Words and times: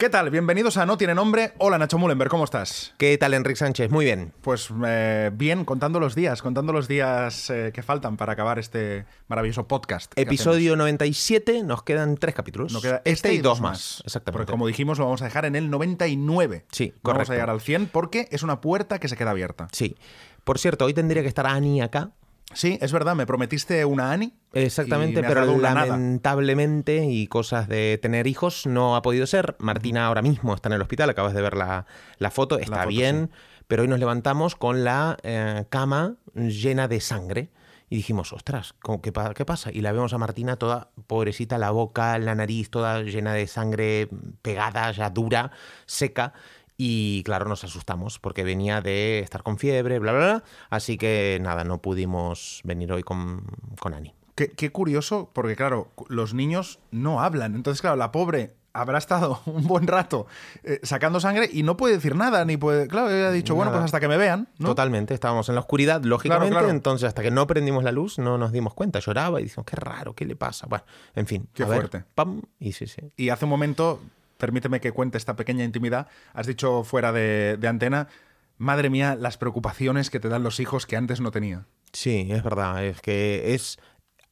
¿Qué 0.00 0.08
tal? 0.10 0.30
Bienvenidos 0.30 0.76
a 0.76 0.86
No 0.86 0.96
Tiene 0.96 1.12
Nombre. 1.12 1.54
Hola 1.58 1.76
Nacho 1.76 1.98
Mullenberg, 1.98 2.30
¿cómo 2.30 2.44
estás? 2.44 2.94
¿Qué 2.98 3.18
tal, 3.18 3.34
Enrique 3.34 3.56
Sánchez? 3.56 3.90
Muy 3.90 4.04
bien. 4.04 4.32
Pues 4.42 4.68
eh, 4.86 5.32
bien, 5.34 5.64
contando 5.64 5.98
los 5.98 6.14
días, 6.14 6.40
contando 6.40 6.72
los 6.72 6.86
días 6.86 7.50
eh, 7.50 7.72
que 7.74 7.82
faltan 7.82 8.16
para 8.16 8.34
acabar 8.34 8.60
este 8.60 9.06
maravilloso 9.26 9.66
podcast. 9.66 10.12
Episodio 10.14 10.76
97, 10.76 11.64
nos 11.64 11.82
quedan 11.82 12.16
tres 12.16 12.36
capítulos. 12.36 12.72
Nos 12.72 12.80
queda 12.80 13.02
este 13.04 13.34
y 13.34 13.38
dos 13.38 13.60
más. 13.60 14.00
Exactamente. 14.06 14.38
Porque 14.38 14.52
como 14.52 14.68
dijimos, 14.68 15.00
lo 15.00 15.06
vamos 15.06 15.20
a 15.22 15.24
dejar 15.24 15.46
en 15.46 15.56
el 15.56 15.68
99. 15.68 16.64
Sí, 16.70 16.90
Vamos 16.90 17.00
correcto. 17.02 17.32
a 17.32 17.34
llegar 17.34 17.50
al 17.50 17.60
100 17.60 17.88
porque 17.88 18.28
es 18.30 18.44
una 18.44 18.60
puerta 18.60 19.00
que 19.00 19.08
se 19.08 19.16
queda 19.16 19.30
abierta. 19.32 19.66
Sí. 19.72 19.96
Por 20.44 20.60
cierto, 20.60 20.84
hoy 20.84 20.94
tendría 20.94 21.22
que 21.22 21.28
estar 21.28 21.48
Ani 21.48 21.82
acá. 21.82 22.12
Sí, 22.54 22.78
es 22.80 22.92
verdad, 22.92 23.14
me 23.14 23.26
prometiste 23.26 23.84
una 23.84 24.10
Ani. 24.10 24.32
Exactamente, 24.54 25.22
pero 25.22 25.52
una 25.52 25.74
nada. 25.74 25.86
lamentablemente 25.88 27.04
y 27.04 27.26
cosas 27.26 27.68
de 27.68 27.98
tener 28.00 28.26
hijos 28.26 28.66
no 28.66 28.96
ha 28.96 29.02
podido 29.02 29.26
ser. 29.26 29.54
Martina 29.58 30.06
ahora 30.06 30.22
mismo 30.22 30.54
está 30.54 30.68
en 30.70 30.74
el 30.74 30.82
hospital, 30.82 31.10
acabas 31.10 31.34
de 31.34 31.42
ver 31.42 31.56
la, 31.56 31.86
la 32.18 32.30
foto, 32.30 32.58
está 32.58 32.78
foto, 32.78 32.88
bien, 32.88 33.30
pero 33.66 33.82
hoy 33.82 33.88
nos 33.88 33.98
levantamos 33.98 34.56
con 34.56 34.82
la 34.82 35.18
eh, 35.22 35.66
cama 35.68 36.14
llena 36.34 36.88
de 36.88 37.00
sangre. 37.00 37.50
Y 37.90 37.96
dijimos, 37.96 38.34
ostras, 38.34 38.74
¿cómo- 38.82 39.00
¿qué, 39.00 39.12
¿qué 39.34 39.44
pasa? 39.46 39.70
Y 39.72 39.80
la 39.80 39.92
vemos 39.92 40.12
a 40.12 40.18
Martina 40.18 40.56
toda 40.56 40.90
pobrecita, 41.06 41.56
la 41.56 41.70
boca, 41.70 42.18
la 42.18 42.34
nariz 42.34 42.68
toda 42.68 43.00
llena 43.02 43.32
de 43.32 43.46
sangre 43.46 44.08
pegada, 44.42 44.90
ya 44.92 45.08
dura, 45.08 45.52
seca. 45.86 46.34
Y 46.80 47.24
claro, 47.24 47.48
nos 47.48 47.64
asustamos 47.64 48.20
porque 48.20 48.44
venía 48.44 48.80
de 48.80 49.18
estar 49.18 49.42
con 49.42 49.58
fiebre, 49.58 49.98
bla, 49.98 50.12
bla, 50.12 50.20
bla. 50.26 50.44
Así 50.70 50.96
que 50.96 51.38
nada, 51.42 51.64
no 51.64 51.82
pudimos 51.82 52.60
venir 52.62 52.92
hoy 52.92 53.02
con, 53.02 53.44
con 53.80 53.94
Ani. 53.94 54.14
Qué, 54.36 54.52
qué 54.52 54.70
curioso, 54.70 55.28
porque 55.32 55.56
claro, 55.56 55.90
los 56.08 56.34
niños 56.34 56.78
no 56.92 57.20
hablan. 57.20 57.56
Entonces, 57.56 57.80
claro, 57.80 57.96
la 57.96 58.12
pobre 58.12 58.54
habrá 58.72 58.98
estado 58.98 59.40
un 59.46 59.66
buen 59.66 59.86
rato 59.86 60.26
eh, 60.62 60.80
sacando 60.82 61.20
sangre 61.20 61.48
y 61.52 61.62
no 61.62 61.76
puede 61.76 61.94
decir 61.94 62.14
nada, 62.14 62.44
ni 62.44 62.56
puede. 62.56 62.86
Claro, 62.86 63.10
ella 63.10 63.28
ha 63.28 63.32
dicho, 63.32 63.54
bueno, 63.54 63.72
pues 63.72 63.84
hasta 63.84 64.00
que 64.00 64.08
me 64.08 64.16
vean. 64.16 64.48
¿no? 64.58 64.68
Totalmente, 64.68 65.14
estábamos 65.14 65.48
en 65.48 65.56
la 65.56 65.62
oscuridad, 65.62 66.02
lógicamente, 66.02 66.52
claro. 66.52 66.70
entonces 66.70 67.08
hasta 67.08 67.22
que 67.22 67.30
no 67.30 67.46
prendimos 67.46 67.84
la 67.84 67.92
luz 67.92 68.18
no 68.18 68.38
nos 68.38 68.52
dimos 68.52 68.74
cuenta, 68.74 69.00
lloraba 69.00 69.40
y 69.40 69.44
decimos, 69.44 69.66
qué 69.66 69.76
raro, 69.76 70.14
¿qué 70.14 70.24
le 70.24 70.36
pasa? 70.36 70.66
Bueno, 70.68 70.84
en 71.14 71.26
fin, 71.26 71.48
Qué 71.52 71.64
a 71.64 71.66
ver, 71.66 71.78
fuerte. 71.78 72.04
pam, 72.14 72.42
y 72.60 72.72
sí, 72.72 72.86
sí. 72.86 73.02
Y 73.16 73.30
hace 73.30 73.44
un 73.44 73.50
momento, 73.50 74.00
permíteme 74.38 74.80
que 74.80 74.92
cuente 74.92 75.18
esta 75.18 75.36
pequeña 75.36 75.64
intimidad, 75.64 76.08
has 76.32 76.46
dicho 76.46 76.84
fuera 76.84 77.12
de, 77.12 77.58
antena, 77.68 78.08
madre 78.56 78.88
mía, 78.88 79.16
las 79.16 79.36
preocupaciones 79.36 80.08
que 80.08 80.20
te 80.20 80.30
dan 80.30 80.42
los 80.42 80.60
hijos 80.60 80.86
que 80.86 80.96
antes 80.96 81.20
no 81.20 81.30
tenía. 81.30 81.66
Sí, 81.92 82.28
es 82.30 82.42
verdad, 82.42 82.84
es 82.84 83.00
que 83.02 83.54
es, 83.54 83.78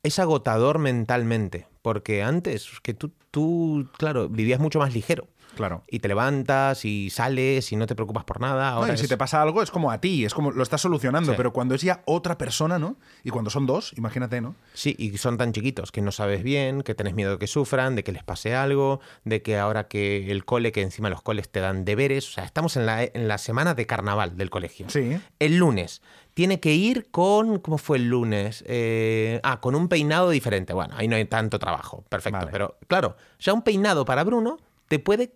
es 0.02 0.18
agotador 0.18 0.78
mentalmente, 0.78 1.66
porque 1.82 2.22
antes 2.22 2.70
que 2.82 2.94
tú, 2.94 3.12
tú, 3.30 3.90
claro, 3.98 4.28
vivías 4.28 4.60
mucho 4.60 4.78
más 4.78 4.94
ligero. 4.94 5.28
Claro. 5.56 5.82
Y 5.88 5.98
te 5.98 6.08
levantas 6.08 6.84
y 6.84 7.10
sales 7.10 7.72
y 7.72 7.76
no 7.76 7.86
te 7.86 7.94
preocupas 7.94 8.24
por 8.24 8.40
nada. 8.40 8.70
No, 8.72 8.76
Ahora 8.78 8.96
si 8.96 9.08
te 9.08 9.16
pasa 9.16 9.42
algo 9.42 9.62
es 9.62 9.70
como 9.70 9.90
a 9.90 10.00
ti, 10.00 10.24
es 10.24 10.34
como 10.34 10.50
lo 10.52 10.62
estás 10.62 10.80
solucionando, 10.82 11.32
Sí. 11.32 11.36
pero 11.36 11.52
cuando 11.52 11.74
es 11.74 11.82
ya 11.82 12.02
otra 12.04 12.38
persona, 12.38 12.78
¿no? 12.78 12.96
Y 13.24 13.30
cuando 13.30 13.50
son 13.50 13.66
dos, 13.66 13.92
imagínate, 13.96 14.40
¿no? 14.40 14.54
Sí, 14.74 14.94
y 14.98 15.16
son 15.18 15.36
tan 15.38 15.52
chiquitos 15.52 15.90
que 15.92 16.02
no 16.02 16.12
sabes 16.12 16.42
bien, 16.42 16.82
que 16.82 16.94
tenés 16.94 17.14
miedo 17.14 17.32
de 17.32 17.38
que 17.38 17.46
sufran, 17.46 17.94
de 17.96 18.04
que 18.04 18.12
les 18.12 18.22
pase 18.22 18.54
algo, 18.54 19.00
de 19.24 19.42
que 19.42 19.58
ahora 19.58 19.88
que 19.88 20.30
el 20.30 20.44
cole, 20.44 20.72
que 20.72 20.82
encima 20.82 21.10
los 21.10 21.22
coles 21.22 21.48
te 21.48 21.60
dan 21.60 21.84
deberes, 21.84 22.28
o 22.28 22.32
sea, 22.32 22.44
estamos 22.44 22.76
en 22.76 22.86
la, 22.86 23.02
en 23.02 23.28
la 23.28 23.38
semana 23.38 23.74
de 23.74 23.86
carnaval 23.86 24.36
del 24.36 24.50
colegio. 24.50 24.88
Sí. 24.90 25.18
El 25.38 25.56
lunes 25.56 26.02
tiene 26.34 26.60
que 26.60 26.74
ir 26.74 27.10
con, 27.10 27.60
¿cómo 27.60 27.78
fue 27.78 27.96
el 27.96 28.08
lunes? 28.10 28.62
Eh, 28.66 29.40
ah, 29.42 29.60
con 29.60 29.74
un 29.74 29.88
peinado 29.88 30.28
diferente. 30.28 30.74
Bueno, 30.74 30.94
ahí 30.98 31.08
no 31.08 31.16
hay 31.16 31.24
tanto 31.24 31.58
trabajo, 31.58 32.04
perfecto. 32.10 32.40
Vale. 32.40 32.50
Pero 32.52 32.76
claro, 32.88 33.16
ya 33.38 33.54
un 33.54 33.62
peinado 33.62 34.04
para 34.04 34.22
Bruno 34.22 34.58
te 34.88 34.98
puede 34.98 35.32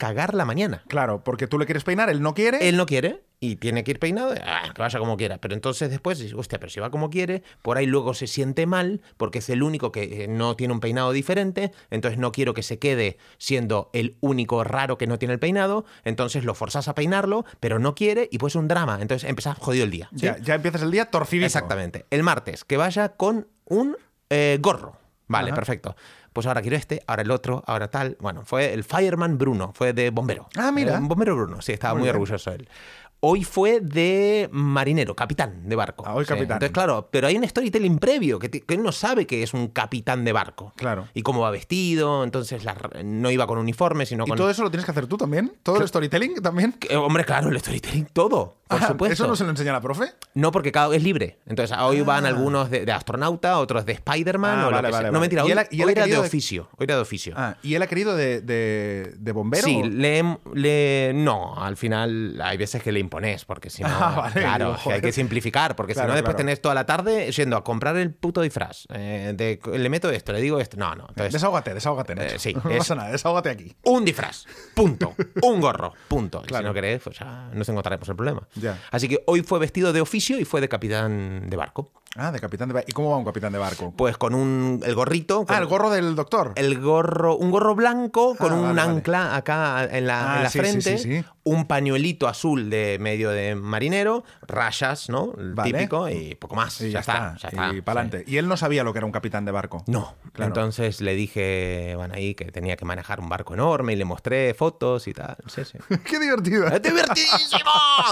cagar 0.00 0.32
la 0.32 0.46
mañana. 0.46 0.82
Claro, 0.88 1.22
porque 1.22 1.46
tú 1.46 1.58
le 1.58 1.66
quieres 1.66 1.84
peinar, 1.84 2.08
él 2.08 2.22
no 2.22 2.32
quiere. 2.32 2.66
Él 2.66 2.78
no 2.78 2.86
quiere 2.86 3.22
y 3.38 3.56
tiene 3.56 3.84
que 3.84 3.90
ir 3.90 3.98
peinado, 3.98 4.34
ah, 4.46 4.72
que 4.74 4.80
vaya 4.80 4.98
como 4.98 5.18
quiera. 5.18 5.38
Pero 5.38 5.52
entonces 5.52 5.90
después 5.90 6.18
dices, 6.18 6.34
hostia, 6.34 6.58
pero 6.58 6.70
si 6.70 6.80
va 6.80 6.90
como 6.90 7.10
quiere, 7.10 7.42
por 7.60 7.76
ahí 7.76 7.84
luego 7.84 8.14
se 8.14 8.26
siente 8.26 8.66
mal 8.66 9.02
porque 9.18 9.40
es 9.40 9.50
el 9.50 9.62
único 9.62 9.92
que 9.92 10.24
eh, 10.24 10.28
no 10.28 10.56
tiene 10.56 10.72
un 10.72 10.80
peinado 10.80 11.12
diferente, 11.12 11.70
entonces 11.90 12.18
no 12.18 12.32
quiero 12.32 12.54
que 12.54 12.62
se 12.62 12.78
quede 12.78 13.18
siendo 13.36 13.90
el 13.92 14.16
único 14.20 14.64
raro 14.64 14.96
que 14.96 15.06
no 15.06 15.18
tiene 15.18 15.34
el 15.34 15.40
peinado, 15.40 15.84
entonces 16.04 16.44
lo 16.44 16.54
forzas 16.54 16.88
a 16.88 16.94
peinarlo, 16.94 17.44
pero 17.60 17.78
no 17.78 17.94
quiere 17.94 18.26
y 18.32 18.38
pues 18.38 18.52
es 18.52 18.56
un 18.56 18.68
drama. 18.68 18.98
Entonces 19.02 19.28
empezás 19.28 19.58
jodido 19.58 19.84
el 19.84 19.90
día. 19.90 20.08
¿sí? 20.12 20.24
ya, 20.24 20.38
ya 20.38 20.54
empiezas 20.54 20.80
el 20.80 20.90
día 20.90 21.10
torcidito. 21.10 21.44
Exactamente. 21.44 22.06
El 22.08 22.22
martes, 22.22 22.64
que 22.64 22.78
vaya 22.78 23.10
con 23.10 23.48
un 23.66 23.98
eh, 24.30 24.56
gorro. 24.62 24.96
Vale, 25.30 25.50
Ajá. 25.50 25.54
perfecto. 25.54 25.94
Pues 26.32 26.46
ahora 26.46 26.62
quiero 26.62 26.76
este, 26.76 27.02
ahora 27.06 27.22
el 27.22 27.30
otro, 27.30 27.62
ahora 27.66 27.88
tal. 27.90 28.16
Bueno, 28.20 28.42
fue 28.44 28.72
el 28.72 28.84
Fireman 28.84 29.36
Bruno, 29.38 29.72
fue 29.74 29.92
de 29.92 30.10
bombero. 30.10 30.48
Ah, 30.56 30.70
mira. 30.72 30.96
Eh, 30.96 31.00
bombero 31.00 31.34
Bruno, 31.36 31.60
sí, 31.60 31.72
estaba 31.72 31.94
Muy 31.94 32.02
muy, 32.02 32.10
orgulloso 32.10 32.52
él. 32.52 32.68
Hoy 33.22 33.44
fue 33.44 33.80
de 33.80 34.48
marinero, 34.50 35.14
capitán 35.14 35.68
de 35.68 35.76
barco. 35.76 36.04
Ah, 36.06 36.14
hoy 36.14 36.24
Sí. 36.24 36.28
capitán. 36.30 36.54
Entonces, 36.56 36.72
claro, 36.72 37.08
pero 37.10 37.26
hay 37.26 37.36
un 37.36 37.46
storytelling 37.46 37.98
previo 37.98 38.38
que, 38.38 38.48
te- 38.48 38.62
que 38.62 38.74
él 38.74 38.82
no 38.82 38.92
sabe 38.92 39.26
que 39.26 39.42
es 39.42 39.52
un 39.52 39.68
capitán 39.68 40.24
de 40.24 40.32
barco. 40.32 40.72
Claro. 40.76 41.06
Y 41.12 41.20
cómo 41.22 41.40
va 41.40 41.50
vestido, 41.50 42.24
entonces 42.24 42.64
la- 42.64 42.76
no 43.04 43.30
iba 43.30 43.46
con 43.46 43.58
uniforme, 43.58 44.06
sino 44.06 44.24
¿Y 44.24 44.28
con. 44.28 44.38
todo 44.38 44.48
eso 44.48 44.62
lo 44.62 44.70
tienes 44.70 44.86
que 44.86 44.92
hacer 44.92 45.06
tú 45.06 45.18
también? 45.18 45.52
¿Todo 45.62 45.80
el 45.82 45.88
storytelling 45.88 46.36
también? 46.40 46.76
Eh, 46.88 46.96
Hombre, 46.96 47.26
claro, 47.26 47.50
el 47.50 47.60
storytelling, 47.60 48.06
todo. 48.06 48.56
Por 48.70 48.82
Ah, 48.82 48.86
supuesto. 48.86 49.12
¿Eso 49.14 49.26
no 49.26 49.34
se 49.36 49.42
lo 49.44 49.50
enseña 49.50 49.72
la 49.72 49.80
profe? 49.80 50.12
No, 50.34 50.52
porque 50.52 50.70
cada 50.70 50.94
es 50.94 51.02
libre. 51.02 51.38
Entonces, 51.46 51.76
hoy 51.78 52.02
van 52.02 52.24
Ah. 52.24 52.28
algunos 52.28 52.70
de, 52.70 52.86
de 52.86 52.92
astronauta, 52.92 53.58
otros 53.58 53.84
de 53.84 53.92
Spider-Man 53.94 54.58
Ah, 54.60 54.68
vale, 54.70 54.90
vale, 54.90 55.10
No, 55.10 55.18
mentira, 55.20 55.42
¿Y 55.42 55.46
hoy, 55.46 55.52
él 55.52 55.66
y 55.70 55.80
él 55.82 55.86
hoy 55.88 55.92
era 55.92 56.06
de 56.06 56.16
oficio. 56.18 56.68
Hoy 56.78 56.84
era 56.84 56.94
de 56.94 57.00
oficio. 57.02 57.34
Ah, 57.36 57.56
¿y 57.62 57.74
él 57.74 57.82
ha 57.82 57.86
querido 57.88 58.14
de, 58.16 58.40
de, 58.40 59.12
de 59.18 59.32
bombero? 59.32 59.64
Sí, 59.64 59.82
le, 59.82 60.38
le- 60.54 61.12
no, 61.14 61.60
al 61.60 61.76
final 61.76 62.40
hay 62.42 62.56
veces 62.56 62.82
que 62.82 62.92
le 62.92 63.00
impones, 63.00 63.44
porque 63.44 63.70
si 63.70 63.82
no, 63.82 63.88
claro, 64.32 64.76
hay 64.86 65.00
que 65.00 65.12
simplificar, 65.12 65.74
porque 65.76 65.92
Claro, 65.94 66.06
si 66.06 66.10
no 66.10 66.14
después 66.14 66.34
claro. 66.36 66.46
tenés 66.46 66.62
toda 66.62 66.74
la 66.76 66.86
tarde 66.86 67.30
yendo 67.32 67.56
a 67.56 67.64
comprar 67.64 67.96
el 67.96 68.14
puto 68.14 68.40
disfraz, 68.40 68.86
eh, 68.92 69.32
de, 69.36 69.58
le 69.78 69.88
meto 69.88 70.08
esto, 70.10 70.32
le 70.32 70.40
digo 70.40 70.60
esto, 70.60 70.76
no, 70.76 70.94
no, 70.94 71.06
entonces, 71.08 71.32
Desahógate, 71.32 71.74
desahógate. 71.74 72.14
Eh, 72.16 72.38
sí, 72.38 72.54
no 72.54 72.70
es- 72.70 72.78
pasa 72.78 72.94
nada, 72.94 73.10
desahógate 73.10 73.50
aquí. 73.50 73.74
un 73.84 74.04
disfraz, 74.04 74.46
punto, 74.74 75.14
un 75.42 75.60
gorro, 75.60 75.92
punto. 76.06 76.40
Y 76.44 76.46
Claro. 76.46 76.64
Si 76.64 76.68
no 76.68 76.74
querés, 76.74 77.00
pues 77.02 77.18
ya 77.18 77.50
nos 77.52 77.68
encontraremos 77.68 78.08
el 78.08 78.16
problema. 78.16 78.46
Así 78.90 79.08
que 79.08 79.22
hoy 79.26 79.42
fue 79.42 79.58
vestido 79.58 79.92
de 79.92 80.00
oficio 80.00 80.38
y 80.38 80.44
fue 80.44 80.60
de 80.60 80.68
capitán 80.68 81.48
de 81.48 81.56
barco. 81.56 81.92
Ah, 82.16 82.32
de 82.32 82.40
capitán 82.40 82.68
de 82.68 82.74
barco. 82.74 82.90
¿Y 82.90 82.92
cómo 82.92 83.10
va 83.10 83.16
un 83.18 83.24
capitán 83.24 83.52
de 83.52 83.58
barco? 83.58 83.94
Pues 83.96 84.16
con 84.16 84.34
un, 84.34 84.80
el 84.84 84.94
gorrito, 84.96 85.46
con 85.46 85.54
Ah, 85.54 85.60
el 85.60 85.66
gorro 85.66 85.90
del 85.90 86.16
doctor. 86.16 86.52
el 86.56 86.80
gorro, 86.80 87.36
un 87.36 87.52
gorro 87.52 87.76
blanco 87.76 88.34
con 88.36 88.50
Ah, 88.52 88.54
un 88.56 88.62
vale, 88.62 88.80
vale. 88.80 88.90
ancla 88.96 89.36
acá 89.36 89.84
en 89.84 90.06
la, 90.08 90.32
Ah, 90.32 90.36
en 90.38 90.42
la 90.42 90.50
sí, 90.50 90.58
frente, 90.58 90.98
sí, 90.98 91.20
sí. 91.20 91.24
un 91.44 91.66
pañuelito 91.66 92.26
azul 92.26 92.68
de 92.68 92.98
medio 93.00 93.30
de 93.30 93.54
marinero, 93.54 94.24
rayas, 94.42 95.08
¿no? 95.08 95.34
El 95.38 95.54
Vale. 95.54 95.72
típico 95.72 96.08
y 96.08 96.34
poco 96.34 96.56
más. 96.56 96.80
Y 96.80 96.90
ya, 96.90 96.98
está, 96.98 97.36
ya 97.40 97.48
está. 97.48 97.72
Y 97.72 97.80
para 97.80 98.00
adelante. 98.00 98.28
Y 98.30 98.38
él 98.38 98.48
no 98.48 98.56
sabía 98.56 98.82
lo 98.82 98.92
que 98.92 98.98
era 98.98 99.06
un 99.06 99.12
capitán 99.12 99.44
de 99.44 99.52
barco. 99.52 99.84
No, 99.86 100.16
Claro. 100.32 100.48
entonces 100.48 101.00
le 101.00 101.14
dije, 101.14 101.94
bueno, 101.96 102.14
ahí 102.14 102.34
que 102.34 102.46
tenía 102.46 102.76
que 102.76 102.84
manejar 102.84 103.20
un 103.20 103.28
barco 103.28 103.54
enorme 103.54 103.92
y 103.92 103.96
le 103.96 104.04
mostré 104.04 104.52
fotos 104.54 105.06
y 105.06 105.12
tal. 105.14 105.36
Sí, 105.46 105.62
sí. 105.64 105.78
¡Qué 106.04 106.18
divertido! 106.18 106.66
¡Es 106.66 106.82
divertidísimo! 106.82 107.70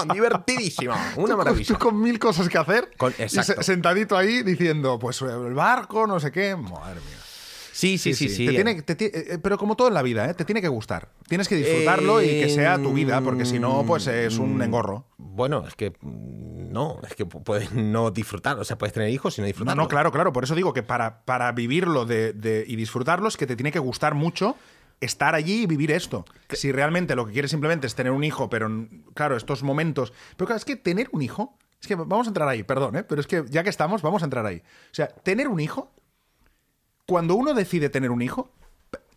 ¡Divertidísimo! 0.13 0.93
Una 1.17 1.35
maravilla. 1.35 1.67
Tú 1.67 1.77
con 1.77 1.99
mil 2.01 2.17
cosas 2.17 2.47
que 2.47 2.57
hacer. 2.57 2.91
Con- 2.97 3.13
y 3.19 3.23
exacto. 3.23 3.61
se- 3.61 3.73
sentadito 3.89 4.17
ahí 4.17 4.43
diciendo, 4.43 4.97
pues 4.99 5.21
el 5.21 5.53
barco, 5.53 6.05
no 6.07 6.19
sé 6.19 6.31
qué. 6.31 6.55
Madre 6.55 6.95
mía. 7.01 7.17
Sí, 7.71 7.97
sí, 7.97 8.13
sí, 8.13 8.27
sí. 8.27 8.45
Te 8.45 8.51
tiene- 8.51 8.81
te 8.81 8.95
ti- 8.95 9.05
eh, 9.13 9.37
pero 9.41 9.57
como 9.57 9.75
todo 9.77 9.87
en 9.87 9.93
la 9.93 10.01
vida, 10.01 10.29
¿eh? 10.29 10.33
te 10.33 10.43
tiene 10.43 10.59
que 10.61 10.67
gustar. 10.67 11.09
Tienes 11.29 11.47
que 11.47 11.55
disfrutarlo 11.55 12.21
y 12.21 12.27
que 12.27 12.49
sea 12.49 12.77
tu 12.77 12.91
vida, 12.93 13.21
porque 13.21 13.45
si 13.45 13.57
no, 13.57 13.85
pues 13.87 14.05
es 14.07 14.37
Mm. 14.37 14.41
un 14.41 14.61
engorro. 14.61 15.05
Bueno, 15.17 15.65
es 15.65 15.75
que 15.75 15.91
mm, 16.01 16.71
no, 16.73 16.99
es 17.07 17.15
que 17.15 17.25
pu- 17.25 17.41
puedes 17.41 17.71
no 17.71 18.11
disfrutar, 18.11 18.59
o 18.59 18.65
sea, 18.65 18.77
puedes 18.77 18.93
tener 18.93 19.09
hijos 19.09 19.37
y 19.37 19.41
no 19.41 19.43
No, 19.43 19.47
disfrutarlo. 19.47 19.81
no, 19.83 19.87
claro, 19.87 20.11
claro. 20.11 20.33
Por 20.33 20.43
eso 20.43 20.55
digo 20.55 20.73
que 20.73 20.83
para, 20.83 21.23
para 21.23 21.51
vivirlo 21.53 22.05
de, 22.05 22.33
de- 22.33 22.65
y 22.67 22.75
disfrutarlo 22.75 23.29
es 23.29 23.37
que 23.37 23.47
te 23.47 23.55
tiene 23.55 23.71
que 23.71 23.79
gustar 23.79 24.13
mucho 24.13 24.57
estar 24.99 25.33
allí 25.33 25.63
y 25.63 25.65
vivir 25.65 25.91
esto. 25.91 26.25
Si 26.49 26.73
realmente 26.73 27.15
lo 27.15 27.25
que 27.25 27.31
quieres 27.31 27.49
simplemente 27.51 27.87
es 27.87 27.95
tener 27.95 28.11
un 28.11 28.25
hijo, 28.25 28.49
pero 28.49 28.67
mm, 28.67 28.87
claro, 29.13 29.37
estos 29.37 29.63
momentos. 29.63 30.11
Pero 30.35 30.47
claro, 30.47 30.57
es 30.57 30.65
que 30.65 30.75
tener 30.75 31.07
un 31.13 31.21
hijo. 31.21 31.57
Es 31.81 31.87
que 31.87 31.95
vamos 31.95 32.27
a 32.27 32.29
entrar 32.29 32.47
ahí, 32.47 32.63
perdón, 32.63 32.95
¿eh? 32.97 33.03
pero 33.03 33.21
es 33.21 33.27
que 33.27 33.43
ya 33.49 33.63
que 33.63 33.69
estamos, 33.69 34.01
vamos 34.01 34.21
a 34.21 34.25
entrar 34.25 34.45
ahí. 34.45 34.57
O 34.57 34.93
sea, 34.93 35.07
tener 35.07 35.47
un 35.47 35.59
hijo. 35.59 35.91
Cuando 37.05 37.35
uno 37.35 37.53
decide 37.53 37.89
tener 37.89 38.11
un 38.11 38.21
hijo, 38.21 38.51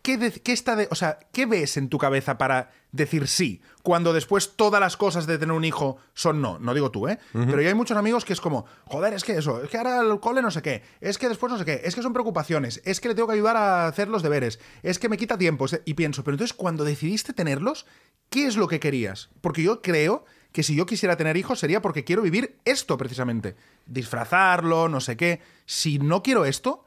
¿qué, 0.01 0.17
de- 0.17 0.31
qué 0.33 0.53
está 0.53 0.77
de, 0.77 0.89
o 0.91 0.95
sea, 0.95 1.19
¿qué 1.33 1.45
ves 1.45 1.77
en 1.77 1.89
tu 1.91 1.99
cabeza 1.99 2.39
para 2.39 2.71
decir 2.91 3.27
sí? 3.29 3.61
Cuando 3.83 4.13
después 4.15 4.57
todas 4.57 4.81
las 4.81 4.97
cosas 4.97 5.27
de 5.27 5.37
tener 5.39 5.55
un 5.55 5.65
hijo 5.65 5.99
son 6.15 6.41
no. 6.41 6.59
No 6.59 6.73
digo 6.73 6.91
tú, 6.91 7.07
¿eh? 7.09 7.19
Pero 7.33 7.61
ya 7.61 7.69
hay 7.69 7.75
muchos 7.75 7.97
amigos 7.99 8.25
que 8.25 8.33
es 8.33 8.41
como, 8.41 8.65
joder, 8.87 9.13
es 9.13 9.25
que 9.25 9.37
eso, 9.37 9.63
es 9.63 9.69
que 9.69 9.77
ahora 9.77 10.01
el 10.01 10.21
cole 10.21 10.41
no 10.41 10.51
sé 10.51 10.63
qué, 10.63 10.83
es 11.03 11.19
que 11.19 11.29
después 11.29 11.53
no 11.53 11.59
sé 11.59 11.65
qué, 11.67 11.83
es 11.85 11.95
que 11.95 12.01
son 12.03 12.13
preocupaciones, 12.15 12.81
es 12.87 13.01
que 13.01 13.09
le 13.09 13.15
tengo 13.15 13.29
que 13.29 13.35
ayudar 13.35 13.57
a 13.59 13.87
hacer 13.89 14.09
los 14.09 14.23
deberes, 14.23 14.59
es 14.83 14.99
que 14.99 15.09
me 15.11 15.19
quita 15.19 15.37
tiempo. 15.37 15.67
Y 15.85 15.95
pienso, 15.95 16.25
pero 16.25 16.35
entonces 16.37 16.57
cuando 16.57 16.85
decidiste 16.85 17.33
tenerlos, 17.35 17.85
¿qué 18.31 18.47
es 18.47 18.57
lo 18.57 18.69
que 18.69 18.81
querías? 18.81 19.29
Porque 19.43 19.63
yo 19.63 19.83
creo 19.83 20.25
que 20.53 20.63
si 20.63 20.75
yo 20.77 20.87
quisiera 20.87 21.17
tener 21.17 21.37
hijos 21.37 21.59
sería 21.59 21.81
porque 21.83 22.05
quiero 22.05 22.23
vivir 22.23 22.57
esto 22.65 22.97
precisamente. 22.99 23.57
Disfrazarlo, 23.87 24.89
no 24.89 25.01
sé 25.01 25.17
qué. 25.17 25.41
Si 25.67 25.99
no 25.99 26.23
quiero 26.23 26.45
esto, 26.45 26.85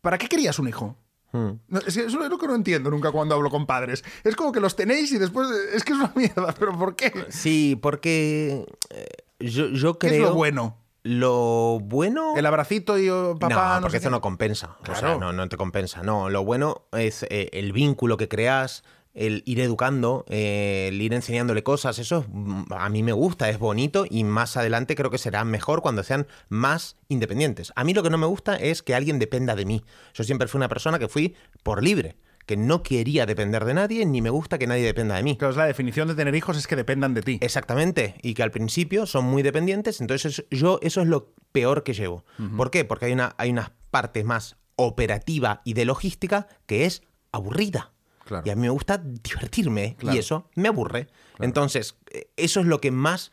¿para 0.00 0.18
qué 0.18 0.28
querías 0.28 0.58
un 0.58 0.68
hijo? 0.68 0.96
Hmm. 1.32 1.52
No, 1.68 1.78
es 1.78 1.94
que 1.94 2.04
eso 2.06 2.22
es 2.24 2.28
lo 2.30 2.38
que 2.38 2.46
no 2.48 2.54
entiendo 2.56 2.90
nunca 2.90 3.12
cuando 3.12 3.34
hablo 3.36 3.50
con 3.50 3.66
padres. 3.66 4.02
Es 4.24 4.34
como 4.34 4.50
que 4.52 4.58
los 4.60 4.74
tenéis 4.74 5.12
y 5.12 5.18
después 5.18 5.48
es 5.72 5.84
que 5.84 5.92
es 5.92 5.98
una 5.98 6.12
mierda, 6.16 6.52
pero 6.58 6.76
¿por 6.76 6.96
qué? 6.96 7.12
Sí, 7.28 7.78
porque 7.80 8.66
eh, 8.90 9.06
yo, 9.38 9.68
yo 9.68 9.98
¿Qué 9.98 10.08
creo... 10.08 10.22
es 10.24 10.28
lo 10.30 10.34
bueno? 10.34 10.76
Lo 11.02 11.78
bueno... 11.80 12.34
El 12.36 12.44
abracito 12.46 12.98
y 12.98 13.08
oh, 13.08 13.38
papá. 13.38 13.54
no, 13.54 13.74
no 13.76 13.80
porque 13.82 13.92
sé 13.92 13.96
eso 13.98 14.08
qué. 14.08 14.16
no 14.16 14.20
compensa. 14.20 14.76
O 14.82 14.86
sea, 14.86 14.94
Claro. 14.96 15.18
no, 15.20 15.32
no 15.32 15.48
te 15.48 15.56
compensa. 15.56 16.02
No, 16.02 16.28
lo 16.28 16.44
bueno 16.44 16.82
es 16.92 17.22
eh, 17.30 17.48
el 17.52 17.72
vínculo 17.72 18.16
que 18.16 18.28
creas, 18.28 18.82
el 19.14 19.42
ir 19.46 19.60
educando, 19.60 20.24
eh, 20.28 20.88
el 20.88 21.00
ir 21.02 21.12
enseñándole 21.14 21.62
cosas. 21.62 21.98
Eso 21.98 22.18
es, 22.18 22.26
a 22.70 22.88
mí 22.88 23.02
me 23.02 23.12
gusta, 23.12 23.48
es 23.48 23.58
bonito 23.58 24.06
y 24.08 24.24
más 24.24 24.56
adelante 24.56 24.94
creo 24.94 25.10
que 25.10 25.18
será 25.18 25.44
mejor 25.44 25.82
cuando 25.82 26.02
sean 26.02 26.26
más 26.48 26.96
independientes. 27.08 27.72
A 27.76 27.84
mí 27.84 27.94
lo 27.94 28.02
que 28.02 28.10
no 28.10 28.18
me 28.18 28.26
gusta 28.26 28.56
es 28.56 28.82
que 28.82 28.94
alguien 28.94 29.18
dependa 29.18 29.56
de 29.56 29.64
mí. 29.64 29.84
Yo 30.14 30.24
siempre 30.24 30.48
fui 30.48 30.58
una 30.58 30.68
persona 30.68 30.98
que 30.98 31.08
fui 31.08 31.34
por 31.62 31.82
libre, 31.82 32.16
que 32.46 32.56
no 32.56 32.82
quería 32.82 33.26
depender 33.26 33.64
de 33.64 33.74
nadie, 33.74 34.06
ni 34.06 34.22
me 34.22 34.30
gusta 34.30 34.58
que 34.58 34.66
nadie 34.66 34.84
dependa 34.84 35.16
de 35.16 35.22
mí. 35.22 35.36
Claro, 35.36 35.56
la 35.56 35.66
definición 35.66 36.08
de 36.08 36.14
tener 36.14 36.34
hijos 36.34 36.56
es 36.56 36.66
que 36.66 36.76
dependan 36.76 37.14
de 37.14 37.22
ti. 37.22 37.38
Exactamente, 37.40 38.16
y 38.22 38.34
que 38.34 38.42
al 38.42 38.50
principio 38.50 39.06
son 39.06 39.24
muy 39.24 39.42
dependientes, 39.42 40.00
entonces 40.00 40.44
yo 40.50 40.78
eso 40.82 41.00
es 41.00 41.06
lo 41.06 41.32
peor 41.52 41.82
que 41.84 41.94
llevo. 41.94 42.24
¿Por 42.56 42.70
qué? 42.70 42.84
Porque 42.84 43.06
hay 43.06 43.12
una, 43.12 43.34
hay 43.38 43.50
una 43.50 43.72
parte 43.90 44.24
más 44.24 44.56
operativa 44.76 45.62
y 45.64 45.74
de 45.74 45.84
logística 45.84 46.48
que 46.66 46.86
es 46.86 47.02
aburrida. 47.32 47.92
Claro. 48.24 48.44
Y 48.46 48.50
a 48.50 48.54
mí 48.54 48.62
me 48.62 48.70
gusta 48.70 48.98
divertirme 48.98 49.96
Claro. 49.98 50.16
y 50.16 50.20
eso 50.20 50.48
me 50.54 50.68
aburre. 50.68 51.08
Entonces, 51.38 51.96
eh, 52.12 52.28
eso 52.36 52.60
es 52.60 52.66
lo 52.66 52.80
que 52.80 52.90
más 52.90 53.32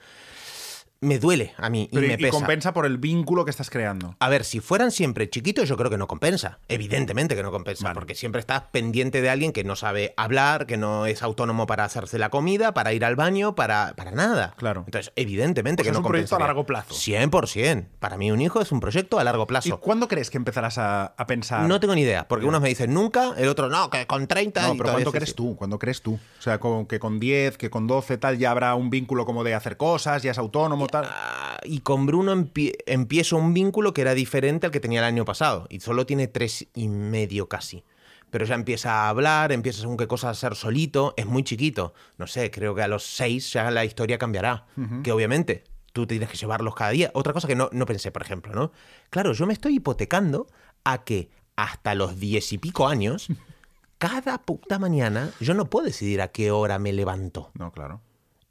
me 1.01 1.19
duele 1.19 1.53
a 1.57 1.69
mí 1.69 1.87
y 1.91 1.93
Pero 1.95 2.05
y- 2.05 2.09
me 2.09 2.13
y 2.15 2.17
pesa. 2.17 2.31
compensa 2.31 2.73
por 2.73 2.85
el 2.85 2.97
vínculo 2.97 3.45
que 3.45 3.51
estás 3.51 3.69
creando. 3.69 4.15
A 4.19 4.29
ver, 4.29 4.43
si 4.43 4.59
fueran 4.59 4.91
siempre 4.91 5.29
chiquitos, 5.29 5.67
yo 5.69 5.77
creo 5.77 5.89
que 5.89 5.97
no 5.97 6.07
compensa. 6.07 6.59
Evidentemente 6.67 7.35
que 7.35 7.43
no 7.43 7.51
compensa, 7.51 7.83
Vale. 7.85 7.93
porque 7.95 8.15
siempre 8.15 8.39
estás 8.39 8.63
pendiente 8.71 9.21
de 9.21 9.29
alguien 9.29 9.51
que 9.51 9.63
no 9.63 9.75
sabe 9.75 10.13
hablar, 10.17 10.65
que 10.65 10.77
no 10.77 11.05
es 11.05 11.21
autónomo 11.23 11.67
para 11.67 11.83
hacerse 11.85 12.17
la 12.17 12.29
comida, 12.29 12.73
para 12.73 12.93
ir 12.93 13.05
al 13.05 13.15
baño, 13.15 13.55
para, 13.55 13.93
para 13.95 14.11
nada. 14.11 14.53
Claro. 14.57 14.83
Entonces, 14.85 15.11
evidentemente 15.15 15.81
Pues 15.83 15.85
que 15.87 15.89
es 15.89 15.93
no 15.93 15.99
un 15.99 16.07
proyecto 16.11 16.35
a 16.35 16.39
largo 16.39 16.65
plazo. 16.65 16.93
100%. 16.93 17.87
Para 17.99 18.17
mí 18.17 18.31
un 18.31 18.41
hijo 18.41 18.61
es 18.61 18.71
un 18.71 18.79
proyecto 18.79 19.19
a 19.19 19.23
largo 19.23 19.43
¿Y 19.43 19.47
plazo. 19.47 19.79
cuándo 19.79 20.07
crees 20.07 20.29
que 20.29 20.37
empezarás 20.37 20.77
a, 20.77 21.05
a 21.17 21.27
pensar? 21.27 21.67
No 21.67 21.79
tengo 21.79 21.95
ni 21.95 22.01
idea, 22.01 22.27
porque 22.27 22.45
unos 22.45 22.61
me 22.61 22.69
dicen 22.69 22.93
nunca, 22.93 23.33
el 23.37 23.47
otro 23.49 23.69
no, 23.69 23.89
que 23.89 24.07
con 24.07 24.27
30 24.27 24.61
No, 24.61 24.67
y 24.73 24.77
pero 24.77 24.85
todavía 24.89 25.05
¿cuánto 25.05 25.11
sí, 25.11 25.17
crees 25.17 25.29
sí. 25.29 25.35
tú? 25.35 25.55
¿Cuándo 25.55 25.79
crees 25.79 26.01
tú? 26.01 26.13
O 26.15 26.41
sea, 26.41 26.59
con, 26.59 26.85
que 26.85 26.99
con 26.99 27.19
10, 27.19 27.57
que 27.57 27.69
con 27.69 27.87
12 27.87 28.17
tal 28.17 28.37
ya 28.37 28.51
habrá 28.51 28.75
un 28.75 28.89
vínculo 28.89 29.25
como 29.25 29.43
de 29.43 29.53
hacer 29.53 29.77
cosas, 29.77 30.23
ya 30.23 30.31
es 30.31 30.37
autónomo 30.37 30.86
tal. 30.87 31.05
Ah, 31.07 31.57
Y 31.63 31.79
con 31.79 32.05
Bruno 32.05 32.33
empie- 32.35 32.75
empiezo 32.85 33.37
un 33.37 33.53
vínculo 33.53 33.93
que 33.93 34.01
era 34.01 34.13
diferente 34.13 34.65
al 34.65 34.71
que 34.71 34.79
tenía 34.79 34.99
el 34.99 35.05
año 35.05 35.25
pasado. 35.25 35.67
Y 35.69 35.79
solo 35.79 36.05
tiene 36.05 36.27
tres 36.27 36.67
y 36.73 36.87
medio 36.87 37.47
casi. 37.49 37.83
Pero 38.29 38.45
ya 38.45 38.55
empieza 38.55 38.91
a 39.05 39.09
hablar, 39.09 39.51
empieza 39.51 39.81
según 39.81 39.95
qué 39.97 40.07
cosas 40.07 40.27
a 40.27 40.31
hacer 40.31 40.55
solito. 40.55 41.13
Es 41.17 41.25
muy 41.25 41.43
chiquito. 41.43 41.93
No 42.17 42.27
sé, 42.27 42.51
creo 42.51 42.75
que 42.75 42.81
a 42.83 42.87
los 42.87 43.03
seis 43.03 43.51
ya 43.53 43.71
la 43.71 43.85
historia 43.85 44.17
cambiará. 44.17 44.65
Que 45.03 45.11
obviamente 45.11 45.63
tú 45.93 46.05
tienes 46.05 46.29
que 46.29 46.37
llevarlos 46.37 46.75
cada 46.75 46.91
día. 46.91 47.09
Otra 47.13 47.33
cosa 47.33 47.47
que 47.47 47.55
no, 47.55 47.69
no 47.71 47.85
pensé, 47.85 48.11
por 48.11 48.21
ejemplo, 48.21 48.53
¿no? 48.53 48.71
Claro, 49.09 49.33
yo 49.33 49.47
me 49.47 49.53
estoy 49.53 49.75
hipotecando 49.75 50.47
a 50.83 51.03
que 51.03 51.29
hasta 51.55 51.95
los 51.95 52.19
diez 52.19 52.51
y 52.53 52.57
pico 52.59 52.87
años, 52.87 53.27
cada 53.97 54.39
puta 54.43 54.77
mañana, 54.77 55.31
yo 55.39 55.53
no 55.53 55.69
puedo 55.69 55.85
decidir 55.87 56.21
a 56.21 56.27
qué 56.27 56.51
hora 56.51 56.77
me 56.79 56.93
levanto. 56.93 57.49
No, 57.57 57.71
claro. 57.71 58.01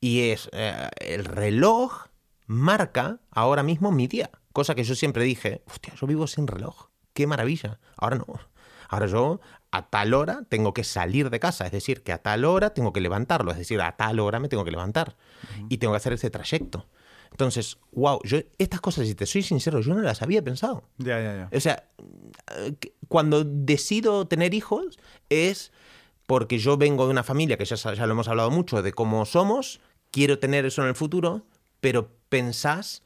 Y 0.00 0.30
es 0.30 0.48
eh, 0.52 0.88
el 1.00 1.24
reloj 1.24 2.05
marca 2.46 3.20
ahora 3.30 3.62
mismo 3.62 3.92
mi 3.92 4.06
día. 4.06 4.30
Cosa 4.52 4.74
que 4.74 4.84
yo 4.84 4.94
siempre 4.94 5.24
dije, 5.24 5.62
hostia, 5.66 5.94
yo 5.94 6.06
vivo 6.06 6.26
sin 6.26 6.46
reloj. 6.46 6.88
Qué 7.12 7.26
maravilla. 7.26 7.78
Ahora 7.96 8.16
no. 8.16 8.26
Ahora 8.88 9.06
yo 9.06 9.40
a 9.70 9.88
tal 9.90 10.14
hora 10.14 10.44
tengo 10.48 10.72
que 10.72 10.84
salir 10.84 11.30
de 11.30 11.40
casa. 11.40 11.66
Es 11.66 11.72
decir, 11.72 12.02
que 12.02 12.12
a 12.12 12.18
tal 12.18 12.44
hora 12.44 12.70
tengo 12.70 12.92
que 12.92 13.00
levantarlo. 13.00 13.50
Es 13.50 13.58
decir, 13.58 13.80
a 13.80 13.96
tal 13.96 14.20
hora 14.20 14.40
me 14.40 14.48
tengo 14.48 14.64
que 14.64 14.70
levantar. 14.70 15.16
Y 15.68 15.78
tengo 15.78 15.92
que 15.92 15.98
hacer 15.98 16.12
ese 16.12 16.30
trayecto. 16.30 16.86
Entonces, 17.30 17.78
wow, 17.92 18.20
yo 18.24 18.38
estas 18.58 18.80
cosas, 18.80 19.06
si 19.06 19.14
te 19.14 19.26
soy 19.26 19.42
sincero, 19.42 19.80
yo 19.80 19.94
no 19.94 20.00
las 20.00 20.22
había 20.22 20.42
pensado. 20.42 20.88
Ya, 20.98 21.20
ya, 21.20 21.36
ya. 21.36 21.50
O 21.52 21.60
sea, 21.60 21.88
cuando 23.08 23.44
decido 23.44 24.26
tener 24.26 24.54
hijos 24.54 24.98
es 25.28 25.72
porque 26.26 26.58
yo 26.58 26.76
vengo 26.76 27.04
de 27.04 27.10
una 27.10 27.22
familia 27.22 27.56
que 27.56 27.64
ya, 27.64 27.76
ya 27.76 28.06
lo 28.06 28.12
hemos 28.12 28.28
hablado 28.28 28.50
mucho 28.50 28.82
de 28.82 28.92
cómo 28.92 29.24
somos, 29.26 29.80
quiero 30.10 30.38
tener 30.38 30.64
eso 30.64 30.82
en 30.82 30.88
el 30.88 30.94
futuro, 30.94 31.44
pero 31.80 32.10
pensás 32.28 33.02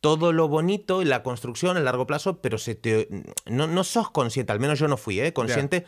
todo 0.00 0.32
lo 0.32 0.48
bonito 0.48 1.02
y 1.02 1.04
la 1.04 1.22
construcción 1.22 1.76
a 1.76 1.80
largo 1.80 2.06
plazo, 2.06 2.40
pero 2.40 2.58
se 2.58 2.74
te, 2.74 3.08
no, 3.46 3.66
no 3.66 3.84
sos 3.84 4.10
consciente, 4.10 4.52
al 4.52 4.60
menos 4.60 4.78
yo 4.78 4.88
no 4.88 4.96
fui, 4.96 5.20
¿eh? 5.20 5.32
consciente 5.32 5.84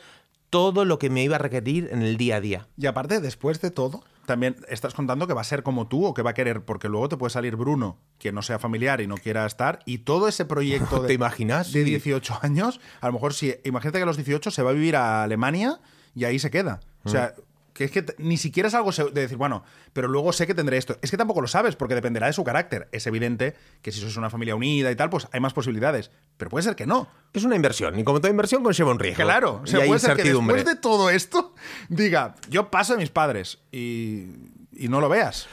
todo 0.51 0.85
lo 0.85 0.99
que 0.99 1.11
me 1.11 1.23
iba 1.23 1.37
a 1.37 1.39
requerir 1.39 1.89
en 1.93 2.03
el 2.03 2.17
día 2.17 2.37
a 2.37 2.41
día. 2.41 2.69
Y 2.77 2.87
aparte, 2.87 3.21
después 3.21 3.61
de 3.61 3.71
todo, 3.71 4.03
también 4.25 4.57
estás 4.69 4.95
contando 4.95 5.27
que 5.27 5.35
va 5.35 5.43
a 5.43 5.45
ser 5.45 5.63
como 5.63 5.89
tú 5.89 6.05
o 6.07 6.15
que 6.15 6.23
va 6.23 6.31
a 6.31 6.35
querer, 6.35 6.65
porque 6.65 6.89
luego 6.89 7.09
te 7.09 7.17
puede 7.17 7.31
salir 7.31 7.57
Bruno, 7.57 7.99
que 8.19 8.33
no 8.33 8.43
sea 8.43 8.59
familiar 8.59 9.01
y 9.01 9.07
no 9.07 9.17
quiera 9.17 9.45
estar, 9.47 9.81
y 9.85 9.99
todo 9.99 10.27
ese 10.27 10.45
proyecto 10.45 11.01
de, 11.03 11.09
¿Te 11.09 11.15
imaginas? 11.15 11.73
de 11.73 11.85
Sí. 11.85 11.91
18 11.91 12.41
años, 12.43 12.81
a 13.01 13.07
lo 13.07 13.13
mejor 13.13 13.35
si, 13.35 13.55
imagínate 13.65 13.99
que 13.99 14.03
a 14.03 14.07
los 14.07 14.17
18 14.17 14.51
se 14.51 14.63
va 14.63 14.71
a 14.71 14.75
vivir 14.75 14.97
a 14.97 15.23
Alemania 15.23 15.81
y 16.15 16.25
ahí 16.25 16.39
se 16.39 16.51
queda. 16.51 16.81
O 17.05 17.11
sea, 17.11 17.35
que 17.79 17.85
es 17.85 17.93
que 17.93 18.05
ni 18.19 18.37
siquiera 18.37 18.67
es 18.67 18.75
algo 18.75 18.91
de 18.91 19.21
decir, 19.21 19.37
bueno, 19.37 19.63
pero 19.93 20.09
luego 20.09 20.33
sé 20.33 20.49
que 20.49 20.55
tendré 20.55 20.79
esto. 20.79 20.99
Es 21.01 21.13
que 21.13 21.17
tampoco 21.17 21.41
lo 21.41 21.47
sabes, 21.47 21.77
porque 21.77 21.95
dependerá 21.95 22.27
de 22.27 22.33
su 22.33 22.43
carácter. 22.43 22.89
Es 22.91 23.07
evidente 23.07 23.55
que 23.83 23.93
si 23.93 24.01
sois 24.01 24.17
una 24.17 24.31
familia 24.31 24.57
unida 24.57 24.91
y 24.91 24.97
tal, 24.97 25.11
pues 25.11 25.29
hay 25.31 25.39
más 25.39 25.53
posibilidades. 25.53 26.11
Pero 26.39 26.51
puede 26.51 26.65
ser 26.65 26.75
que 26.75 26.87
no. 26.87 27.09
Es 27.33 27.45
una 27.45 27.55
inversión, 27.55 27.97
y 27.97 28.03
como 28.03 28.19
toda 28.19 28.31
inversión 28.31 28.65
conlleva 28.65 28.91
un 28.91 28.99
riesgo. 28.99 29.23
Claro, 29.23 29.61
o 29.63 29.67
sea, 29.69 29.87
puede 29.87 30.01
ser 30.01 30.17
que 30.17 30.25
después 30.25 30.65
de 30.65 30.75
todo 30.75 31.09
esto 31.09 31.55
diga, 31.89 32.35
yo 32.51 32.69
paso 32.69 32.95
de 32.95 32.99
mis 32.99 33.11
padres 33.11 33.61
y, 33.71 34.27
y 34.73 34.89
no 34.89 35.01
lo 35.01 35.09
veas. 35.09 35.47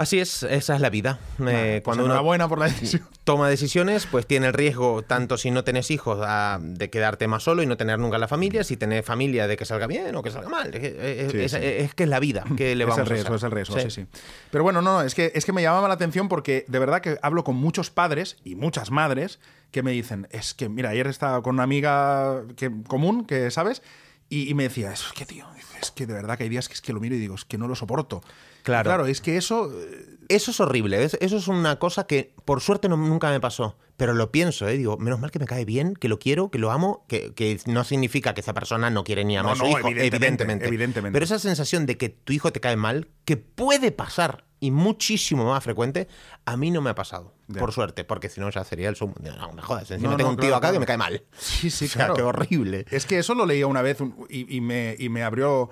Así 0.00 0.18
es, 0.18 0.42
esa 0.44 0.74
es 0.74 0.80
la 0.80 0.88
vida. 0.88 1.18
Eh, 1.46 1.80
Pues 1.80 1.82
cuando 1.82 2.04
uno 2.04 2.14
enhorabuena 2.14 2.48
por 2.48 2.58
la 2.58 2.64
decisión. 2.66 3.06
toma 3.24 3.48
decisiones, 3.50 4.06
pues 4.06 4.26
tiene 4.26 4.46
el 4.46 4.54
riesgo, 4.54 5.02
tanto 5.02 5.36
si 5.36 5.50
no 5.50 5.62
tenés 5.62 5.90
hijos, 5.90 6.18
a- 6.22 6.58
de 6.60 6.88
quedarte 6.88 7.28
más 7.28 7.42
solo 7.42 7.62
y 7.62 7.66
no 7.66 7.76
tener 7.76 7.98
nunca 7.98 8.16
la 8.16 8.26
familia, 8.26 8.64
si 8.64 8.76
tenés 8.78 9.04
familia, 9.04 9.46
de 9.46 9.58
que 9.58 9.66
salga 9.66 9.86
bien 9.86 10.16
o 10.16 10.22
que 10.22 10.30
salga 10.30 10.48
mal. 10.48 10.74
Es, 10.74 10.82
es- 10.82 11.32
Sí, 11.32 11.38
es- 11.38 11.52
sí. 11.52 11.58
es 11.60 11.94
que 11.94 12.04
es 12.04 12.08
la 12.08 12.18
vida. 12.18 12.44
que 12.56 12.74
le 12.74 12.84
es 12.84 12.88
vamos 12.88 13.06
el 13.06 13.14
riesgo, 13.14 13.34
a 13.34 13.36
es 13.36 13.42
el 13.42 13.50
riesgo, 13.50 13.78
sí. 13.78 13.90
sí, 13.90 14.06
Pero 14.50 14.64
bueno, 14.64 14.80
no, 14.80 14.94
no, 14.94 15.02
es 15.02 15.14
que, 15.14 15.32
es 15.34 15.44
que 15.44 15.52
me 15.52 15.60
llamaba 15.62 15.86
la 15.86 15.94
atención 15.94 16.28
porque 16.28 16.64
de 16.66 16.78
verdad 16.78 17.02
que 17.02 17.18
hablo 17.22 17.44
con 17.44 17.56
muchos 17.56 17.90
padres 17.90 18.38
y 18.42 18.54
muchas 18.54 18.90
madres 18.90 19.38
que 19.70 19.82
me 19.82 19.90
dicen, 19.92 20.26
es 20.30 20.54
que, 20.54 20.68
mira, 20.70 20.88
ayer 20.90 21.06
estaba 21.08 21.42
con 21.42 21.56
una 21.56 21.62
amiga 21.64 22.42
que, 22.56 22.70
común, 22.88 23.24
que 23.26 23.50
sabes, 23.50 23.82
y, 24.30 24.48
y 24.48 24.54
me 24.54 24.62
decía, 24.64 24.92
es 24.92 25.04
que, 25.14 25.26
tío, 25.26 25.44
es 25.82 25.90
que 25.90 26.06
de 26.06 26.14
verdad 26.14 26.38
que 26.38 26.44
hay 26.44 26.48
días 26.48 26.68
que 26.68 26.74
es 26.74 26.80
que 26.80 26.92
lo 26.92 27.00
miro 27.00 27.14
y 27.14 27.18
digo, 27.18 27.34
es 27.34 27.44
que 27.44 27.58
no 27.58 27.68
lo 27.68 27.74
soporto. 27.76 28.22
Claro. 28.62 28.88
Claro, 28.88 29.06
es 29.06 29.20
que 29.20 29.36
eso... 29.36 29.70
eh, 29.72 30.06
Eso 30.28 30.52
es 30.52 30.60
horrible. 30.60 31.02
es- 31.02 31.18
eso 31.20 31.36
es 31.38 31.48
una 31.48 31.78
cosa 31.80 32.06
que 32.06 32.34
por 32.44 32.60
suerte 32.60 32.88
no- 32.88 32.96
nunca 32.96 33.30
me 33.30 33.40
pasó. 33.40 33.76
Pero 33.96 34.14
lo 34.14 34.30
pienso, 34.30 34.66
¿eh? 34.68 34.78
Digo, 34.78 34.96
menos 34.96 35.18
mal 35.20 35.30
que 35.30 35.38
me 35.40 35.44
cae 35.46 35.64
bien, 35.64 35.94
que 35.94 36.08
lo 36.08 36.18
quiero, 36.18 36.50
que 36.50 36.58
lo 36.58 36.70
amo, 36.70 37.04
que, 37.08 37.34
que 37.34 37.58
no 37.66 37.82
significa 37.84 38.32
que 38.32 38.40
esa 38.40 38.54
persona 38.54 38.88
no 38.90 39.02
quiere 39.04 39.24
ni 39.24 39.36
amar 39.36 39.56
No, 39.58 39.64
a 39.64 39.66
su 39.66 39.72
no, 39.72 39.78
hijo. 39.78 39.88
evidentemente, 39.88 40.66
evidentemente. 40.66 41.12
Pero 41.14 41.24
esa 41.24 41.38
sensación 41.38 41.84
de 41.84 41.98
que 41.98 42.08
tu 42.08 42.32
hijo 42.32 42.50
te 42.52 42.60
cae 42.60 42.76
mal, 42.76 43.08
que 43.26 43.36
puede 43.36 43.90
pasar 43.92 44.44
y 44.60 44.70
muchísimo 44.70 45.44
más 45.46 45.64
frecuente, 45.64 46.06
a 46.46 46.56
mí 46.56 46.70
no 46.70 46.80
me 46.80 46.90
ha 46.90 46.94
pasado. 46.94 47.34
Por 47.58 47.72
suerte, 47.72 48.04
porque 48.04 48.28
si 48.28 48.40
no 48.40 48.48
ya 48.50 48.62
sería 48.64 48.88
el 48.88 48.94
sumo. 48.96 49.14
No, 49.20 49.52
me 49.52 49.60
jodas. 49.62 49.90
Encima 49.90 50.12
No, 50.12 50.16
tengo 50.16 50.30
un 50.30 50.36
tío 50.36 50.42
claro, 50.44 50.56
acá 50.56 50.60
claro. 50.68 50.74
que 50.74 50.80
me 50.80 50.86
cae 50.86 50.96
mal. 50.96 51.22
Sí, 51.36 51.70
sí, 51.70 51.84
O 51.86 51.88
sea, 51.88 51.96
claro. 52.06 52.14
qué 52.14 52.22
horrible. 52.22 52.86
Es 52.90 53.04
que 53.04 53.18
eso 53.18 53.34
lo 53.34 53.44
leía 53.46 53.66
una 53.66 53.82
vez 53.82 53.98
y 54.30 54.60
me, 54.60 54.94
y 54.98 55.08
me 55.08 55.22
abrió 55.24 55.68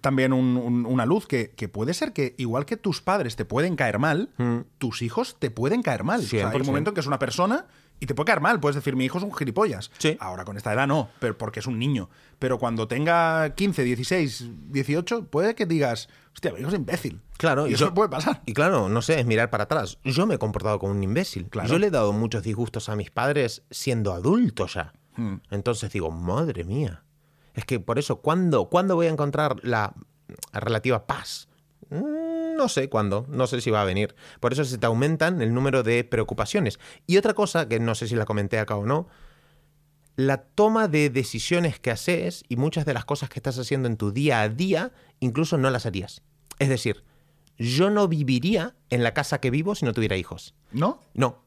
también 0.00 0.32
un- 0.32 0.56
un- 0.56 0.86
una 0.86 1.06
luz 1.06 1.26
que, 1.26 1.50
que 1.50 1.68
puede 1.68 1.94
ser 1.94 2.12
que 2.12 2.34
igual 2.38 2.64
que 2.66 2.76
tus 2.76 3.00
padres 3.02 3.36
te 3.36 3.44
pueden 3.44 3.76
caer 3.76 3.98
mal, 3.98 4.30
tus 4.78 5.02
hijos 5.02 5.36
te 5.38 5.50
pueden 5.50 5.82
caer 5.82 6.04
mal. 6.04 6.20
O 6.20 6.22
sea, 6.22 6.48
hay 6.50 6.56
un 6.56 6.62
100%. 6.62 6.66
momento 6.66 6.90
en 6.90 6.94
que 6.94 7.00
es 7.00 7.06
una 7.06 7.18
persona 7.18 7.66
y 7.98 8.06
te 8.06 8.14
puede 8.14 8.26
caer 8.26 8.40
mal. 8.40 8.60
Puedes 8.60 8.76
decir, 8.76 8.96
mi 8.96 9.04
hijo 9.04 9.18
es 9.18 9.24
un 9.24 9.34
gilipollas. 9.34 9.90
Sí. 9.98 10.16
Ahora 10.20 10.44
con 10.44 10.56
esta 10.56 10.72
edad 10.72 10.86
no, 10.86 11.08
pero 11.18 11.36
porque 11.36 11.60
es 11.60 11.66
un 11.66 11.78
niño. 11.78 12.08
Pero 12.38 12.58
cuando 12.58 12.88
tenga 12.88 13.54
15, 13.54 13.82
16, 13.84 14.48
18, 14.70 15.26
puede 15.26 15.54
que 15.54 15.66
digas, 15.66 16.08
hostia, 16.32 16.52
mi 16.52 16.60
hijo 16.60 16.68
es 16.68 16.74
imbécil. 16.76 17.20
Claro, 17.36 17.66
y 17.66 17.70
y 17.72 17.74
eso 17.74 17.86
yo- 17.86 17.94
puede 17.94 18.08
pasar. 18.08 18.42
Y 18.46 18.54
claro, 18.54 18.88
no 18.88 19.02
sé, 19.02 19.18
es 19.20 19.26
mirar 19.26 19.50
para 19.50 19.64
atrás. 19.64 19.98
Yo 20.04 20.26
me 20.26 20.36
he 20.36 20.38
comportado 20.38 20.78
como 20.78 20.92
un 20.92 21.02
imbécil. 21.02 21.48
Claro. 21.50 21.68
Yo 21.68 21.78
le 21.78 21.88
he 21.88 21.90
dado 21.90 22.12
muchos 22.12 22.42
disgustos 22.42 22.88
a 22.88 22.96
mis 22.96 23.10
padres 23.10 23.62
siendo 23.70 24.12
adulto 24.12 24.66
ya. 24.66 24.92
Hmm. 25.16 25.36
Entonces 25.50 25.92
digo, 25.92 26.10
madre 26.10 26.64
mía. 26.64 27.02
Es 27.54 27.64
que 27.64 27.80
por 27.80 27.98
eso, 27.98 28.20
¿cuándo, 28.20 28.68
¿cuándo 28.68 28.94
voy 28.94 29.06
a 29.06 29.10
encontrar 29.10 29.56
la 29.62 29.94
relativa 30.52 31.06
paz? 31.06 31.48
Mm, 31.90 32.56
No 32.56 32.68
sé 32.68 32.90
cuándo, 32.90 33.24
no 33.30 33.46
sé 33.46 33.60
si 33.62 33.70
va 33.70 33.80
a 33.80 33.86
venir. 33.86 34.14
Por 34.38 34.52
eso 34.52 34.64
se 34.66 34.76
te 34.76 34.86
aumentan 34.86 35.40
el 35.40 35.54
número 35.54 35.82
de 35.82 36.04
preocupaciones. 36.04 36.78
Y 37.06 37.16
otra 37.16 37.32
cosa, 37.32 37.66
que 37.68 37.80
no 37.80 37.94
sé 37.94 38.06
si 38.06 38.14
la 38.16 38.26
comenté 38.26 38.58
acá 38.58 38.76
o 38.76 38.84
no, 38.84 39.08
la 40.16 40.42
toma 40.42 40.86
de 40.86 41.08
decisiones 41.08 41.80
que 41.80 41.90
haces 41.90 42.44
y 42.48 42.56
muchas 42.56 42.84
de 42.84 42.92
las 42.92 43.06
cosas 43.06 43.30
que 43.30 43.38
estás 43.38 43.58
haciendo 43.58 43.88
en 43.88 43.96
tu 43.96 44.12
día 44.12 44.42
a 44.42 44.48
día, 44.50 44.92
incluso 45.20 45.56
no 45.56 45.70
las 45.70 45.86
harías. 45.86 46.20
Es 46.58 46.68
decir, 46.68 47.04
yo 47.56 47.88
no 47.88 48.08
viviría 48.08 48.74
en 48.90 49.02
la 49.02 49.14
casa 49.14 49.40
que 49.40 49.50
vivo 49.50 49.74
si 49.74 49.86
no 49.86 49.94
tuviera 49.94 50.16
hijos. 50.16 50.54
¿No? 50.72 51.00
No. 51.14 51.42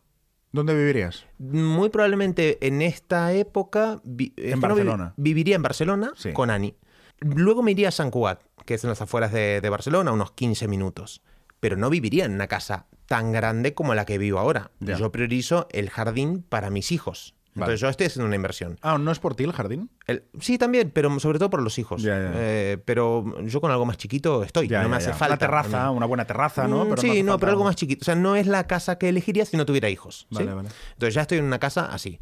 ¿Dónde 0.54 0.76
vivirías? 0.76 1.26
Muy 1.40 1.90
probablemente 1.90 2.66
en 2.66 2.82
esta 2.84 3.34
época 3.34 4.00
vi- 4.06 4.34
no 4.38 4.56
vi- 4.56 4.62
Barcelona. 4.62 5.14
viviría 5.18 5.56
en 5.56 5.64
Barcelona 5.64 6.14
Sí. 6.16 6.32
con 6.32 6.50
Ani. 6.52 6.76
Luego 7.20 7.64
me 7.64 7.72
iría 7.72 7.88
a 7.90 7.92
San 7.92 8.12
Cugat, 8.12 8.42
que 8.66 8.76
es 8.76 8.84
en 8.84 8.92
las 8.92 9.02
afueras 9.02 9.32
de, 9.34 9.62
de 9.62 9.70
Barcelona, 9.70 10.12
unos 10.12 10.32
15 10.32 10.68
minutos. 10.68 11.22
Pero 11.60 11.76
no 11.76 11.90
viviría 11.90 12.26
en 12.26 12.34
una 12.34 12.48
casa 12.48 12.86
tan 13.08 13.32
grande 13.32 13.74
como 13.74 13.96
la 13.96 14.06
que 14.06 14.18
vivo 14.20 14.38
ahora. 14.40 14.72
Ya. 14.80 14.96
Yo 14.98 15.12
priorizo 15.12 15.68
el 15.72 15.90
jardín 15.90 16.44
para 16.44 16.70
mis 16.70 16.92
hijos. 16.92 17.34
Vale. 17.56 17.74
Entonces 17.74 17.80
yo 17.82 17.90
estoy 17.90 18.08
haciendo 18.08 18.26
una 18.28 18.36
inversión. 18.36 18.78
Ah, 18.82 18.98
¿no 18.98 19.12
es 19.12 19.20
por 19.20 19.36
ti 19.36 19.44
el 19.44 19.52
jardín? 19.54 19.90
El- 20.08 20.24
sí, 20.40 20.58
también, 20.58 20.90
pero 20.92 21.20
sobre 21.20 21.38
todo 21.40 21.50
por 21.50 21.62
los 21.62 21.78
hijos. 21.78 22.02
Ya, 22.02 22.20
ya. 22.20 22.32
Eh, 22.36 22.78
pero 22.84 23.24
yo 23.46 23.62
con 23.62 23.70
algo 23.72 23.86
más 23.86 23.98
chiquito 23.98 24.44
estoy. 24.44 24.68
Ya, 24.68 24.82
no 24.82 24.90
me 24.90 24.96
hace 24.98 25.14
falta. 25.14 25.34
Una 25.34 25.38
terraza, 25.38 25.90
mí. 25.92 25.98
una 25.98 26.06
buena 26.08 26.26
terraza, 26.26 26.68
¿no? 26.68 26.86
Mm, 26.86 26.90
Pero 26.90 27.02
sí, 27.02 27.24
no, 27.24 27.38
pero 27.40 27.52
algo 27.52 27.64
más 27.64 27.76
chiquito. 27.76 28.02
O 28.02 28.06
sea, 28.06 28.16
no 28.16 28.36
es 28.36 28.48
la 28.48 28.66
casa 28.66 28.98
que 28.98 29.10
elegiría 29.10 29.46
si 29.46 29.56
no 29.58 29.66
tuviera 29.66 29.90
hijos. 29.90 30.26
¿sí? 30.30 30.36
Vale, 30.36 30.54
vale. 30.54 30.70
Entonces 30.94 31.14
ya 31.14 31.22
estoy 31.22 31.38
en 31.38 31.46
una 31.46 31.60
casa 31.60 31.86
así. 31.86 32.20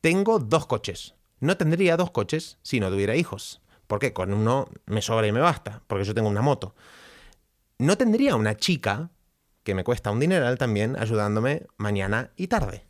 Tengo 0.00 0.38
dos 0.38 0.66
coches. 0.66 1.14
No 1.40 1.56
tendría 1.56 1.96
dos 1.96 2.10
coches 2.10 2.58
si 2.62 2.80
no 2.80 2.90
tuviera 2.90 3.16
hijos. 3.16 3.62
Porque 3.86 4.12
con 4.12 4.32
uno 4.34 4.68
me 4.86 5.02
sobra 5.02 5.26
y 5.26 5.32
me 5.32 5.40
basta, 5.40 5.82
porque 5.86 6.04
yo 6.04 6.14
tengo 6.14 6.28
una 6.28 6.42
moto. 6.42 6.74
No 7.78 7.96
tendría 7.96 8.36
una 8.36 8.56
chica, 8.56 9.10
que 9.62 9.74
me 9.74 9.84
cuesta 9.84 10.10
un 10.10 10.20
dineral 10.20 10.58
también, 10.58 10.96
ayudándome 10.98 11.66
mañana 11.76 12.30
y 12.36 12.48
tarde. 12.48 12.84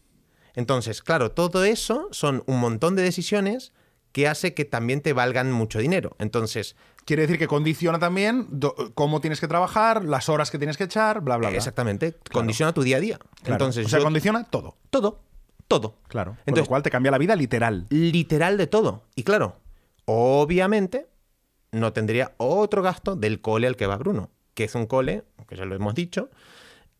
Entonces, 0.54 1.02
claro, 1.02 1.30
todo 1.32 1.64
eso 1.64 2.08
son 2.12 2.42
un 2.46 2.58
montón 2.60 2.96
de 2.96 3.02
decisiones 3.02 3.72
que 4.12 4.26
hace 4.28 4.54
que 4.54 4.64
también 4.64 5.00
te 5.02 5.12
valgan 5.12 5.52
mucho 5.52 5.78
dinero. 5.78 6.16
Entonces, 6.18 6.76
Quiere 7.06 7.22
decir 7.22 7.38
que 7.38 7.48
condiciona 7.48 7.98
también 7.98 8.46
do- 8.50 8.74
cómo 8.94 9.20
tienes 9.22 9.40
que 9.40 9.48
trabajar, 9.48 10.04
las 10.04 10.28
horas 10.28 10.50
que 10.50 10.58
tienes 10.58 10.76
que 10.76 10.84
echar, 10.84 11.22
bla, 11.22 11.38
bla, 11.38 11.48
bla. 11.48 11.56
exactamente, 11.56 12.14
condiciona 12.30 12.74
tu 12.74 12.82
día 12.82 12.98
a 12.98 13.00
día. 13.00 13.18
Claro. 13.42 13.54
Entonces, 13.54 13.86
o 13.86 13.88
sea, 13.88 14.00
yo- 14.00 14.04
condiciona 14.04 14.44
todo. 14.44 14.76
todo, 14.90 15.22
todo. 15.66 15.96
Claro. 16.08 16.32
Con 16.32 16.40
Entonces- 16.46 16.66
lo 16.66 16.68
cual 16.68 16.82
te 16.82 16.90
cambia 16.90 17.10
la 17.10 17.16
vida 17.18 17.34
literal. 17.36 17.86
literal 17.88 18.58
de 18.58 18.66
todo. 18.66 19.04
Y 19.16 19.22
claro, 19.22 19.56
obviamente 20.04 21.08
no 21.72 21.92
tendría 21.94 22.34
otro 22.36 22.82
gasto 22.82 23.16
del 23.16 23.40
cole 23.40 23.66
al 23.66 23.76
que 23.76 23.86
va 23.86 23.96
Bruno, 23.96 24.30
que 24.54 24.64
es 24.64 24.74
un 24.74 24.86
cole, 24.86 25.24
que 25.48 25.56
ya 25.56 25.64
lo 25.64 25.74
hemos 25.74 25.94
dicho, 25.94 26.28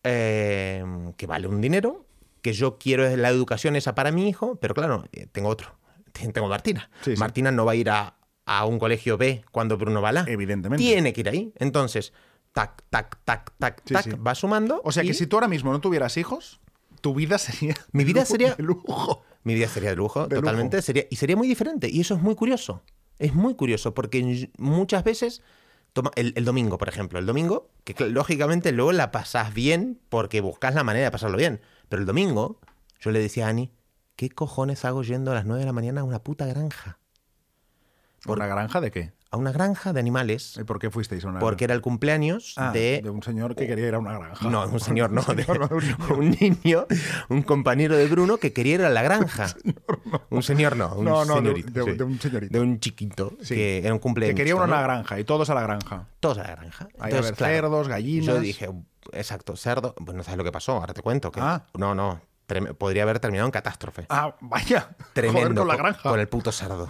eh, 0.03 0.83
que 1.17 1.27
vale 1.27 1.47
un 1.47 1.61
dinero, 1.61 2.07
que 2.43 2.53
yo 2.53 2.79
quiero 2.79 3.17
la 3.17 3.29
educación 3.29 3.77
esa 3.77 3.95
para 3.95 4.11
mi 4.13 4.29
hijo, 4.29 4.57
pero 4.57 4.75
claro, 4.75 5.05
eh, 5.13 5.27
tengo 5.31 5.49
otro, 5.49 5.75
tengo 6.33 6.49
Martina. 6.49 6.91
Sí, 7.05 7.13
sí. 7.15 7.17
Martina 7.21 7.51
no 7.53 7.65
va 7.65 7.73
a 7.73 7.77
ir 7.77 7.91
a, 7.91 8.17
a 8.47 8.65
un 8.67 8.79
colegio 8.79 9.17
B 9.19 9.45
cuando 9.53 9.77
Bruno 9.77 10.01
va 10.03 10.11
a 10.11 10.13
la. 10.13 10.25
Evidentemente. 10.27 10.83
Tiene 10.85 11.13
que 11.13 11.21
ir 11.21 11.29
ahí. 11.29 11.53
Entonces, 11.57 12.13
tac, 12.53 12.83
tac, 12.91 13.19
tac, 13.25 13.53
tac, 13.59 13.83
Sí, 13.85 13.95
tac, 13.95 14.27
va 14.27 14.35
sumando. 14.35 14.81
O 14.85 14.93
sea 14.93 15.03
que 15.03 15.15
si 15.15 15.27
tú 15.27 15.37
ahora 15.37 15.49
mismo 15.49 15.73
no 15.73 15.81
tuvieras 15.81 16.17
hijos, 16.17 16.61
tu 17.01 17.15
vida 17.15 17.39
sería. 17.39 17.75
Mi 17.93 18.05
vida 18.05 18.21
de 18.21 18.27
lujo- 18.27 18.33
sería- 18.33 18.55
de 18.55 18.63
lujo. 18.65 19.23
Mi 19.43 19.55
vida 19.55 19.69
sería 19.69 19.91
de 19.91 19.97
lujo, 19.97 20.27
De 20.29 20.37
totalmente. 20.37 20.77
lujo. 20.79 20.85
Sería, 20.87 21.05
y 21.11 21.17
sería 21.17 21.37
muy 21.37 21.49
diferente. 21.49 21.89
Y 21.89 22.01
eso 22.01 22.15
es 22.15 22.21
muy 22.23 22.35
curioso. 22.35 22.83
Es 23.19 23.35
muy 23.35 23.55
curioso 23.55 23.95
porque 23.95 24.51
muchas 24.59 25.05
veces. 25.05 25.43
Toma, 25.93 26.11
el, 26.15 26.33
el 26.37 26.45
domingo, 26.45 26.79
por 26.79 26.89
ejemplo. 26.89 27.19
El 27.19 27.27
domingo, 27.27 27.71
que 27.85 27.95
lógicamente 28.09 28.73
luego 28.73 28.93
la 28.93 29.11
pasás 29.11 29.53
bien 29.55 30.01
porque 30.09 30.41
buscas 30.41 30.75
la 30.75 30.85
manera 30.85 31.07
de 31.07 31.11
pasarlo 31.11 31.37
bien. 31.37 31.61
Pero 31.89 32.01
el 32.01 32.07
domingo, 32.07 32.61
yo 33.01 33.11
le 33.11 33.19
decía 33.19 33.47
a 33.47 33.51
Ani, 33.51 33.73
¿qué 34.17 34.31
cojones 34.31 34.85
hago 34.85 35.03
yendo 35.03 35.33
a 35.33 35.35
las 35.35 35.47
9 35.47 35.61
de 35.61 35.67
la 35.67 35.73
mañana 35.73 36.03
a 36.03 36.05
una 36.05 36.23
puta 36.23 36.47
granja? 36.47 36.99
¿Una 38.27 38.47
granja 38.47 38.81
de 38.81 38.91
qué? 38.91 39.13
A 39.33 39.37
una 39.37 39.53
granja 39.53 39.93
de 39.93 40.01
animales. 40.01 40.57
¿Y 40.61 40.65
¿Por 40.65 40.81
qué 40.81 40.91
fuisteis 40.91 41.25
a 41.25 41.29
una 41.29 41.39
Porque 41.39 41.63
era 41.65 41.75
el 41.75 41.81
cumpleaños 41.81 42.55
granja? 42.57 42.71
Ah, 42.71 42.73
de. 42.73 43.01
de 43.03 43.11
un 43.11 43.23
señor 43.23 43.55
que 43.55 43.69
quería 43.69 43.87
ir 43.87 43.95
a 43.95 44.01
una 44.01 44.19
granja. 44.19 44.49
No, 44.51 44.67
un 44.67 44.81
señor 44.81 45.13
no, 45.13 45.23
de- 45.23 45.47
un 46.15 46.31
niño. 46.41 46.87
un 47.29 47.43
compañero 47.43 47.97
de 47.97 48.07
Bruno 48.09 48.39
que 48.39 48.53
quería 48.53 48.75
ir 48.75 48.83
a 48.83 48.91
la 48.91 49.03
granja. 49.03 49.55
Un 50.31 50.43
señor 50.43 50.77
no, 50.77 50.95
un 50.97 51.05
No, 51.05 51.25
no, 51.25 51.37
señorito. 51.37 51.85
de- 51.85 51.93
sí. 51.93 51.99
de 51.99 52.05
un 52.05 52.21
señorito. 52.21 52.53
De 52.53 52.61
un 52.61 52.81
chiquito 52.81 53.33
Sí. 53.41 53.55
que 53.55 53.79
era 53.79 53.93
un 53.93 53.99
Que 53.99 54.03
cumpleaños. 54.03 54.37
quería 54.37 54.55
ir 54.55 54.57
a 54.61 54.67
¿no? 54.67 54.73
una 54.73 54.83
granja 54.83 55.21
y 55.21 55.25
todos 55.25 55.49
a 55.49 55.55
la 55.55 55.63
granja. 55.63 56.07
Todos 56.19 56.39
a 56.39 56.43
la 56.43 56.57
granja. 56.57 56.89
A 56.99 57.05
Entonces, 57.05 57.23
ver 57.31 57.35
claro, 57.37 57.55
cerdos, 57.55 57.89
gallinas. 57.89 58.27
Yo 58.27 58.41
dije, 58.41 58.69
exacto, 59.13 59.55
cerdo. 59.55 59.95
Pues 59.95 60.17
no 60.17 60.25
sabes 60.25 60.39
lo 60.39 60.45
que 60.45 60.51
pasó, 60.53 60.73
ahora 60.73 60.93
te 60.93 61.03
cuento. 61.03 61.31
Que, 61.31 61.39
Ah. 61.41 61.63
No, 61.75 61.95
no. 61.95 62.21
podría 62.79 63.05
haber 63.05 63.21
terminado 63.21 63.47
en 63.47 63.53
catástrofe. 63.53 64.07
Ah, 64.09 64.35
vaya. 64.41 64.89
Tremendo. 65.13 65.41
Joder, 65.41 65.55
con 65.57 65.69
la 65.69 65.77
granja. 65.77 66.11
Con 66.11 66.19
el 66.19 66.27
puto 66.29 66.51
cerdo. 66.51 66.89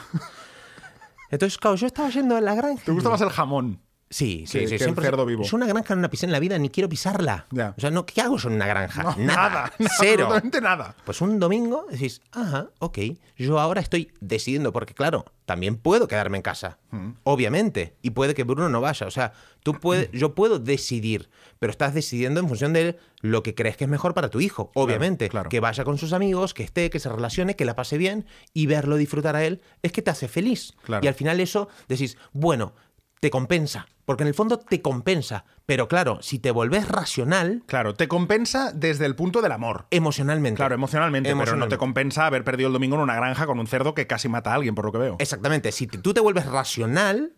Entonces, 1.31 1.59
claro, 1.59 1.77
yo 1.77 1.87
estaba 1.87 2.11
yendo 2.11 2.37
a 2.37 2.41
la 2.41 2.55
granja. 2.55 2.85
¿Te 2.85 2.93
gusta 2.93 3.09
más 3.09 3.21
el 3.21 3.31
jamón? 3.31 3.81
Sí, 4.13 4.45
sí, 4.49 4.59
que- 4.59 4.65
sí. 4.65 4.69
que 4.71 4.75
el 4.75 4.81
siempre- 4.81 5.05
cerdo 5.05 5.25
vivo? 5.25 5.45
Yo 5.45 5.57
una 5.57 5.67
granja 5.69 5.95
no 5.95 6.03
la 6.03 6.11
pisé 6.11 6.27
en 6.27 6.33
la 6.33 6.41
vida, 6.41 6.59
ni 6.59 6.69
quiero 6.69 6.89
pisarla. 6.89 7.47
Ya. 7.53 7.75
O 7.77 7.81
sea, 7.81 7.91
no, 7.91 8.05
¿qué 8.07 8.21
hago 8.21 8.37
yo 8.39 8.49
en 8.49 8.57
una 8.57 8.67
granja? 8.67 9.03
No, 9.05 9.15
nada. 9.17 9.17
nada, 9.29 9.73
Cero. 10.01 10.25
Absolutamente 10.25 10.61
nada. 10.61 10.97
Pues 11.05 11.21
un 11.21 11.39
domingo 11.39 11.87
decís, 11.89 12.21
ajá, 12.33 12.71
ok, 12.81 12.99
yo 13.37 13.61
ahora 13.61 13.81
estoy 13.81 14.11
decidiendo, 14.21 14.73
porque 14.73 14.95
claro, 14.95 15.27
también 15.47 15.77
puedo 15.77 16.09
quedarme 16.09 16.39
en 16.39 16.43
casa, 16.43 16.79
Mm. 16.91 17.11
obviamente, 17.23 17.95
y 18.03 18.11
puede 18.11 18.35
que 18.35 18.43
Bruno 18.43 18.69
no 18.69 18.81
vaya, 18.81 19.07
o 19.07 19.11
sea, 19.13 19.33
tú 19.63 19.75
puedes, 19.75 20.11
yo 20.13 20.35
puedo 20.35 20.59
decidir, 20.59 21.31
pero 21.61 21.71
estás 21.71 21.95
decidiendo 21.95 22.41
en 22.41 22.49
función 22.49 22.73
de 22.73 22.99
lo 23.21 23.43
que 23.45 23.55
crees 23.55 23.77
que 23.77 23.85
es 23.85 23.91
mejor 23.91 24.13
para 24.15 24.29
tu 24.29 24.41
hijo, 24.41 24.73
obviamente, 24.75 25.29
claro. 25.29 25.49
que 25.49 25.61
vaya 25.61 25.85
con 25.85 25.99
sus 25.99 26.13
amigos, 26.13 26.53
que 26.53 26.65
esté, 26.65 26.91
que 26.91 26.99
se 26.99 27.09
relacione, 27.09 27.55
que 27.55 27.65
la 27.65 27.77
pase 27.77 27.97
bien 27.97 28.27
y 28.55 28.67
verlo 28.67 28.97
disfrutar 28.97 29.37
a 29.37 29.45
él, 29.45 29.61
es 29.83 29.93
que 29.93 30.03
te 30.03 30.11
hace 30.11 30.27
feliz. 30.27 30.75
Claro. 30.83 31.05
Y 31.05 31.09
al 31.09 31.15
final 31.15 31.39
eso 31.39 31.69
decís, 31.89 32.17
bueno, 32.33 32.73
te 33.21 33.31
compensa, 33.31 33.87
porque 34.07 34.23
en 34.25 34.29
el 34.29 34.35
fondo 34.35 34.59
te 34.59 34.81
compensa, 34.81 35.45
pero 35.67 35.89
claro, 35.89 36.19
si 36.23 36.39
te 36.39 36.51
volvés 36.51 36.89
racional, 36.89 37.63
Claro, 37.67 37.95
te 37.95 38.09
compensa 38.09 38.73
desde 38.73 39.05
el 39.07 39.15
punto 39.15 39.43
del 39.43 39.53
amor. 39.53 39.87
emocionalmente. 39.91 40.57
Claro, 40.57 40.75
emocionalmente, 40.75 41.29
pero 41.29 41.37
no 41.37 41.43
Emocionalmente. 41.43 41.75
te 41.77 41.79
compensa 41.79 42.27
haber 42.27 42.45
perdido 42.45 42.69
el 42.69 42.73
domingo 42.73 42.97
en 42.97 43.03
una 43.03 43.15
granja 43.15 43.47
con 43.47 43.59
un 43.61 43.67
cerdo 43.67 43.95
que 43.95 44.07
casi 44.07 44.29
mata 44.29 44.53
a 44.53 44.55
alguien, 44.55 44.75
por 44.75 44.87
lo 44.87 44.93
que 44.93 44.99
veo. 44.99 45.17
Exactamente. 45.19 45.71
Si 45.71 45.87
tú 45.87 46.15
te 46.15 46.21
vuelves 46.21 46.47
racional, 46.47 47.35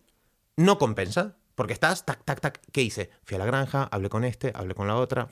no 0.55 0.77
compensa. 0.77 1.35
Porque 1.55 1.73
estás, 1.73 2.03
tac, 2.03 2.23
tac, 2.25 2.39
tac. 2.41 2.59
¿Qué 2.71 2.81
hice? 2.81 3.11
Fui 3.25 3.35
a 3.35 3.39
la 3.39 3.45
granja, 3.45 3.87
hablé 3.91 4.09
con 4.09 4.23
este, 4.23 4.51
hablé 4.55 4.73
con 4.73 4.87
la 4.87 4.95
otra. 4.95 5.27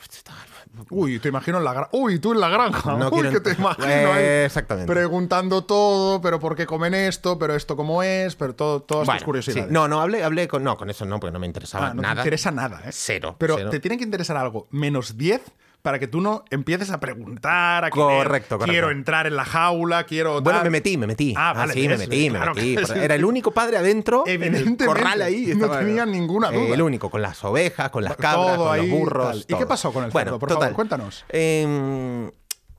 Uy, 0.90 1.20
te 1.20 1.30
imagino 1.30 1.58
en 1.58 1.64
la 1.64 1.74
granja. 1.74 1.90
Uy, 1.94 2.20
tú 2.20 2.34
en 2.34 2.40
la 2.40 2.50
granja. 2.50 2.96
No 2.96 3.08
Uy, 3.10 3.22
quiero 3.22 3.32
que 3.32 3.40
te 3.40 3.60
imagino 3.60 3.88
Eh, 3.88 4.06
ahí 4.06 4.46
exactamente. 4.46 4.92
Preguntando 4.92 5.64
todo, 5.64 6.22
pero 6.22 6.40
por 6.40 6.56
qué 6.56 6.66
comen 6.68 6.94
esto, 6.94 7.40
pero 7.40 7.56
esto 7.56 7.76
cómo 7.76 8.04
es, 8.04 8.36
pero 8.36 8.54
todo, 8.56 8.82
todas 8.84 9.06
Bueno, 9.08 9.20
tus 9.20 9.26
curiosidades. 9.26 9.66
sí. 9.68 9.74
No, 9.74 9.88
no, 9.88 10.00
hablé, 10.00 10.24
hablé 10.24 10.48
con. 10.48 10.64
No, 10.64 10.78
con 10.78 10.90
eso 10.90 11.06
no, 11.06 11.20
porque 11.20 11.34
no 11.34 11.40
me 11.40 11.48
interesaba 11.48 11.88
Ah, 11.88 11.94
no 11.94 12.02
nada. 12.04 12.16
te 12.16 12.20
interesa 12.22 12.52
nada, 12.52 12.82
¿eh? 12.86 12.90
Cero. 12.92 13.36
Pero 13.40 13.56
cero. 13.58 13.70
te 13.72 13.80
tiene 13.80 13.98
que 13.98 14.04
interesar 14.04 14.38
algo 14.38 14.68
menos 14.72 15.18
10 15.18 15.42
para 15.82 15.98
que 16.00 16.08
tú 16.08 16.22
no 16.22 16.46
empieces 16.52 16.92
a 16.92 17.00
preguntar, 17.00 17.86
a 17.86 17.90
querer, 17.92 18.06
Correcto, 18.08 18.58
correcto. 18.58 18.72
quiero 18.72 18.92
entrar 18.92 19.26
en 19.28 19.36
la 19.36 19.46
jaula, 19.46 20.04
quiero 20.06 20.42
Bueno, 20.42 20.64
me 20.64 20.70
metí, 20.70 20.98
me 20.98 21.08
metí. 21.08 21.34
Ah, 21.38 21.54
vale, 21.54 21.74
sí, 21.74 21.88
me 21.88 21.98
metí, 21.98 22.30
me 22.30 22.40
metí. 22.40 22.76
que. 22.76 23.04
Era 23.04 23.16
el 23.16 23.26
único 23.26 23.52
padre 23.52 23.78
adentro. 23.78 24.24
en 24.28 24.44
el 24.44 24.48
Evidentemente, 24.48 24.86
corral 24.86 25.22
ahí. 25.22 25.54
no 25.56 25.70
tenía 25.70 26.06
ninguna 26.06 26.50
Eh, 26.50 26.54
duda. 26.66 26.76
el 26.76 26.82
único, 26.82 27.10
con 27.10 27.22
las 27.22 27.44
ovejas, 27.44 27.90
con 27.90 28.04
las 28.04 28.16
Todo 28.16 28.22
cabras, 28.22 28.58
con 28.58 28.72
ahí, 28.74 28.90
los 28.90 29.00
burros. 29.00 29.28
tal. 29.30 29.38
¿Y 29.40 29.44
todo. 29.46 29.60
qué 29.60 29.66
pasó 29.66 29.92
con 29.92 30.04
el 30.06 30.12
bueno, 30.12 30.26
cerdo? 30.32 30.40
Por 30.40 30.50
total. 30.50 30.62
favor, 30.64 30.76
cuéntanos. 30.76 31.26
Eh, 31.30 32.30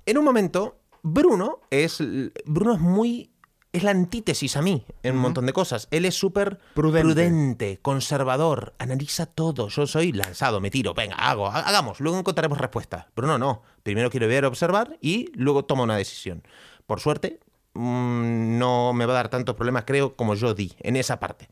en 0.07 0.19
un 0.19 0.25
momento, 0.25 0.79
Bruno 1.03 1.61
es. 1.71 1.99
Bruno 2.45 2.75
es 2.75 2.81
muy. 2.81 3.32
Es 3.73 3.83
la 3.85 3.91
antítesis 3.91 4.57
a 4.59 4.63
mí 4.63 4.85
en 5.03 5.15
un 5.17 5.23
montón 5.23 5.47
de 5.47 5.55
cosas. 5.55 5.89
Él 5.91 6.05
es 6.05 6.15
súper 6.15 6.59
Prudente. 6.75 7.07
prudente, 7.07 7.79
conservador, 7.81 8.75
analiza 8.79 9.25
todo. 9.25 9.69
Yo 9.69 9.87
soy 9.87 10.13
lanzado, 10.13 10.61
me 10.61 10.71
tiro, 10.71 10.93
venga, 10.93 11.17
hago, 11.17 11.47
ha- 11.47 11.61
hagamos, 11.61 11.99
luego 12.01 12.19
encontraremos 12.19 12.59
respuesta. 12.59 13.09
Bruno 13.17 13.39
no. 13.39 13.63
Primero 13.83 14.11
quiero 14.11 14.29
ver, 14.29 14.45
observar 14.45 14.99
y 15.01 15.31
luego 15.35 15.65
toma 15.65 15.85
una 15.85 15.97
decisión. 15.97 16.43
Por 16.87 17.01
suerte, 17.01 17.41
mm, 17.73 18.59
no 18.59 18.93
me 18.93 19.07
va 19.07 19.15
a 19.15 19.17
dar 19.17 19.29
tantos 19.31 19.55
problemas, 19.57 19.85
creo, 19.87 20.17
como 20.17 20.35
yo 20.35 20.53
di 20.53 20.73
en 20.81 20.97
esa 20.97 21.19
parte. 21.19 21.49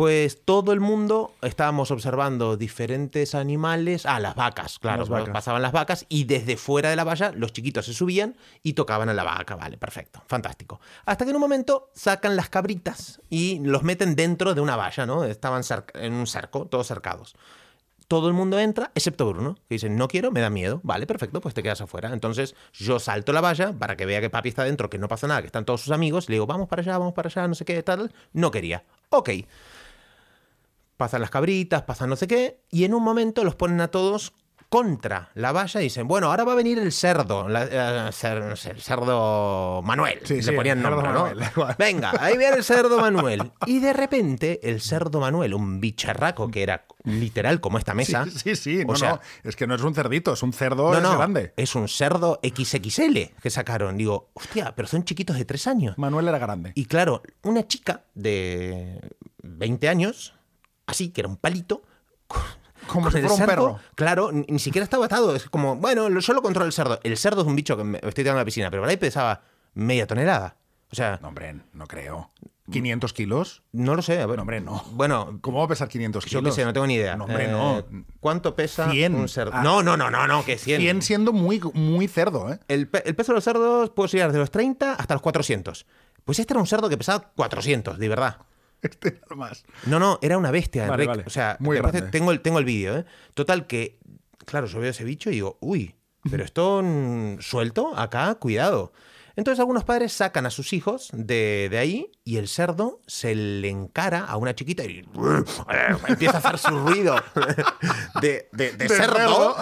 Pues 0.00 0.40
todo 0.46 0.72
el 0.72 0.80
mundo 0.80 1.34
estábamos 1.42 1.90
observando 1.90 2.56
diferentes 2.56 3.34
animales. 3.34 4.06
Ah, 4.06 4.18
las 4.18 4.34
vacas, 4.34 4.78
claro. 4.78 5.00
Las 5.00 5.10
vacas. 5.10 5.28
Pasaban 5.28 5.60
las 5.60 5.72
vacas 5.72 6.06
y 6.08 6.24
desde 6.24 6.56
fuera 6.56 6.88
de 6.88 6.96
la 6.96 7.04
valla 7.04 7.32
los 7.36 7.52
chiquitos 7.52 7.84
se 7.84 7.92
subían 7.92 8.34
y 8.62 8.72
tocaban 8.72 9.10
a 9.10 9.12
la 9.12 9.24
vaca. 9.24 9.56
Vale, 9.56 9.76
perfecto, 9.76 10.22
fantástico. 10.26 10.80
Hasta 11.04 11.26
que 11.26 11.32
en 11.32 11.36
un 11.36 11.42
momento 11.42 11.90
sacan 11.92 12.34
las 12.34 12.48
cabritas 12.48 13.20
y 13.28 13.58
los 13.58 13.82
meten 13.82 14.16
dentro 14.16 14.54
de 14.54 14.62
una 14.62 14.74
valla, 14.74 15.04
¿no? 15.04 15.24
Estaban 15.24 15.62
en 15.92 16.14
un 16.14 16.26
cerco, 16.26 16.64
todos 16.64 16.86
cercados. 16.86 17.36
Todo 18.08 18.28
el 18.28 18.32
mundo 18.32 18.58
entra, 18.58 18.92
excepto 18.94 19.28
Bruno, 19.28 19.56
que 19.68 19.74
dice, 19.74 19.90
no 19.90 20.08
quiero, 20.08 20.30
me 20.30 20.40
da 20.40 20.48
miedo. 20.48 20.80
Vale, 20.82 21.06
perfecto, 21.06 21.42
pues 21.42 21.52
te 21.52 21.62
quedas 21.62 21.82
afuera. 21.82 22.10
Entonces 22.14 22.54
yo 22.72 23.00
salto 23.00 23.34
la 23.34 23.42
valla 23.42 23.74
para 23.74 23.96
que 23.96 24.06
vea 24.06 24.22
que 24.22 24.30
papi 24.30 24.48
está 24.48 24.64
dentro, 24.64 24.88
que 24.88 24.96
no 24.96 25.08
pasa 25.08 25.26
nada, 25.26 25.42
que 25.42 25.46
están 25.46 25.66
todos 25.66 25.82
sus 25.82 25.92
amigos. 25.92 26.30
Le 26.30 26.36
digo, 26.36 26.46
vamos 26.46 26.68
para 26.68 26.80
allá, 26.80 26.96
vamos 26.96 27.12
para 27.12 27.28
allá, 27.28 27.46
no 27.46 27.54
sé 27.54 27.66
qué, 27.66 27.82
tal. 27.82 28.10
No 28.32 28.50
quería. 28.50 28.82
Ok. 29.10 29.28
Pasan 31.00 31.22
las 31.22 31.30
cabritas, 31.30 31.80
pasan 31.84 32.10
no 32.10 32.16
sé 32.16 32.26
qué, 32.28 32.60
y 32.70 32.84
en 32.84 32.92
un 32.92 33.02
momento 33.02 33.42
los 33.42 33.54
ponen 33.54 33.80
a 33.80 33.88
todos 33.88 34.34
contra 34.68 35.30
la 35.34 35.50
valla 35.50 35.80
y 35.80 35.84
dicen, 35.84 36.06
bueno, 36.06 36.26
ahora 36.30 36.44
va 36.44 36.52
a 36.52 36.56
venir 36.56 36.78
el 36.78 36.92
cerdo, 36.92 37.48
la- 37.48 37.64
eh, 37.64 38.10
cer- 38.12 38.46
no 38.46 38.54
sé, 38.54 38.72
el 38.72 38.82
cerdo 38.82 39.80
Manuel. 39.82 40.20
Sí, 40.24 40.34
le 40.34 40.42
sí, 40.42 40.52
ponían 40.52 40.82
nombre, 40.82 41.08
¿no? 41.08 41.24
Manuel. 41.24 41.40
Venga, 41.78 42.12
ahí 42.20 42.36
viene 42.36 42.56
el 42.58 42.62
cerdo 42.64 43.00
Manuel. 43.00 43.50
Y 43.64 43.78
de 43.80 43.94
repente 43.94 44.60
el 44.62 44.82
cerdo 44.82 45.20
Manuel, 45.20 45.54
un 45.54 45.80
bicharraco 45.80 46.50
que 46.50 46.62
era 46.62 46.84
literal 47.04 47.60
como 47.62 47.78
esta 47.78 47.94
mesa. 47.94 48.26
Sí, 48.26 48.38
sí, 48.38 48.56
sí, 48.56 48.84
no, 48.84 48.92
o 48.92 48.96
sea, 48.96 49.12
no, 49.14 49.20
es 49.42 49.56
que 49.56 49.66
no 49.66 49.74
es 49.74 49.80
un 49.82 49.94
cerdito, 49.94 50.34
es 50.34 50.42
un 50.42 50.52
cerdo 50.52 50.92
no, 50.92 51.00
no, 51.00 51.16
grande. 51.16 51.54
es 51.56 51.74
un 51.74 51.88
cerdo 51.88 52.38
XXL 52.44 53.18
que 53.42 53.48
sacaron. 53.50 53.96
Digo, 53.96 54.28
hostia, 54.34 54.74
pero 54.76 54.86
son 54.86 55.02
chiquitos 55.04 55.36
de 55.38 55.46
tres 55.46 55.66
años. 55.66 55.96
Manuel 55.96 56.28
era 56.28 56.38
grande. 56.38 56.72
Y 56.74 56.84
claro, 56.84 57.22
una 57.42 57.66
chica 57.66 58.04
de 58.14 59.00
20 59.42 59.88
años, 59.88 60.34
así, 60.90 61.10
que 61.10 61.20
era 61.22 61.28
un 61.28 61.36
palito, 61.36 61.82
con- 62.26 62.42
Como 62.86 63.02
con 63.04 63.12
si 63.12 63.18
el 63.18 63.24
fuera 63.28 63.34
un 63.34 63.48
cerdo, 63.48 63.66
perro. 63.76 63.80
Claro, 63.94 64.32
ni, 64.32 64.44
ni 64.48 64.58
siquiera 64.58 64.82
estaba 64.84 65.06
atado. 65.06 65.34
Es 65.36 65.48
como, 65.48 65.76
bueno, 65.76 66.08
yo 66.18 66.32
lo 66.32 66.42
controlo 66.42 66.66
el 66.66 66.72
cerdo. 66.72 66.98
El 67.02 67.16
cerdo 67.16 67.42
es 67.42 67.46
un 67.46 67.54
bicho 67.56 67.76
que 67.76 67.84
me 67.84 67.98
estoy 67.98 68.12
tirando 68.24 68.38
a 68.38 68.42
la 68.42 68.44
piscina, 68.44 68.70
pero 68.70 68.82
por 68.82 68.88
ahí 68.90 68.96
pesaba 68.96 69.42
media 69.74 70.06
tonelada. 70.06 70.56
O 70.90 70.96
sea, 70.96 71.18
No, 71.22 71.28
hombre, 71.28 71.54
no 71.72 71.86
creo. 71.86 72.30
¿500 72.68 73.12
kilos? 73.12 73.62
no 73.72 73.94
lo 73.96 74.02
sé. 74.02 74.20
a 74.20 74.26
ver. 74.26 74.36
No, 74.36 74.42
hombre, 74.42 74.60
no. 74.60 74.82
Bueno, 74.92 75.38
¿Cómo 75.40 75.58
va 75.58 75.64
a 75.64 75.68
pesar 75.68 75.88
500 75.88 76.24
yo 76.24 76.38
kilos? 76.40 76.54
qué 76.54 76.60
sé, 76.60 76.64
no 76.64 76.72
tengo 76.72 76.86
ni 76.86 76.94
idea. 76.94 77.16
No, 77.16 77.24
hombre, 77.24 77.44
Eh, 77.46 77.48
no. 77.48 77.84
¿Cuánto 78.20 78.54
pesa 78.56 78.90
100. 78.90 79.14
un 79.14 79.28
cerdo? 79.28 79.52
Ah. 79.54 79.62
No, 79.62 79.82
no, 79.82 79.96
no, 79.96 80.10
no, 80.10 80.26
no, 80.28 80.44
que 80.44 80.56
100. 80.56 80.80
100 80.80 81.02
siendo 81.02 81.32
muy, 81.32 81.60
muy 81.74 82.06
cerdo, 82.08 82.52
¿eh? 82.52 82.58
El, 82.68 82.88
pe- 82.88 83.02
el 83.08 83.14
peso 83.16 83.32
de 83.32 83.36
los 83.36 83.44
cerdos 83.44 83.90
puede 83.90 84.08
llegar 84.10 84.32
de 84.32 84.38
los 84.38 84.50
30 84.50 84.94
hasta 84.94 85.14
los 85.14 85.22
400. 85.22 85.86
Pues 86.24 86.38
este 86.38 86.52
era 86.54 86.60
un 86.60 86.66
cerdo 86.66 86.88
que 86.88 86.96
pesaba 86.96 87.30
400, 87.36 87.98
de 87.98 88.08
verdad. 88.08 88.38
Este 88.82 89.20
era 89.26 89.36
más. 89.36 89.64
No, 89.86 89.98
no, 89.98 90.18
era 90.22 90.38
una 90.38 90.50
bestia, 90.50 90.86
Vale. 90.88 91.06
O 91.26 91.30
sea, 91.30 91.56
Muy 91.60 91.78
tengo 92.10 92.32
el, 92.32 92.40
tengo 92.40 92.58
el 92.58 92.64
vídeo, 92.64 92.96
¿eh? 92.98 93.04
Total 93.34 93.66
que, 93.66 93.98
claro, 94.46 94.66
yo 94.66 94.80
veo 94.80 94.90
ese 94.90 95.04
bicho 95.04 95.30
y 95.30 95.34
digo, 95.34 95.58
uy, 95.60 95.94
pero 96.30 96.44
esto 96.44 96.80
mm, 96.82 97.40
suelto 97.40 97.96
acá, 97.96 98.34
cuidado. 98.36 98.92
Entonces 99.36 99.60
algunos 99.60 99.84
padres 99.84 100.12
sacan 100.12 100.44
a 100.44 100.50
sus 100.50 100.72
hijos 100.72 101.08
de, 101.12 101.68
de 101.70 101.78
ahí 101.78 102.10
y 102.24 102.36
el 102.36 102.48
cerdo 102.48 103.00
se 103.06 103.34
le 103.34 103.68
encara 103.70 104.24
a 104.24 104.36
una 104.36 104.54
chiquita 104.54 104.84
y 104.84 105.02
empieza 106.08 106.36
a 106.36 106.38
hacer 106.40 106.58
su 106.58 106.70
ruido 106.78 107.14
de, 108.20 108.48
de- 108.52 108.72
de 108.72 108.76
De 108.76 108.88
cerdo. 108.88 109.56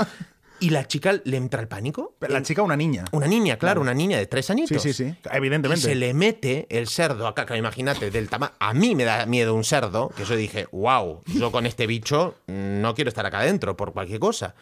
Y 0.60 0.70
la 0.70 0.86
chica 0.86 1.20
le 1.24 1.36
entra 1.36 1.60
el 1.60 1.68
pánico. 1.68 2.16
La 2.20 2.42
chica, 2.42 2.62
una 2.62 2.76
niña. 2.76 3.04
Una 3.12 3.26
niña, 3.26 3.58
claro, 3.58 3.80
una 3.80 3.94
niña 3.94 4.18
de 4.18 4.26
tres 4.26 4.50
añitos. 4.50 4.82
Sí, 4.82 4.92
sí, 4.92 5.04
sí. 5.04 5.14
Y 5.32 5.36
Evidentemente. 5.36 5.82
se 5.82 5.94
le 5.94 6.14
mete 6.14 6.66
el 6.70 6.88
cerdo 6.88 7.26
acá, 7.26 7.46
claro, 7.46 7.58
imagínate, 7.60 8.10
del 8.10 8.28
tamaño. 8.28 8.52
A 8.58 8.74
mí 8.74 8.94
me 8.94 9.04
da 9.04 9.24
miedo 9.26 9.54
un 9.54 9.64
cerdo, 9.64 10.10
que 10.16 10.24
yo 10.24 10.34
dije, 10.36 10.66
wow, 10.72 11.22
yo 11.26 11.52
con 11.52 11.66
este 11.66 11.86
bicho 11.86 12.34
no 12.46 12.94
quiero 12.94 13.08
estar 13.08 13.24
acá 13.26 13.40
adentro 13.40 13.76
por 13.76 13.92
cualquier 13.92 14.18
cosa. 14.20 14.54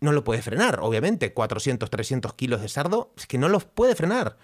No 0.00 0.12
lo 0.12 0.24
puede 0.24 0.42
frenar, 0.42 0.80
obviamente. 0.80 1.32
400, 1.32 1.90
300 1.90 2.34
kilos 2.34 2.60
de 2.60 2.68
cerdo, 2.68 3.12
es 3.16 3.26
que 3.26 3.38
no 3.38 3.48
los 3.48 3.64
puede 3.64 3.94
frenar. 3.94 4.36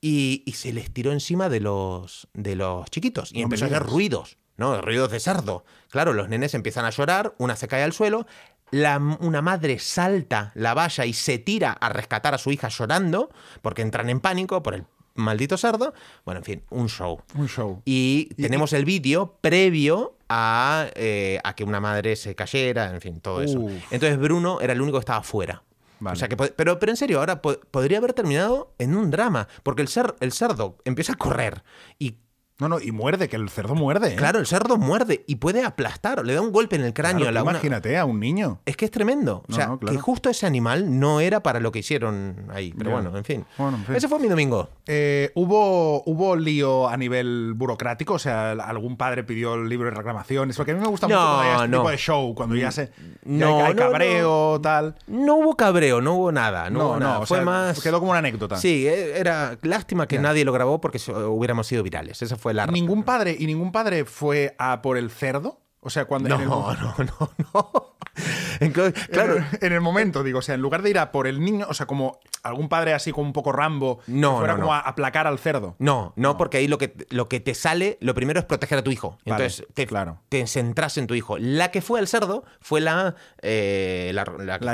Y, 0.00 0.42
y 0.46 0.52
se 0.52 0.72
les 0.72 0.92
tiró 0.92 1.12
encima 1.12 1.48
de 1.48 1.60
los, 1.60 2.28
de 2.32 2.54
los 2.56 2.88
chiquitos 2.90 3.32
y 3.32 3.38
No 3.38 3.44
empezó 3.44 3.64
a 3.64 3.68
hacer 3.68 3.82
ruidos, 3.82 4.38
¿no? 4.56 4.80
Ruidos 4.80 5.10
de 5.10 5.18
cerdo. 5.18 5.64
Claro, 5.90 6.12
los 6.12 6.28
nenes 6.28 6.54
empiezan 6.54 6.84
a 6.84 6.90
llorar, 6.90 7.34
una 7.38 7.56
se 7.56 7.66
cae 7.66 7.82
al 7.82 7.92
suelo, 7.92 8.26
la, 8.70 8.98
una 8.98 9.42
madre 9.42 9.78
salta 9.78 10.52
la 10.54 10.74
valla 10.74 11.04
y 11.06 11.12
se 11.12 11.38
tira 11.38 11.72
a 11.72 11.88
rescatar 11.88 12.34
a 12.34 12.38
su 12.38 12.50
hija 12.50 12.68
llorando, 12.68 13.30
porque 13.62 13.82
entran 13.82 14.08
en 14.10 14.20
pánico 14.20 14.62
por 14.62 14.74
el 14.74 14.84
maldito 15.14 15.56
cerdo. 15.56 15.94
Bueno, 16.24 16.38
en 16.38 16.44
fin, 16.44 16.62
un 16.70 16.88
show. 16.88 17.20
Un 17.34 17.48
show. 17.48 17.82
Y 17.84 18.26
tenemos 18.40 18.72
el 18.72 18.84
vídeo 18.84 19.36
previo 19.40 20.16
a, 20.28 20.86
eh, 20.94 21.40
a 21.42 21.54
que 21.54 21.64
una 21.64 21.80
madre 21.80 22.14
se 22.16 22.34
cayera, 22.34 22.90
en 22.90 23.00
fin, 23.00 23.20
todo 23.20 23.42
eso. 23.42 23.58
Entonces 23.90 24.18
Bruno 24.18 24.60
era 24.60 24.72
el 24.74 24.80
único 24.80 24.98
que 24.98 25.02
estaba 25.02 25.22
fuera. 25.22 25.62
Vale. 26.00 26.14
O 26.14 26.16
sea 26.16 26.28
que, 26.28 26.36
pero, 26.36 26.78
pero 26.78 26.92
en 26.92 26.96
serio, 26.96 27.18
ahora 27.18 27.42
po- 27.42 27.58
podría 27.72 27.98
haber 27.98 28.12
terminado 28.12 28.72
en 28.78 28.94
un 28.94 29.10
drama, 29.10 29.48
porque 29.64 29.82
el, 29.82 29.88
cer- 29.88 30.14
el 30.20 30.30
cerdo 30.30 30.76
empieza 30.84 31.14
a 31.14 31.16
correr 31.16 31.64
y 31.98 32.14
No, 32.60 32.68
no, 32.68 32.80
y 32.80 32.90
muerde, 32.90 33.28
que 33.28 33.36
el 33.36 33.48
cerdo 33.50 33.74
muerde. 33.76 34.14
¿eh? 34.14 34.16
claro, 34.16 34.40
el 34.40 34.46
cerdo 34.46 34.76
muerde 34.78 35.24
y 35.28 35.36
puede 35.36 35.64
aplastar, 35.64 36.24
le 36.26 36.34
da 36.34 36.40
un 36.40 36.50
golpe 36.50 36.74
en 36.74 36.82
el 36.82 36.92
cráneo. 36.92 37.18
Claro, 37.20 37.28
a 37.30 37.32
la- 37.32 37.42
una- 37.42 37.52
imagínate 37.52 37.96
a 37.96 38.04
un 38.04 38.18
niño. 38.18 38.60
es 38.66 38.76
que 38.76 38.84
es 38.84 38.90
tremendo. 38.90 39.38
O 39.38 39.44
No, 39.46 39.54
sea, 39.56 39.66
no, 39.68 39.78
claro. 39.78 39.94
que 39.96 40.00
justo 40.02 40.28
ese 40.28 40.44
animal 40.46 40.98
no 40.98 41.20
era 41.20 41.40
para 41.42 41.60
lo 41.60 41.70
que 41.70 41.78
hicieron 41.78 42.48
ahí. 42.52 42.74
Pero 42.76 42.90
bueno, 42.90 43.16
en 43.16 43.24
fin. 43.24 43.44
Bueno, 43.58 43.76
en 43.76 43.84
fin. 43.84 43.94
Ese 43.94 44.08
fue 44.08 44.18
mi 44.18 44.26
domingo. 44.28 44.68
Eh, 44.86 45.30
¿hubo, 45.36 46.02
¿Hubo 46.04 46.34
lío 46.34 46.88
a 46.88 46.96
nivel 46.96 47.52
burocrático? 47.54 48.14
O 48.14 48.18
sea, 48.18 48.50
algún 48.52 48.96
padre 48.96 49.22
pidió 49.22 49.54
el 49.54 49.68
libro 49.68 49.88
de 49.90 49.94
reclamaciones. 49.96 50.56
Porque 50.56 50.72
a 50.72 50.74
mí 50.74 50.80
me 50.80 50.88
gusta 50.88 51.06
No, 51.06 51.14
mucho 51.14 51.26
cuando 51.26 51.42
hay 51.52 51.64
este 51.66 51.76
tipo 51.76 51.90
de 51.90 51.96
show, 51.96 52.34
cuando 52.34 52.56
ya 52.56 52.72
se. 52.72 52.90
ya 53.24 53.66
hay 53.66 53.74
no, 53.74 53.76
cabreo, 53.76 54.60
tal. 54.60 54.96
No 55.06 55.36
hubo 55.36 55.56
cabreo, 55.56 56.00
no 56.00 56.14
hubo 56.14 56.32
nada. 56.32 56.70
No, 56.70 56.78
No, 56.80 56.88
hubo 56.90 56.98
nada. 56.98 57.18
o 57.20 57.26
fue 57.26 57.38
sea, 57.38 57.44
más. 57.44 57.80
quedó 57.80 58.00
como 58.00 58.10
una 58.10 58.18
anécdota. 58.18 58.56
Sí, 58.56 58.86
eh, 58.88 59.16
era 59.16 59.56
lástima 59.62 60.08
que 60.08 60.16
Ya. 60.16 60.22
nadie 60.22 60.44
lo 60.44 60.52
grabó 60.52 60.80
porque 60.80 60.98
hubiéramos 61.28 61.66
sido 61.68 61.84
virales. 61.84 62.20
Esa 62.20 62.34
fue 62.36 62.47
la 62.54 62.66
¿Y 62.68 62.72
ningún 62.72 63.02
padre 63.02 63.36
y 63.38 63.46
ningún 63.46 63.72
padre 63.72 64.04
fue 64.04 64.54
a 64.58 64.82
por 64.82 64.96
el 64.96 65.10
cerdo? 65.10 65.60
O 65.80 65.90
sea, 65.90 66.06
cuando 66.06 66.28
No, 66.28 66.38
el, 66.38 66.48
no, 66.48 66.94
no, 66.98 67.30
no. 67.54 67.87
Entonces, 68.60 69.06
claro. 69.08 69.36
en, 69.36 69.42
el- 69.52 69.58
en 69.66 69.72
el 69.72 69.80
momento, 69.80 70.22
digo, 70.22 70.38
o 70.40 70.42
sea, 70.42 70.54
en 70.54 70.60
lugar 70.62 70.82
de 70.82 70.90
ir 70.90 70.98
a 70.98 71.12
por 71.12 71.26
el 71.26 71.40
niño, 71.40 71.66
o 71.68 71.74
sea, 71.74 71.86
como 71.86 72.20
algún 72.42 72.68
padre 72.68 72.94
así 72.94 73.10
como 73.12 73.26
un 73.26 73.32
poco 73.32 73.52
Rambo, 73.52 73.98
No, 74.06 74.32
que 74.32 74.38
fuera 74.38 74.52
no, 74.54 74.60
como 74.60 74.72
no. 74.72 74.74
a 74.74 74.80
aplacar 74.80 75.26
al 75.26 75.38
cerdo. 75.38 75.74
No, 75.78 76.12
no, 76.16 76.36
porque 76.36 76.58
ahí 76.58 76.68
lo 76.68 76.78
que, 76.78 76.94
lo 77.10 77.28
que 77.28 77.40
te 77.40 77.54
sale, 77.54 77.98
lo 78.00 78.14
primero 78.14 78.38
es 78.40 78.46
proteger 78.46 78.78
a 78.78 78.82
tu 78.82 78.90
hijo. 78.90 79.18
Vale, 79.26 79.44
Entonces 79.44 79.66
te, 79.74 79.86
claro. 79.86 80.20
te 80.28 80.46
centras 80.46 80.96
en 80.98 81.06
tu 81.06 81.14
hijo. 81.14 81.36
La 81.38 81.70
que 81.70 81.82
fue 81.82 81.98
al 81.98 82.06
cerdo 82.08 82.44
fue 82.60 82.80
la, 82.80 83.16
eh, 83.42 84.12
la, 84.14 84.24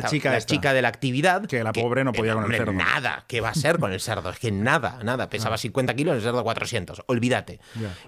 chica 0.08 0.30
la 0.30 0.38
esta. 0.38 0.52
chica 0.54 0.72
de 0.72 0.82
la 0.82 0.88
actividad. 0.88 1.46
Que 1.46 1.64
la 1.64 1.72
pobre 1.72 2.04
no 2.04 2.12
podía 2.12 2.34
con 2.34 2.44
el 2.44 2.56
cerdo. 2.56 2.72
Nada, 2.72 3.24
¿qué 3.26 3.40
va 3.40 3.48
a 3.48 3.54
ser 3.54 3.78
con 3.78 3.92
el 3.92 4.00
cerdo? 4.00 4.30
Es 4.30 4.38
que 4.38 4.52
nada, 4.52 5.00
nada. 5.02 5.28
Pesaba 5.30 5.56
50 5.58 5.94
kilos, 5.94 6.16
el 6.16 6.22
cerdo 6.22 6.44
400. 6.44 7.02
Olvídate. 7.06 7.60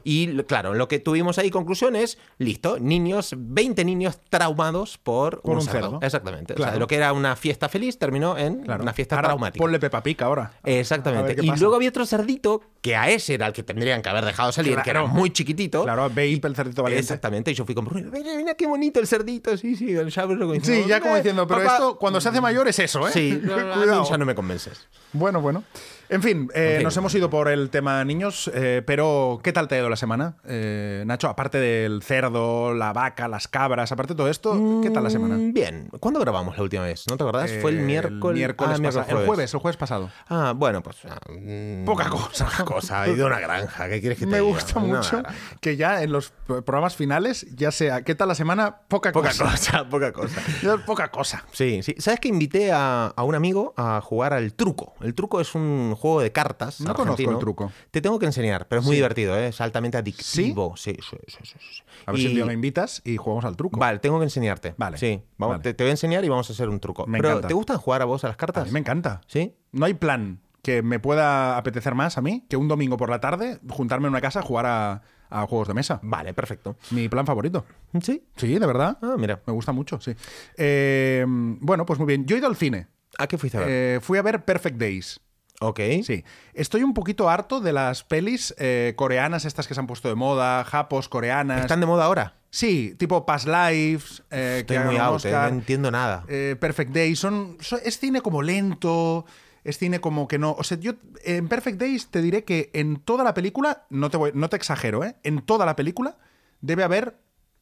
Y 0.05 0.37
claro, 0.45 0.75
lo 0.75 0.87
que 0.87 0.99
tuvimos 0.99 1.39
ahí 1.39 1.51
conclusión 1.51 1.97
es, 1.97 2.19
listo, 2.39 2.79
niños, 2.79 3.35
20 3.37 3.85
niños 3.85 4.21
traumados 4.29 4.99
por, 4.99 5.26
Por 5.43 5.57
un 5.57 5.63
cerdo. 5.63 5.81
cerdo. 5.93 5.99
Exactamente. 6.03 6.53
O 6.55 6.57
sea, 6.57 6.65
Claro. 6.67 6.73
de 6.75 6.81
lo 6.81 6.87
que 6.87 6.97
era 6.97 7.13
una 7.13 7.37
fiesta 7.37 7.69
feliz 7.69 7.99
terminó 7.99 8.37
en 8.39 8.63
Claro. 8.63 8.83
una 8.83 8.93
fiesta 8.93 9.17
Ahora, 9.17 9.29
traumática. 9.29 9.63
Ponle 9.63 9.79
Peppa 9.79 10.03
Pig 10.03 10.23
ahora. 10.23 10.53
Exactamente. 10.65 11.37
Y 11.43 11.51
luego 11.59 11.75
había 11.77 11.89
otro 11.91 12.07
cerdito 12.07 12.63
que 12.81 12.97
a 12.97 13.11
ese 13.11 13.35
era 13.35 13.47
el 13.47 13.53
que 13.53 13.63
tendrían 13.63 14.03
que 14.03 14.09
haber 14.09 14.25
dejado 14.25 14.53
salir, 14.53 14.75
que 14.83 14.91
era 14.91 15.01
Claro. 15.01 15.09
muy 15.09 15.31
chiquitito. 15.31 15.83
Claro, 15.85 16.09
Babe, 16.09 16.41
el 16.43 16.55
cerdito 16.57 16.83
valiente. 16.83 17.01
Exactamente. 17.03 17.51
Y 17.51 17.55
yo 17.55 17.65
fui 17.65 17.75
con 17.75 17.85
Bruno. 17.85 18.11
Mira, 18.13 18.31
mira 18.37 18.55
qué 18.55 18.67
bonito 18.67 19.01
el 19.01 19.07
cerdito. 19.07 19.57
Sí, 19.57 19.75
sí. 19.77 19.95
Bruno 19.97 20.47
como 20.47 20.61
Sí, 20.65 20.85
ya 20.87 21.01
como 21.01 21.15
"Eh, 21.15 21.19
diciendo, 21.19 21.47
pero 21.47 21.61
papá". 21.63 21.73
esto 21.75 21.99
cuando 21.99 22.21
se 22.21 22.29
hace 22.29 22.41
mayor 22.41 22.69
es 22.69 22.79
eso, 22.79 23.07
¿eh? 23.09 23.11
Sí, 23.13 23.41
Cuidado. 23.45 24.09
ya 24.09 24.19
no 24.19 24.25
me 24.25 24.35
convences. 24.35 24.87
Bueno, 25.13 25.41
bueno. 25.41 25.63
En 26.09 26.23
fin, 26.23 26.49
eh, 26.55 26.71
En 26.71 26.77
fin. 26.77 26.85
nos 26.85 26.97
hemos 26.97 27.15
ido 27.15 27.29
por 27.31 27.49
el 27.49 27.71
tema 27.71 28.05
niños, 28.05 28.51
eh, 28.55 28.83
pero 28.87 29.41
¿qué 29.43 29.53
tal 29.53 29.67
te 29.69 29.75
ha 29.75 29.79
ido 29.79 29.89
la 29.89 29.97
semana, 29.97 30.37
eh, 30.47 31.03
Nacho? 31.07 31.29
Aparte 31.29 31.59
del 31.59 32.03
cerdo, 32.03 32.75
la 32.75 32.93
vaca, 32.93 33.27
las 33.29 33.49
cabras, 33.49 33.91
aparte 33.93 34.15
de 34.15 34.19
todo 34.19 34.29
esto, 34.29 34.81
¿qué 34.83 34.91
tal 34.91 35.03
la 35.05 35.11
semana? 35.11 35.37
Mm, 35.37 35.53
Bien. 35.53 35.89
¿Cuándo 36.01 36.21
grabamos 36.21 36.57
la 36.57 36.63
última 36.63 36.85
vez? 36.85 37.05
¿No 37.09 37.17
te 37.17 37.25
acordás? 37.25 37.51
Fue 37.61 37.71
el 37.73 37.79
Eh, 37.79 37.83
miércoles. 37.83 38.37
miércoles 38.39 38.79
ah, 38.79 38.83
pasado. 38.83 39.05
miércoles, 39.05 39.21
El 39.21 39.27
jueves, 39.27 39.55
el 39.55 39.61
jueves 39.61 39.77
pasado. 39.77 40.11
Ah, 40.29 40.53
bueno, 40.57 40.83
pues. 40.83 40.97
mm, 41.29 41.85
Poca 41.85 42.09
cosa. 42.09 42.45
Poca 42.47 42.65
cosa. 42.65 43.07
He 43.07 43.13
ido 43.13 43.25
a 43.25 43.29
una 43.29 43.41
granja. 43.41 43.89
¿Qué 43.89 44.01
quieres 44.01 44.19
que 44.19 44.27
te 44.27 44.31
Me 44.31 44.41
diga? 44.41 44.53
gusta 44.53 44.79
Una 44.79 44.97
mucho 44.99 45.23
que 45.61 45.77
ya 45.77 46.03
en 46.03 46.13
los 46.13 46.31
programas 46.47 46.95
finales 46.97 47.47
ya 47.57 47.71
sea 47.73 48.03
¿qué 48.03 48.15
tal 48.15 48.29
la 48.29 48.35
semana? 48.35 48.77
Poca, 48.89 49.11
Poca 49.13 49.31
cosa. 49.31 49.45
cosa, 49.51 49.85
poca 49.91 50.13
cosa. 50.13 50.41
Poca 50.87 51.09
cosa. 51.11 51.45
Sí, 51.53 51.83
sí. 51.83 51.95
¿Sabes 51.99 52.21
que 52.21 52.29
invité 52.29 52.71
a, 52.73 53.07
a 53.09 53.23
un 53.25 53.35
amigo 53.35 53.75
a 53.77 54.01
jugar 54.01 54.33
al 54.35 54.55
truco? 54.55 54.95
El 55.01 55.15
truco 55.15 55.41
es 55.41 55.55
un 55.55 55.95
juego 55.97 56.21
de 56.21 56.33
cartas. 56.33 56.81
No 56.81 56.87
conozco 56.95 57.03
argentino. 57.13 57.33
el 57.33 57.39
truco. 57.39 57.73
Te 57.91 58.01
tengo 58.01 58.19
que 58.19 58.27
enseñar, 58.27 58.69
pero 58.69 58.81
es 58.81 58.87
muy 58.87 58.95
Sí. 58.95 58.99
divertido, 58.99 59.37
¿eh? 59.37 59.49
es 59.49 59.61
altamente 59.61 59.99
adictivo. 59.99 60.77
Sí, 60.77 60.95
sí, 61.01 61.17
sí, 61.27 61.39
sí, 61.43 61.59
sí. 61.59 61.83
A 62.07 62.13
ver 62.13 62.21
si 62.21 62.27
un 62.29 62.35
día 62.35 62.45
me 62.47 62.53
invitas 62.53 63.03
y 63.05 63.17
jugamos 63.17 63.45
al 63.45 63.57
truco. 63.57 63.79
Vale, 63.81 63.99
tengo 63.99 64.19
que 64.19 64.25
enseñarte. 64.25 64.75
Vale, 64.77 64.99
Sí, 64.99 65.23
vamos, 65.39 65.55
vale. 65.55 65.63
Te, 65.63 65.75
te 65.75 65.85
voy 65.85 65.89
a 65.89 65.93
enseñar 65.93 66.25
y 66.25 66.29
vamos 66.29 66.49
a 66.49 66.53
hacer 66.53 66.69
un 66.69 66.79
truco. 66.81 67.07
Me 67.07 67.19
pero, 67.19 67.31
encanta. 67.31 67.49
¿te 67.49 67.55
gustan 67.55 67.79
jugar 67.79 68.03
a 68.03 68.05
vos 68.05 68.23
a 68.25 68.29
las 68.29 68.35
A 68.35 68.39
cartas? 68.39 68.67
mí 68.67 68.73
me 68.73 68.81
encanta. 68.81 69.21
¿Sí? 69.27 69.55
No 69.73 69.87
hay 69.87 69.95
plan 69.95 70.41
que 70.63 70.83
me 70.83 70.99
pueda 70.99 71.57
apetecer 71.59 71.95
más 71.95 72.19
a 72.19 72.23
mí 72.23 72.45
que 72.49 72.57
un 72.57 72.67
domingo 72.69 72.97
por 72.97 73.09
la 73.09 73.21
tarde 73.21 73.61
juntarme 73.69 74.07
en 74.09 74.13
una 74.15 74.21
casa 74.21 74.41
a 74.41 74.43
jugar 74.43 74.67
a, 74.67 75.03
a 75.31 75.47
juegos 75.47 75.69
de 75.69 75.75
mesa. 75.75 76.01
Vale, 76.03 76.35
perfecto. 76.35 76.77
Mi 76.91 77.09
plan 77.09 77.25
favorito. 77.25 77.65
¿Sí? 78.03 78.25
Sí, 78.37 78.59
de 78.59 78.67
verdad. 78.67 78.99
Ah, 79.01 79.15
mira. 79.17 79.41
Me 79.47 79.53
gusta 79.53 79.71
mucho, 79.73 80.01
sí. 80.01 80.15
Eh, 80.57 81.25
bueno, 81.29 81.87
pues 81.87 81.99
muy 82.01 82.07
bien. 82.09 82.27
Yo 82.27 82.35
he 82.35 82.39
ido 82.41 82.49
al 82.49 82.57
cine. 82.57 82.89
¿A 83.19 83.27
qué 83.29 83.39
fuiste 83.39 83.59
a 83.59 83.61
ver? 83.61 83.69
Eh, 83.71 84.01
fui 84.03 84.19
a 84.19 84.23
ver 84.23 84.45
Perfect 84.45 84.77
Days. 84.77 85.21
Ok. 85.61 85.81
Sí. 86.05 86.25
Estoy 86.55 86.83
un 86.83 86.95
poquito 86.95 87.29
harto 87.29 87.61
de 87.61 87.73
las 87.73 88.05
pelis 88.05 88.55
eh, 88.59 88.95
coreanas, 88.97 89.45
estas 89.45 89.67
que 89.67 89.75
se 89.75 89.81
han 89.81 89.87
puesto 89.87 90.09
de 90.09 90.15
moda, 90.15 90.65
japos, 90.65 91.09
coreanas. 91.09 91.61
¿Están 91.63 91.81
de 91.81 91.87
moda 91.87 92.05
ahora? 92.05 92.35
Sí, 92.51 92.95
tipo 92.99 93.27
Past 93.27 93.47
Lives. 93.47 94.23
eh, 94.31 94.65
que 94.67 94.75
Estoy 94.75 94.79
muy 94.87 94.95
ganan 94.97 95.13
out, 95.13 95.25
eh, 95.25 95.31
no 95.33 95.47
entiendo 95.49 95.91
nada. 95.91 96.25
eh, 96.29 96.57
Perfect 96.59 96.93
Days. 96.93 97.19
Son, 97.19 97.57
son- 97.61 97.81
es 97.85 97.99
cine 97.99 98.21
como 98.23 98.43
lento. 98.43 99.27
Es 99.65 99.79
cine 99.79 100.01
como 100.01 100.29
que 100.29 100.39
no. 100.39 100.53
O 100.53 100.63
sea, 100.63 100.79
yo 100.79 100.93
en 101.25 101.49
Perfect 101.49 101.81
Days 101.81 102.07
te 102.09 102.23
diré 102.23 102.45
que 102.45 102.71
en 102.73 102.97
toda 102.99 103.25
la 103.25 103.35
película, 103.35 103.85
no 103.91 104.11
te, 104.11 104.17
voy- 104.17 104.31
no 104.33 104.49
te 104.49 104.57
exagero, 104.57 105.03
¿eh? 105.05 105.17
En 105.25 105.41
toda 105.43 105.67
la 105.67 105.75
película 105.75 106.17
debe 106.61 106.85
haber 106.85 107.17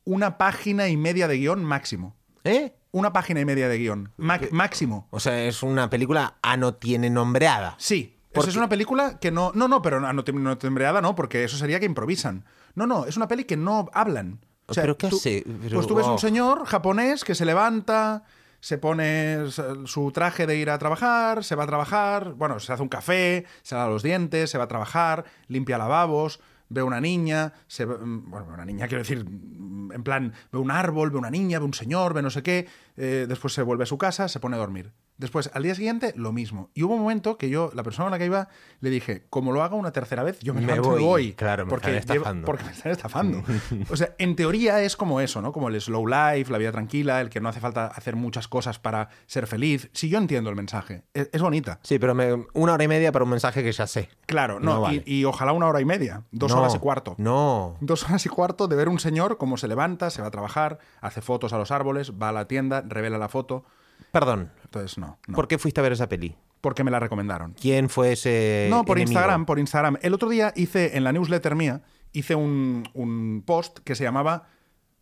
una 0.04 0.36
página 0.36 0.88
y 0.88 0.96
media 0.98 1.28
de 1.28 1.38
guion 1.38 1.64
máximo. 1.64 2.14
¿Eh? 2.44 2.74
Una 2.94 3.12
página 3.12 3.40
y 3.40 3.44
media 3.44 3.68
de 3.68 3.76
guion. 3.78 4.12
Ma- 4.16 4.40
máximo. 4.52 5.06
O 5.10 5.20
sea, 5.20 5.42
es 5.44 5.62
una 5.62 5.90
película 5.90 6.36
A 6.42 6.56
no 6.56 6.74
tiene 6.74 7.10
nombreada. 7.10 7.74
Sí. 7.78 8.16
¿Por 8.32 8.42
Eso 8.42 8.50
es 8.50 8.56
una 8.56 8.68
película 8.68 9.18
que 9.20 9.30
no. 9.30 9.52
No, 9.54 9.68
no, 9.68 9.82
pero 9.82 10.00
no, 10.00 10.12
no, 10.12 10.24
tem- 10.24 10.40
no 10.40 10.56
tembreada, 10.58 11.00
no, 11.00 11.14
porque 11.14 11.44
eso 11.44 11.56
sería 11.56 11.78
que 11.80 11.86
improvisan. 11.86 12.44
No, 12.74 12.86
no, 12.86 13.04
es 13.06 13.16
una 13.16 13.28
peli 13.28 13.44
que 13.44 13.56
no 13.56 13.88
hablan. 13.92 14.40
O 14.66 14.74
sea, 14.74 14.82
¿Pero 14.84 14.96
qué 14.96 15.08
tú- 15.08 15.16
hace? 15.16 15.44
Pero, 15.62 15.74
pues 15.76 15.86
tú 15.86 15.94
ves 15.94 16.04
wow. 16.06 16.14
un 16.14 16.18
señor 16.18 16.64
japonés 16.66 17.22
que 17.24 17.34
se 17.34 17.44
levanta, 17.44 18.24
se 18.60 18.78
pone 18.78 19.38
su 19.84 20.10
traje 20.12 20.46
de 20.46 20.56
ir 20.56 20.70
a 20.70 20.78
trabajar, 20.78 21.44
se 21.44 21.54
va 21.54 21.64
a 21.64 21.66
trabajar, 21.66 22.32
bueno, 22.32 22.58
se 22.60 22.72
hace 22.72 22.82
un 22.82 22.88
café, 22.88 23.44
se 23.62 23.74
lava 23.74 23.90
los 23.90 24.02
dientes, 24.02 24.50
se 24.50 24.56
va 24.58 24.64
a 24.64 24.68
trabajar, 24.68 25.24
limpia 25.48 25.78
lavabos, 25.78 26.40
ve 26.68 26.82
una 26.82 27.00
niña, 27.00 27.52
se 27.66 27.84
ve- 27.84 27.98
mm, 27.98 28.30
bueno, 28.30 28.46
una 28.52 28.64
niña, 28.64 28.88
quiero 28.88 29.02
decir, 29.02 29.24
mm, 29.28 29.92
en 29.92 30.02
plan, 30.02 30.32
ve 30.52 30.58
un 30.58 30.70
árbol, 30.70 31.10
ve 31.10 31.18
una 31.18 31.30
niña, 31.30 31.58
ve 31.58 31.64
un 31.64 31.74
señor, 31.74 32.14
ve 32.14 32.22
no 32.22 32.30
sé 32.30 32.42
qué, 32.42 32.66
eh, 32.96 33.26
después 33.28 33.52
se 33.54 33.62
vuelve 33.62 33.84
a 33.84 33.86
su 33.86 33.98
casa, 33.98 34.28
se 34.28 34.40
pone 34.40 34.56
a 34.56 34.58
dormir. 34.58 34.92
Después, 35.16 35.48
al 35.54 35.62
día 35.62 35.76
siguiente, 35.76 36.12
lo 36.16 36.32
mismo. 36.32 36.70
Y 36.74 36.82
hubo 36.82 36.94
un 36.94 37.02
momento 37.02 37.38
que 37.38 37.48
yo, 37.48 37.70
la 37.74 37.84
persona 37.84 38.06
con 38.06 38.10
la 38.12 38.18
que 38.18 38.24
iba, 38.24 38.48
le 38.80 38.90
dije, 38.90 39.24
como 39.30 39.52
lo 39.52 39.62
haga 39.62 39.76
una 39.76 39.92
tercera 39.92 40.24
vez, 40.24 40.40
yo 40.40 40.54
me, 40.54 40.60
Me 40.62 40.80
voy. 40.80 41.02
voy. 41.02 41.32
Claro, 41.34 41.66
me 41.66 41.70
porque 41.70 41.96
están 41.96 42.16
estafando. 42.16 42.44
porque 42.46 42.64
me 42.64 42.72
están 42.72 42.90
estafando. 42.92 43.42
o 43.90 43.96
sea, 43.96 44.14
en 44.18 44.34
teoría 44.34 44.82
es 44.82 44.96
como 44.96 45.20
eso, 45.20 45.40
¿no? 45.40 45.52
Como 45.52 45.68
el 45.68 45.80
slow 45.80 46.06
life, 46.08 46.50
la 46.50 46.58
vida 46.58 46.72
tranquila, 46.72 47.20
el 47.20 47.30
que 47.30 47.40
no 47.40 47.48
hace 47.48 47.60
falta 47.60 47.86
hacer 47.86 48.16
muchas 48.16 48.48
cosas 48.48 48.80
para 48.80 49.08
ser 49.26 49.46
feliz. 49.46 49.88
Si 49.92 50.08
yo 50.08 50.18
entiendo 50.18 50.50
el 50.50 50.56
mensaje, 50.56 51.04
es, 51.14 51.30
es 51.32 51.40
bonita. 51.40 51.78
Sí, 51.82 52.00
pero 52.00 52.14
me- 52.16 52.46
una 52.52 52.72
hora 52.72 52.82
y 52.82 52.88
media 52.88 53.12
para 53.12 53.24
un 53.24 53.30
mensaje 53.30 53.62
que 53.62 53.70
ya 53.70 53.86
sé. 53.86 54.08
Claro, 54.26 54.58
no, 54.58 54.74
No 54.74 54.80
vale. 54.80 55.04
y, 55.06 55.20
y 55.20 55.24
ojalá 55.24 55.52
una 55.52 55.66
hora 55.68 55.80
y 55.80 55.84
media, 55.84 56.24
dos 56.32 56.50
No, 56.52 56.58
horas 56.58 56.74
y 56.74 56.78
cuarto. 56.80 57.14
No. 57.18 57.76
Dos 57.80 58.02
horas 58.02 58.26
y 58.26 58.28
cuarto 58.28 58.66
de 58.66 58.74
ver 58.74 58.88
un 58.88 58.98
señor 58.98 59.38
cómo 59.38 59.58
se 59.58 59.68
levanta, 59.68 60.10
se 60.10 60.22
va 60.22 60.28
a 60.28 60.32
trabajar, 60.32 60.80
hace 61.00 61.20
fotos 61.20 61.52
a 61.52 61.58
los 61.58 61.70
árboles, 61.70 62.12
va 62.20 62.30
a 62.30 62.32
la 62.32 62.48
tienda, 62.48 62.82
revela 62.84 63.16
la 63.16 63.28
foto. 63.28 63.64
Perdón. 64.12 64.50
Entonces, 64.64 64.98
no. 64.98 65.18
no. 65.26 65.34
¿Por 65.34 65.48
qué 65.48 65.58
fuiste 65.58 65.80
a 65.80 65.82
ver 65.82 65.92
esa 65.92 66.08
peli? 66.08 66.36
Porque 66.60 66.84
me 66.84 66.90
la 66.90 67.00
recomendaron. 67.00 67.52
¿Quién 67.60 67.88
fue 67.90 68.12
ese 68.12 68.68
No, 68.70 68.84
por 68.84 68.96
enemigo? 68.96 69.12
Instagram, 69.18 69.44
por 69.46 69.58
Instagram. 69.58 69.98
El 70.02 70.14
otro 70.14 70.28
día 70.28 70.52
hice, 70.56 70.96
en 70.96 71.04
la 71.04 71.12
newsletter 71.12 71.54
mía, 71.54 71.82
hice 72.12 72.34
un, 72.34 72.88
un 72.94 73.42
post 73.44 73.80
que 73.80 73.94
se 73.94 74.04
llamaba 74.04 74.48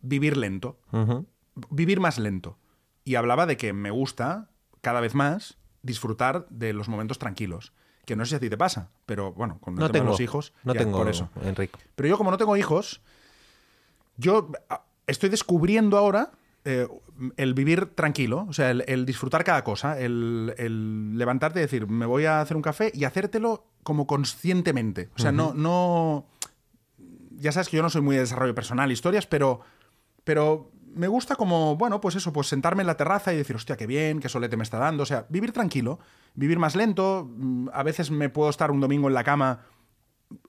Vivir 0.01 0.35
lento. 0.35 0.79
Vivir 1.69 1.99
más 1.99 2.17
lento. 2.19 2.57
Y 3.05 3.15
hablaba 3.15 3.45
de 3.45 3.55
que 3.57 3.71
me 3.71 3.91
gusta, 3.91 4.49
cada 4.81 4.99
vez 4.99 5.15
más, 5.15 5.57
disfrutar 5.81 6.45
de 6.49 6.73
los 6.73 6.89
momentos 6.89 7.19
tranquilos. 7.19 7.71
Que 8.05 8.17
no 8.17 8.25
sé 8.25 8.31
si 8.31 8.35
a 8.35 8.39
ti 8.41 8.49
te 8.49 8.57
pasa, 8.57 8.89
pero 9.05 9.31
bueno, 9.31 9.59
con 9.61 9.75
el 9.75 9.79
No 9.79 9.85
tema 9.87 9.93
de 9.93 9.99
tengo 9.99 10.11
los 10.11 10.19
hijos, 10.19 10.53
No 10.65 10.73
ya, 10.73 10.79
tengo 10.81 10.97
por 10.97 11.07
eso. 11.07 11.29
Enrique. 11.41 11.79
Pero 11.95 12.09
yo, 12.09 12.17
como 12.17 12.31
no 12.31 12.37
tengo 12.37 12.57
hijos, 12.57 13.01
yo 14.17 14.51
ah, 14.69 14.83
estoy 15.07 15.29
descubriendo 15.29 15.97
ahora 15.97 16.31
eh, 16.65 16.87
el 17.37 17.53
vivir 17.53 17.87
tranquilo, 17.87 18.45
o 18.49 18.53
sea, 18.53 18.71
el, 18.71 18.83
el 18.87 19.05
disfrutar 19.05 19.43
cada 19.43 19.63
cosa, 19.63 19.99
el, 19.99 20.53
el 20.57 21.17
levantarte 21.17 21.59
y 21.59 21.63
decir, 21.63 21.87
me 21.87 22.05
voy 22.05 22.25
a 22.25 22.41
hacer 22.41 22.55
un 22.57 22.63
café 22.63 22.91
y 22.93 23.03
hacértelo 23.03 23.65
como 23.83 24.07
conscientemente. 24.07 25.09
O 25.15 25.19
sea, 25.19 25.31
no, 25.31 25.53
no. 25.53 26.25
Ya 27.31 27.51
sabes 27.51 27.67
que 27.69 27.77
yo 27.77 27.83
no 27.83 27.89
soy 27.89 28.01
muy 28.01 28.15
de 28.15 28.21
desarrollo 28.21 28.55
personal, 28.55 28.91
historias, 28.91 29.27
pero. 29.27 29.61
Pero 30.23 30.71
me 30.95 31.07
gusta 31.09 31.35
como, 31.35 31.75
bueno, 31.75 31.99
pues 31.99 32.15
eso, 32.15 32.31
pues 32.31 32.47
sentarme 32.47 32.81
en 32.83 32.87
la 32.87 32.95
terraza 32.95 33.33
y 33.33 33.37
decir, 33.37 33.55
hostia, 33.55 33.75
qué 33.75 33.87
bien, 33.87 34.19
qué 34.21 34.29
solete 34.29 34.55
me 34.55 34.63
está 34.63 34.77
dando. 34.77 35.03
O 35.03 35.05
sea, 35.05 35.25
vivir 35.27 35.51
tranquilo, 35.51 35.99
vivir 36.33 36.59
más 36.59 36.75
lento. 36.77 37.27
Mm, 37.29 37.69
A 37.73 37.83
veces 37.83 38.09
me 38.09 38.29
puedo 38.29 38.49
estar 38.49 38.71
un 38.71 38.79
domingo 38.79 39.09
en 39.09 39.13
la 39.13 39.23
cama 39.25 39.65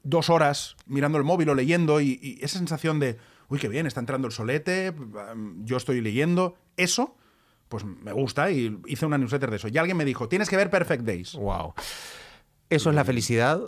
dos 0.03 0.31
horas 0.31 0.77
mirando 0.87 1.19
el 1.19 1.25
móvil 1.25 1.49
o 1.49 1.55
leyendo 1.55 2.01
y, 2.01 2.21
y 2.23 2.39
esa 2.45 2.59
sensación 2.59 3.01
de, 3.01 3.19
uy, 3.49 3.59
qué 3.59 3.69
bien, 3.69 3.87
está 3.87 4.01
entrando 4.01 4.27
el 4.27 4.33
solete, 4.33 4.93
mm, 4.93 5.65
yo 5.65 5.77
estoy 5.77 6.01
leyendo, 6.01 6.57
eso, 6.77 7.17
pues 7.69 7.85
me 7.85 8.13
gusta 8.13 8.51
y 8.51 8.79
hice 8.87 9.07
una 9.07 9.19
newsletter 9.19 9.51
de 9.51 9.57
eso. 9.57 9.69
Y 9.69 9.79
alguien 9.79 9.97
me 9.97 10.05
dijo, 10.05 10.29
tienes 10.29 10.49
que 10.49 10.57
ver 10.57 10.71
Perfect 10.71 11.03
Days. 11.05 11.35
Wow. 11.35 11.75
Eso 12.71 12.91
es 12.91 12.97
la 12.97 13.05
felicidad, 13.05 13.61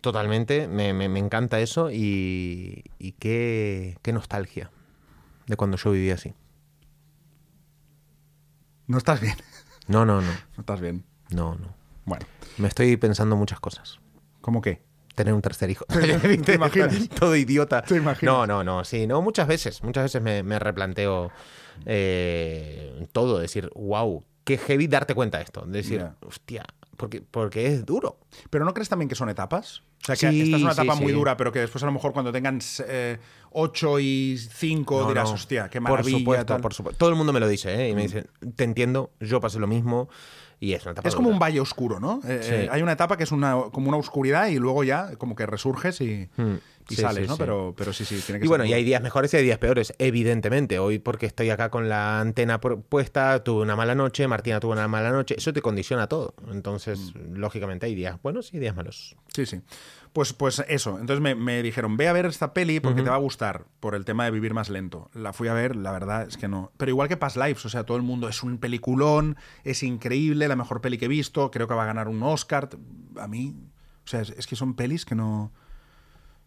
totalmente. 0.00 0.68
Me, 0.68 0.92
me- 0.94 1.08
me 1.08 1.18
encanta 1.18 1.60
eso 1.60 1.90
y, 1.90 2.84
y 2.98 3.12
qué, 3.12 3.96
qué 4.02 4.12
nostalgia 4.12 4.70
de 5.46 5.56
cuando 5.56 5.76
yo 5.76 5.90
vivía 5.92 6.14
así. 6.14 6.34
No 8.86 8.98
estás 8.98 9.20
bien, 9.20 9.36
No, 9.88 10.04
no, 10.04 10.20
no. 10.20 10.30
no 10.56 10.60
estás 10.60 10.80
bien. 10.80 11.04
No, 11.30 11.54
no. 11.54 11.74
Bueno, 12.04 12.26
Me 12.58 12.68
estoy 12.68 12.96
pensando 12.96 13.36
muchas 13.36 13.60
cosas. 13.60 13.98
¿cómo 14.40 14.60
qué? 14.60 14.82
Tener 15.14 15.34
un 15.34 15.42
tercer 15.42 15.70
hijo. 15.70 15.84
¿Te 16.44 16.54
imaginas? 16.54 17.08
Todo 17.18 17.36
idiota. 17.36 17.82
¿Te 17.82 17.96
imaginas? 17.96 18.34
No, 18.34 18.46
no, 18.46 18.64
no. 18.64 18.84
Sí, 18.84 19.06
no, 19.06 19.20
muchas 19.22 19.46
veces. 19.46 19.82
Muchas 19.82 20.04
veces 20.04 20.22
me, 20.22 20.42
me 20.42 20.58
replanteo 20.58 21.30
eh, 21.86 23.06
todo. 23.12 23.38
Decir, 23.38 23.70
wow, 23.74 24.24
qué 24.44 24.58
heavy 24.58 24.86
darte 24.86 25.14
cuenta 25.14 25.38
de 25.38 25.44
esto. 25.44 25.64
Decir, 25.66 25.98
Ya. 26.00 26.16
hostia, 26.26 26.64
porque, 26.96 27.22
porque 27.22 27.66
es 27.66 27.84
duro. 27.84 28.18
¿Pero 28.50 28.64
no 28.64 28.72
crees 28.74 28.88
también 28.88 29.08
que 29.08 29.14
son 29.14 29.28
etapas? 29.28 29.82
O 30.02 30.04
sea, 30.06 30.16
que 30.16 30.30
Sí, 30.30 30.42
esta 30.42 30.56
es 30.56 30.62
una 30.62 30.72
etapa 30.72 30.96
sí. 30.96 31.02
muy 31.02 31.12
dura, 31.12 31.36
pero 31.36 31.52
que 31.52 31.60
después 31.60 31.82
a 31.84 31.86
lo 31.86 31.92
mejor 31.92 32.12
cuando 32.12 32.32
tengan 32.32 32.58
8 33.50 33.98
y 34.00 34.36
5 34.38 35.00
No, 35.02 35.08
dirás, 35.08 35.28
no. 35.28 35.34
hostia, 35.34 35.68
qué 35.68 35.80
Por 35.80 35.90
maravilla. 35.90 36.18
supuesto, 36.18 36.46
tal". 36.46 36.58
Mm. 36.58 36.62
por 36.62 36.74
supuesto. 36.74 36.98
Todo 36.98 37.10
el 37.10 37.14
mundo 37.16 37.32
me 37.32 37.38
lo 37.40 37.46
dice, 37.48 37.72
¿eh? 37.84 37.90
Y 37.90 37.94
me 37.94 38.02
dicen, 38.02 38.26
te 38.56 38.64
entiendo, 38.64 39.12
yo 39.20 39.40
pasé 39.40 39.58
lo 39.60 39.66
mismo. 39.68 40.08
Y 40.62 40.74
es 40.74 40.82
una 40.84 40.92
etapa 40.92 41.08
Es 41.08 41.16
como 41.16 41.28
un 41.28 41.40
valle 41.40 41.58
oscuro, 41.58 41.98
¿no? 41.98 42.20
Eh, 42.24 42.38
Sí. 42.40 42.54
eh, 42.54 42.68
hay 42.70 42.82
una 42.82 42.92
etapa 42.92 43.16
que 43.16 43.24
es 43.24 43.32
una, 43.32 43.56
como 43.72 43.88
una 43.88 43.96
oscuridad 43.96 44.46
y 44.46 44.60
luego 44.60 44.84
ya 44.84 45.16
como 45.18 45.34
que 45.34 45.44
resurges 45.44 46.00
y, 46.00 46.28
Mm. 46.36 46.54
Y 46.88 46.96
Sí, 46.96 47.02
sales, 47.02 47.24
sí, 47.24 47.28
¿no? 47.28 47.34
sí. 47.34 47.38
Pero, 47.40 47.74
pero 47.76 47.92
sí, 47.92 48.04
sí, 48.04 48.20
tiene 48.26 48.38
que 48.40 48.44
Y 48.44 48.46
ser 48.46 48.48
bueno, 48.48 48.64
y 48.64 48.72
hay 48.72 48.84
días 48.84 49.02
mejores 49.02 49.32
y 49.34 49.36
hay 49.38 49.44
días 49.44 49.58
peores, 49.58 49.94
evidentemente. 49.98 50.78
Hoy 50.78 50.98
porque 50.98 51.26
estoy 51.26 51.50
acá 51.50 51.70
con 51.70 51.88
la 51.88 52.20
antena 52.20 52.60
pu- 52.60 52.82
puesta, 52.88 53.42
tuve 53.44 53.62
una 53.62 53.76
mala 53.76 53.94
noche, 53.94 54.26
Martina 54.28 54.60
tuvo 54.60 54.72
una 54.72 54.88
mala 54.88 55.10
noche, 55.10 55.34
eso 55.38 55.52
te 55.52 55.62
condiciona 55.62 56.06
todo. 56.08 56.34
Entonces, 56.50 57.14
Mm. 57.14 57.36
lógicamente 57.36 57.86
hay 57.86 57.94
días 57.94 58.20
buenos 58.22 58.52
y 58.52 58.58
días 58.58 58.74
malos. 58.76 59.16
Sí, 59.34 59.46
sí. 59.46 59.60
Pues, 60.12 60.34
pues 60.34 60.62
eso. 60.68 60.98
Entonces 60.98 61.22
me, 61.22 61.34
me 61.34 61.62
dijeron, 61.62 61.96
ve 61.96 62.06
a 62.08 62.12
ver 62.12 62.26
esta 62.26 62.52
peli 62.52 62.80
porque 62.80 63.02
te 63.02 63.08
va 63.08 63.16
a 63.16 63.18
gustar 63.18 63.64
por 63.80 63.94
el 63.94 64.04
tema 64.04 64.24
de 64.26 64.30
vivir 64.30 64.52
más 64.52 64.68
lento. 64.68 65.10
La 65.14 65.32
fui 65.32 65.48
a 65.48 65.54
ver, 65.54 65.74
la 65.74 65.90
verdad 65.90 66.26
es 66.28 66.36
que 66.36 66.48
no. 66.48 66.70
Pero 66.76 66.90
igual 66.90 67.08
que 67.08 67.16
Past 67.16 67.36
Lives, 67.38 67.64
o 67.64 67.70
sea, 67.70 67.84
todo 67.84 67.96
el 67.96 68.02
mundo 68.02 68.28
es 68.28 68.42
un 68.42 68.58
peliculón, 68.58 69.36
es 69.64 69.82
increíble, 69.82 70.48
la 70.48 70.56
mejor 70.56 70.82
peli 70.82 70.98
que 70.98 71.06
he 71.06 71.08
visto, 71.08 71.50
creo 71.50 71.66
que 71.66 71.72
va 71.74 71.84
a 71.84 71.86
ganar 71.86 72.08
un 72.08 72.22
Oscar. 72.22 72.68
A 73.18 73.26
mí, 73.26 73.54
o 74.04 74.08
sea, 74.08 74.20
es, 74.20 74.30
es 74.30 74.46
que 74.46 74.54
son 74.56 74.74
pelis 74.74 75.06
que 75.06 75.14
no... 75.14 75.50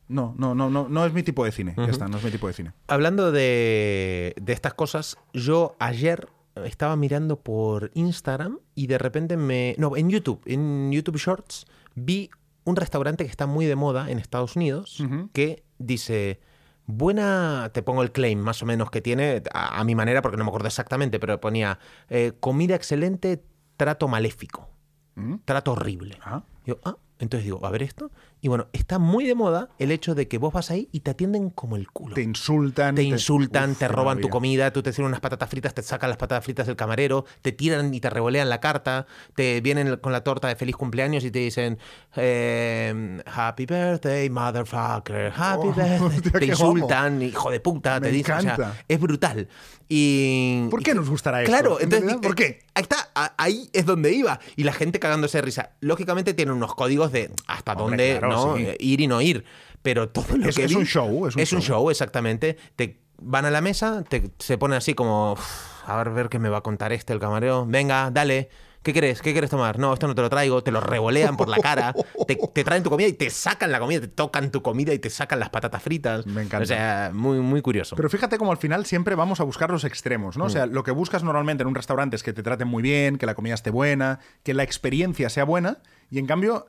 No, 0.08 0.36
no, 0.38 0.54
no, 0.56 0.70
no, 0.70 0.88
no 0.88 1.06
es 1.06 1.14
mi 1.14 1.24
tipo 1.24 1.46
de 1.46 1.52
cine. 1.52 1.74
Ya 1.78 1.86
está, 1.86 2.08
no 2.08 2.18
es 2.18 2.24
mi 2.24 2.32
tipo 2.32 2.48
de 2.48 2.54
cine. 2.54 2.74
Hablando 2.88 3.32
de, 3.32 4.36
de 4.40 4.54
estas 4.54 4.74
cosas, 4.74 5.18
yo 5.34 5.76
ayer 5.80 6.30
estaba 6.64 6.96
mirando 6.96 7.38
por 7.40 7.92
Instagram 7.96 8.60
y 8.76 8.88
de 8.88 8.98
repente 8.98 9.36
me... 9.38 9.76
No, 9.78 9.98
en 9.98 10.10
YouTube, 10.10 10.42
en 10.46 10.92
YouTube 10.92 11.18
Shorts, 11.18 11.66
vi 11.96 12.30
un 12.64 12.76
restaurante 12.76 13.26
que 13.26 13.30
está 13.32 13.46
muy 13.48 13.66
de 13.66 13.76
moda 13.76 14.10
en 14.10 14.20
Estados 14.20 14.56
Unidos 14.56 15.04
que 15.34 15.64
dice... 15.80 16.40
Buena, 16.88 17.72
te 17.74 17.82
pongo 17.82 18.04
el 18.04 18.12
claim 18.12 18.38
más 18.38 18.62
o 18.62 18.68
menos 18.68 18.92
que 18.92 19.02
tiene, 19.02 19.42
a, 19.52 19.80
a 19.80 19.84
mi 19.84 19.96
manera, 19.96 20.22
porque 20.22 20.38
no 20.38 20.44
me 20.44 20.50
acuerdo 20.50 20.68
exactamente, 20.68 21.20
pero 21.20 21.42
ponía 21.42 21.80
eh, 22.10 22.34
comida 22.40 22.76
excelente, 22.76 23.44
trato 23.76 24.08
maléfico, 24.08 24.70
¿Mm? 25.16 25.38
trato 25.46 25.72
horrible. 25.72 26.20
Ah. 26.22 26.44
Yo, 26.64 26.78
ah, 26.84 26.98
entonces 27.18 27.46
digo, 27.46 27.66
a 27.66 27.72
ver 27.72 27.82
esto. 27.82 28.12
Y 28.46 28.48
bueno, 28.48 28.68
está 28.74 29.00
muy 29.00 29.26
de 29.26 29.34
moda 29.34 29.70
el 29.80 29.90
hecho 29.92 30.14
de 30.14 30.28
que 30.28 30.38
vos 30.38 30.54
vas 30.54 30.70
ahí 30.70 30.88
y 30.92 31.00
te 31.00 31.10
atienden 31.10 31.50
como 31.50 31.78
el 31.78 31.90
culo 31.90 32.14
Te 32.14 32.22
insultan. 32.22 32.94
te 32.94 33.02
insultan, 33.02 33.72
Uf, 33.72 33.80
te 33.80 33.88
roban 33.88 34.22
tu 34.22 34.30
comida, 34.30 34.72
tú 34.72 34.84
te 34.84 34.94
sirven 34.94 35.08
unas 35.08 35.20
patatas 35.20 35.50
fritas, 35.50 35.74
te 35.74 35.82
sacan 35.82 36.12
las 36.12 36.18
patatas 36.20 36.44
fritas 36.46 36.68
del 36.68 36.76
camarero, 36.76 37.26
te 37.42 37.52
tiran 37.54 37.92
y 37.92 38.00
te 38.00 38.08
revolean 38.12 38.48
la 38.48 38.60
carta, 38.60 39.08
te 39.34 39.62
vienen 39.62 39.98
con 39.98 40.12
la 40.12 40.24
torta 40.24 40.48
de 40.48 40.56
feliz 40.56 40.76
cumpleaños 40.76 41.24
y 41.24 41.32
te 41.32 41.40
dicen 41.40 41.80
eh, 42.18 43.20
Happy 43.26 43.66
birthday, 43.66 44.30
motherfucker, 44.30 45.34
happy 45.36 45.68
Oh, 45.70 45.74
birthday. 45.76 46.00
hostia, 46.00 46.32
te 46.34 46.46
insultan, 46.46 47.22
hijo 47.24 47.50
de 47.50 47.60
puta, 47.60 48.00
Me 48.00 48.10
te 48.10 48.14
dicen. 48.14 48.36
o 48.38 48.42
sea, 48.42 48.74
es 48.88 49.00
brutal. 49.00 49.48
Y, 49.88 50.68
¿Por 50.70 50.82
qué 50.82 50.96
nos 50.96 51.10
gustará 51.10 51.42
esto? 51.44 51.52
Claro, 51.52 51.80
En 51.80 51.92
entonces, 51.94 52.18
¿por 52.18 52.34
qué? 52.36 52.60
Ahí 52.74 52.82
está, 52.84 53.10
ahí 53.38 53.70
es 53.72 53.86
donde 53.86 54.12
iba. 54.14 54.40
Y 54.56 54.64
la 54.64 54.74
gente 54.74 55.00
cagándose 55.00 55.38
de 55.38 55.44
risa. 55.44 55.72
Lógicamente 55.80 56.34
tienen 56.34 56.56
unos 56.56 56.74
códigos 56.74 57.12
de 57.12 57.32
hasta 57.48 57.74
Hombre, 57.74 58.14
dónde 58.14 58.20
claro, 58.20 58.35
¿no? 58.36 58.58
sí. 58.58 58.64
Eh, 58.66 58.78
ir 58.80 59.02
y 59.02 59.08
no 59.08 59.22
ir. 59.22 59.44
Pero 59.82 60.10
todo 60.10 60.36
lo 60.38 60.50
Es- 60.50 60.56
que 60.56 60.64
es 60.66 60.72
vi- 60.72 60.78
un 60.78 60.86
show, 60.86 61.28
es 61.28 61.36
un 61.36 61.46
show. 61.46 61.62
show, 61.62 61.90
exactamente. 61.92 62.58
Te 62.76 63.02
van 63.22 63.46
a 63.46 63.52
la 63.52 63.62
mesa, 63.62 64.04
te, 64.08 64.32
se 64.40 64.58
ponen 64.58 64.78
así 64.78 64.94
como, 64.94 65.34
"Uf, 65.34 65.88
a 65.88 65.98
ver, 65.98 66.10
ver 66.12 66.30
qué 66.30 66.40
me 66.40 66.50
va 66.50 66.58
a 66.58 66.62
contar 66.62 66.92
este, 66.92 67.14
el 67.14 67.20
camarero. 67.20 67.66
Venga, 67.68 68.10
dale. 68.12 68.50
¿Qué 68.82 68.94
querés? 68.94 69.20
¿Qué 69.20 69.32
quieres 69.32 69.50
tomar? 69.50 69.80
No, 69.80 69.94
esto 69.96 70.06
no 70.08 70.14
te 70.14 70.22
lo 70.22 70.30
traigo. 70.30 70.62
Te 70.64 70.70
lo 70.72 70.80
revolean 70.80 71.36
por 71.38 71.48
la 71.48 71.58
cara. 71.58 71.92
te, 72.28 72.36
te 72.36 72.64
traen 72.64 72.84
tu 72.84 72.92
comida 72.92 73.08
y 73.08 73.14
te 73.14 73.32
sacan 73.32 73.72
la 73.72 73.80
comida. 73.80 74.00
Te 74.02 74.08
tocan 74.10 74.52
tu 74.52 74.62
comida 74.62 74.94
y 74.94 75.00
te 75.00 75.10
sacan 75.10 75.40
las 75.40 75.50
patatas 75.50 75.82
fritas. 75.82 76.28
Me 76.28 76.44
encanta. 76.44 76.62
O 76.64 76.66
sea, 76.68 77.10
muy, 77.12 77.40
muy 77.40 77.64
curioso. 77.64 77.96
Pero 77.96 78.10
fíjate 78.12 78.38
como 78.38 78.52
al 78.52 78.58
final 78.58 78.86
siempre 78.86 79.16
vamos 79.16 79.40
a 79.40 79.44
buscar 79.44 79.72
los 79.72 79.86
extremos, 79.86 80.38
¿no? 80.38 80.44
O 80.44 80.48
Mm. 80.48 80.52
sea, 80.52 80.66
lo 80.68 80.84
que 80.84 80.92
buscas 80.92 81.24
normalmente 81.24 81.64
en 81.64 81.68
un 81.68 81.74
restaurante 81.74 82.16
es 82.16 82.22
que 82.22 82.32
te 82.34 82.44
traten 82.44 82.68
muy 82.68 82.84
bien, 82.84 83.18
que 83.18 83.26
la 83.26 83.34
comida 83.34 83.56
esté 83.56 83.72
buena, 83.72 84.20
que 84.44 84.54
la 84.54 84.62
experiencia 84.62 85.30
sea 85.32 85.46
buena, 85.46 85.80
y 86.12 86.20
en 86.20 86.28
cambio, 86.28 86.68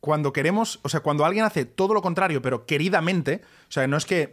cuando 0.00 0.32
queremos, 0.32 0.80
o 0.82 0.88
sea, 0.88 1.00
cuando 1.00 1.24
alguien 1.24 1.44
hace 1.44 1.64
todo 1.64 1.94
lo 1.94 2.02
contrario, 2.02 2.42
pero 2.42 2.66
queridamente, 2.66 3.42
o 3.68 3.72
sea, 3.72 3.86
no 3.86 3.96
es 3.96 4.06
que 4.06 4.32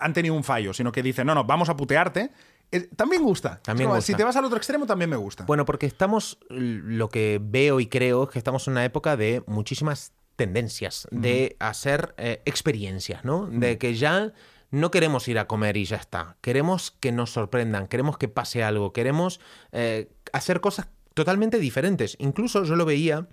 han 0.00 0.12
tenido 0.12 0.34
un 0.34 0.44
fallo, 0.44 0.72
sino 0.72 0.92
que 0.92 1.02
dicen, 1.02 1.26
no, 1.26 1.34
no, 1.34 1.44
vamos 1.44 1.68
a 1.68 1.76
putearte, 1.76 2.30
eh, 2.70 2.88
también 2.96 3.22
gusta. 3.22 3.60
También 3.62 3.88
gusta. 3.88 4.02
Si 4.02 4.14
te 4.14 4.24
vas 4.24 4.36
al 4.36 4.44
otro 4.44 4.58
extremo, 4.58 4.86
también 4.86 5.10
me 5.10 5.16
gusta. 5.16 5.44
Bueno, 5.44 5.64
porque 5.64 5.86
estamos, 5.86 6.38
lo 6.48 7.08
que 7.08 7.40
veo 7.42 7.80
y 7.80 7.86
creo 7.86 8.24
es 8.24 8.30
que 8.30 8.38
estamos 8.38 8.66
en 8.66 8.72
una 8.72 8.84
época 8.84 9.16
de 9.16 9.42
muchísimas 9.46 10.12
tendencias, 10.36 11.08
de 11.10 11.56
hacer 11.58 12.14
eh, 12.16 12.42
experiencias, 12.44 13.24
¿no? 13.24 13.46
De 13.46 13.76
que 13.76 13.94
ya 13.94 14.32
no 14.70 14.90
queremos 14.90 15.26
ir 15.26 15.38
a 15.38 15.48
comer 15.48 15.76
y 15.76 15.84
ya 15.84 15.96
está. 15.96 16.36
Queremos 16.40 16.92
que 16.92 17.10
nos 17.10 17.32
sorprendan, 17.32 17.88
queremos 17.88 18.18
que 18.18 18.28
pase 18.28 18.62
algo, 18.62 18.92
queremos 18.92 19.40
eh, 19.72 20.08
hacer 20.32 20.60
cosas 20.60 20.88
totalmente 21.14 21.58
diferentes. 21.58 22.16
Incluso 22.20 22.62
yo 22.64 22.76
lo 22.76 22.84
veía 22.84 23.26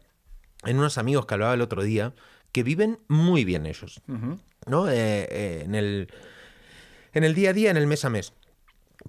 en 0.65 0.77
unos 0.77 0.97
amigos 0.97 1.25
que 1.25 1.33
hablaba 1.33 1.53
el 1.53 1.61
otro 1.61 1.83
día, 1.83 2.13
que 2.51 2.63
viven 2.63 2.99
muy 3.07 3.43
bien 3.45 3.65
ellos, 3.65 4.01
¿no? 4.67 4.87
Eh, 4.89 5.27
eh, 5.29 5.61
en, 5.65 5.75
el, 5.75 6.07
en 7.13 7.23
el 7.23 7.33
día 7.35 7.49
a 7.51 7.53
día, 7.53 7.71
en 7.71 7.77
el 7.77 7.87
mes 7.87 8.05
a 8.05 8.09
mes. 8.09 8.33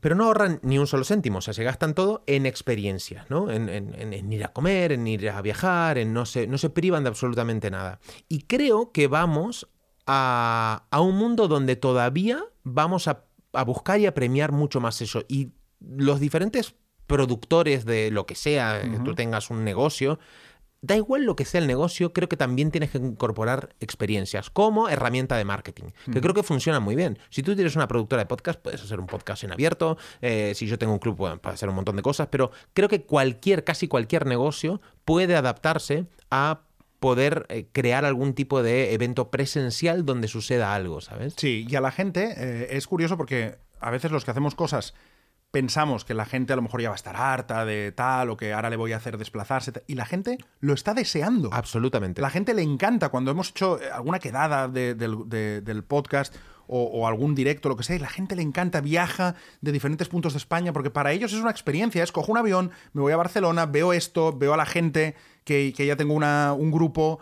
Pero 0.00 0.14
no 0.14 0.24
ahorran 0.24 0.60
ni 0.62 0.78
un 0.78 0.86
solo 0.86 1.04
céntimo, 1.04 1.38
o 1.38 1.40
sea, 1.40 1.54
se 1.54 1.64
gastan 1.64 1.94
todo 1.94 2.22
en 2.26 2.44
experiencias, 2.44 3.30
¿no? 3.30 3.50
En, 3.50 3.68
en- 3.70 3.94
en- 3.94 4.12
en 4.12 4.32
ir 4.32 4.44
a 4.44 4.52
comer, 4.52 4.92
en 4.92 5.06
ir 5.06 5.30
a 5.30 5.40
viajar, 5.40 5.96
en 5.96 6.12
no 6.12 6.26
se, 6.26 6.46
no 6.46 6.58
se 6.58 6.68
privan 6.70 7.02
de 7.04 7.08
absolutamente 7.08 7.70
nada. 7.70 7.98
Y 8.28 8.42
creo 8.42 8.92
que 8.92 9.06
vamos 9.06 9.68
a, 10.06 10.84
a 10.90 11.00
un 11.00 11.16
mundo 11.16 11.48
donde 11.48 11.76
todavía 11.76 12.44
vamos 12.62 13.08
a, 13.08 13.24
a 13.54 13.64
buscar 13.64 13.98
y 14.00 14.06
a 14.06 14.12
premiar 14.14 14.52
mucho 14.52 14.80
más 14.80 15.00
eso. 15.00 15.24
Y 15.28 15.52
los 15.80 16.20
diferentes 16.20 16.74
productores 17.06 17.84
de 17.86 18.10
lo 18.10 18.26
que 18.26 18.34
sea, 18.34 18.82
que 18.82 18.98
tú 18.98 19.14
tengas 19.14 19.50
un 19.50 19.64
negocio, 19.64 20.18
Da 20.82 20.96
igual 20.96 21.24
lo 21.24 21.36
que 21.36 21.44
sea 21.44 21.60
el 21.60 21.66
negocio, 21.66 22.12
creo 22.12 22.28
que 22.28 22.36
también 22.36 22.70
tienes 22.70 22.90
que 22.90 22.98
incorporar 22.98 23.74
experiencias 23.80 24.50
como 24.50 24.88
herramienta 24.88 25.36
de 25.36 25.44
marketing, 25.44 25.86
que 26.12 26.20
creo 26.20 26.34
que 26.34 26.42
funciona 26.42 26.80
muy 26.80 26.94
bien. 26.94 27.18
Si 27.30 27.42
tú 27.42 27.54
tienes 27.54 27.76
una 27.76 27.88
productora 27.88 28.22
de 28.22 28.26
podcast, 28.26 28.60
puedes 28.60 28.82
hacer 28.82 29.00
un 29.00 29.06
podcast 29.06 29.42
en 29.44 29.52
abierto. 29.52 29.96
eh, 30.20 30.52
si 30.54 30.66
yo 30.66 30.78
tengo 30.78 30.92
un 30.92 30.98
club, 30.98 31.16
puedo 31.16 31.40
hacer 31.44 31.68
un 31.68 31.74
montón 31.74 31.96
de 31.96 32.02
cosas, 32.02 32.28
pero 32.30 32.50
creo 32.72 32.88
que 32.88 33.02
cualquier, 33.02 33.64
casi 33.64 33.88
cualquier 33.88 34.26
negocio 34.26 34.80
puede 35.04 35.34
adaptarse 35.34 36.06
a 36.30 36.60
poder 37.00 37.46
eh, 37.48 37.66
crear 37.72 38.04
algún 38.04 38.34
tipo 38.34 38.62
de 38.62 38.94
evento 38.94 39.30
presencial 39.30 40.04
donde 40.04 40.28
suceda 40.28 40.74
algo, 40.74 41.00
¿sabes? 41.00 41.34
Sí, 41.36 41.66
y 41.68 41.76
a 41.76 41.80
la 41.80 41.90
gente 41.90 42.34
eh, 42.36 42.68
es 42.70 42.86
curioso 42.86 43.16
porque 43.16 43.56
a 43.80 43.90
veces 43.90 44.10
los 44.10 44.24
que 44.24 44.30
hacemos 44.30 44.54
cosas 44.54 44.94
pensamos 45.56 46.04
que 46.04 46.12
la 46.12 46.26
gente 46.26 46.52
a 46.52 46.56
lo 46.56 46.60
mejor 46.60 46.82
ya 46.82 46.90
va 46.90 46.94
a 46.94 47.02
estar 47.02 47.16
harta 47.16 47.64
de 47.64 47.90
tal 47.90 48.28
o 48.28 48.36
que 48.36 48.52
ahora 48.52 48.68
le 48.68 48.76
voy 48.76 48.92
a 48.92 48.98
hacer 48.98 49.16
desplazarse 49.16 49.72
y 49.86 49.94
la 49.94 50.04
gente 50.04 50.36
lo 50.60 50.74
está 50.74 50.92
deseando. 50.92 51.48
Absolutamente. 51.50 52.20
La 52.20 52.28
gente 52.28 52.52
le 52.52 52.60
encanta 52.60 53.08
cuando 53.08 53.30
hemos 53.30 53.48
hecho 53.48 53.80
eh, 53.80 53.90
alguna 53.90 54.18
quedada 54.18 54.68
de- 54.68 54.94
del, 54.94 55.16
de- 55.30 55.62
del 55.62 55.82
podcast 55.82 56.34
o, 56.66 56.82
o 56.82 57.06
algún 57.06 57.34
directo, 57.34 57.70
lo 57.70 57.76
que 57.76 57.84
sea, 57.84 57.96
y 57.96 58.00
la 58.00 58.10
gente 58.10 58.36
le 58.36 58.42
encanta, 58.42 58.82
viaja 58.82 59.34
de 59.62 59.72
diferentes 59.72 60.08
puntos 60.08 60.34
de 60.34 60.38
España, 60.38 60.74
porque 60.74 60.90
para 60.90 61.12
ellos 61.12 61.32
es 61.32 61.40
una 61.40 61.50
experiencia, 61.52 62.02
es 62.02 62.12
cojo 62.12 62.32
un 62.32 62.38
avión, 62.38 62.70
me 62.92 63.00
voy 63.00 63.12
a 63.14 63.16
Barcelona, 63.16 63.64
veo 63.64 63.94
esto, 63.94 64.36
veo 64.36 64.52
a 64.52 64.56
la 64.58 64.66
gente 64.66 65.14
que, 65.44 65.72
que 65.74 65.86
ya 65.86 65.96
tengo 65.96 66.12
una- 66.12 66.52
un 66.52 66.70
grupo 66.70 67.18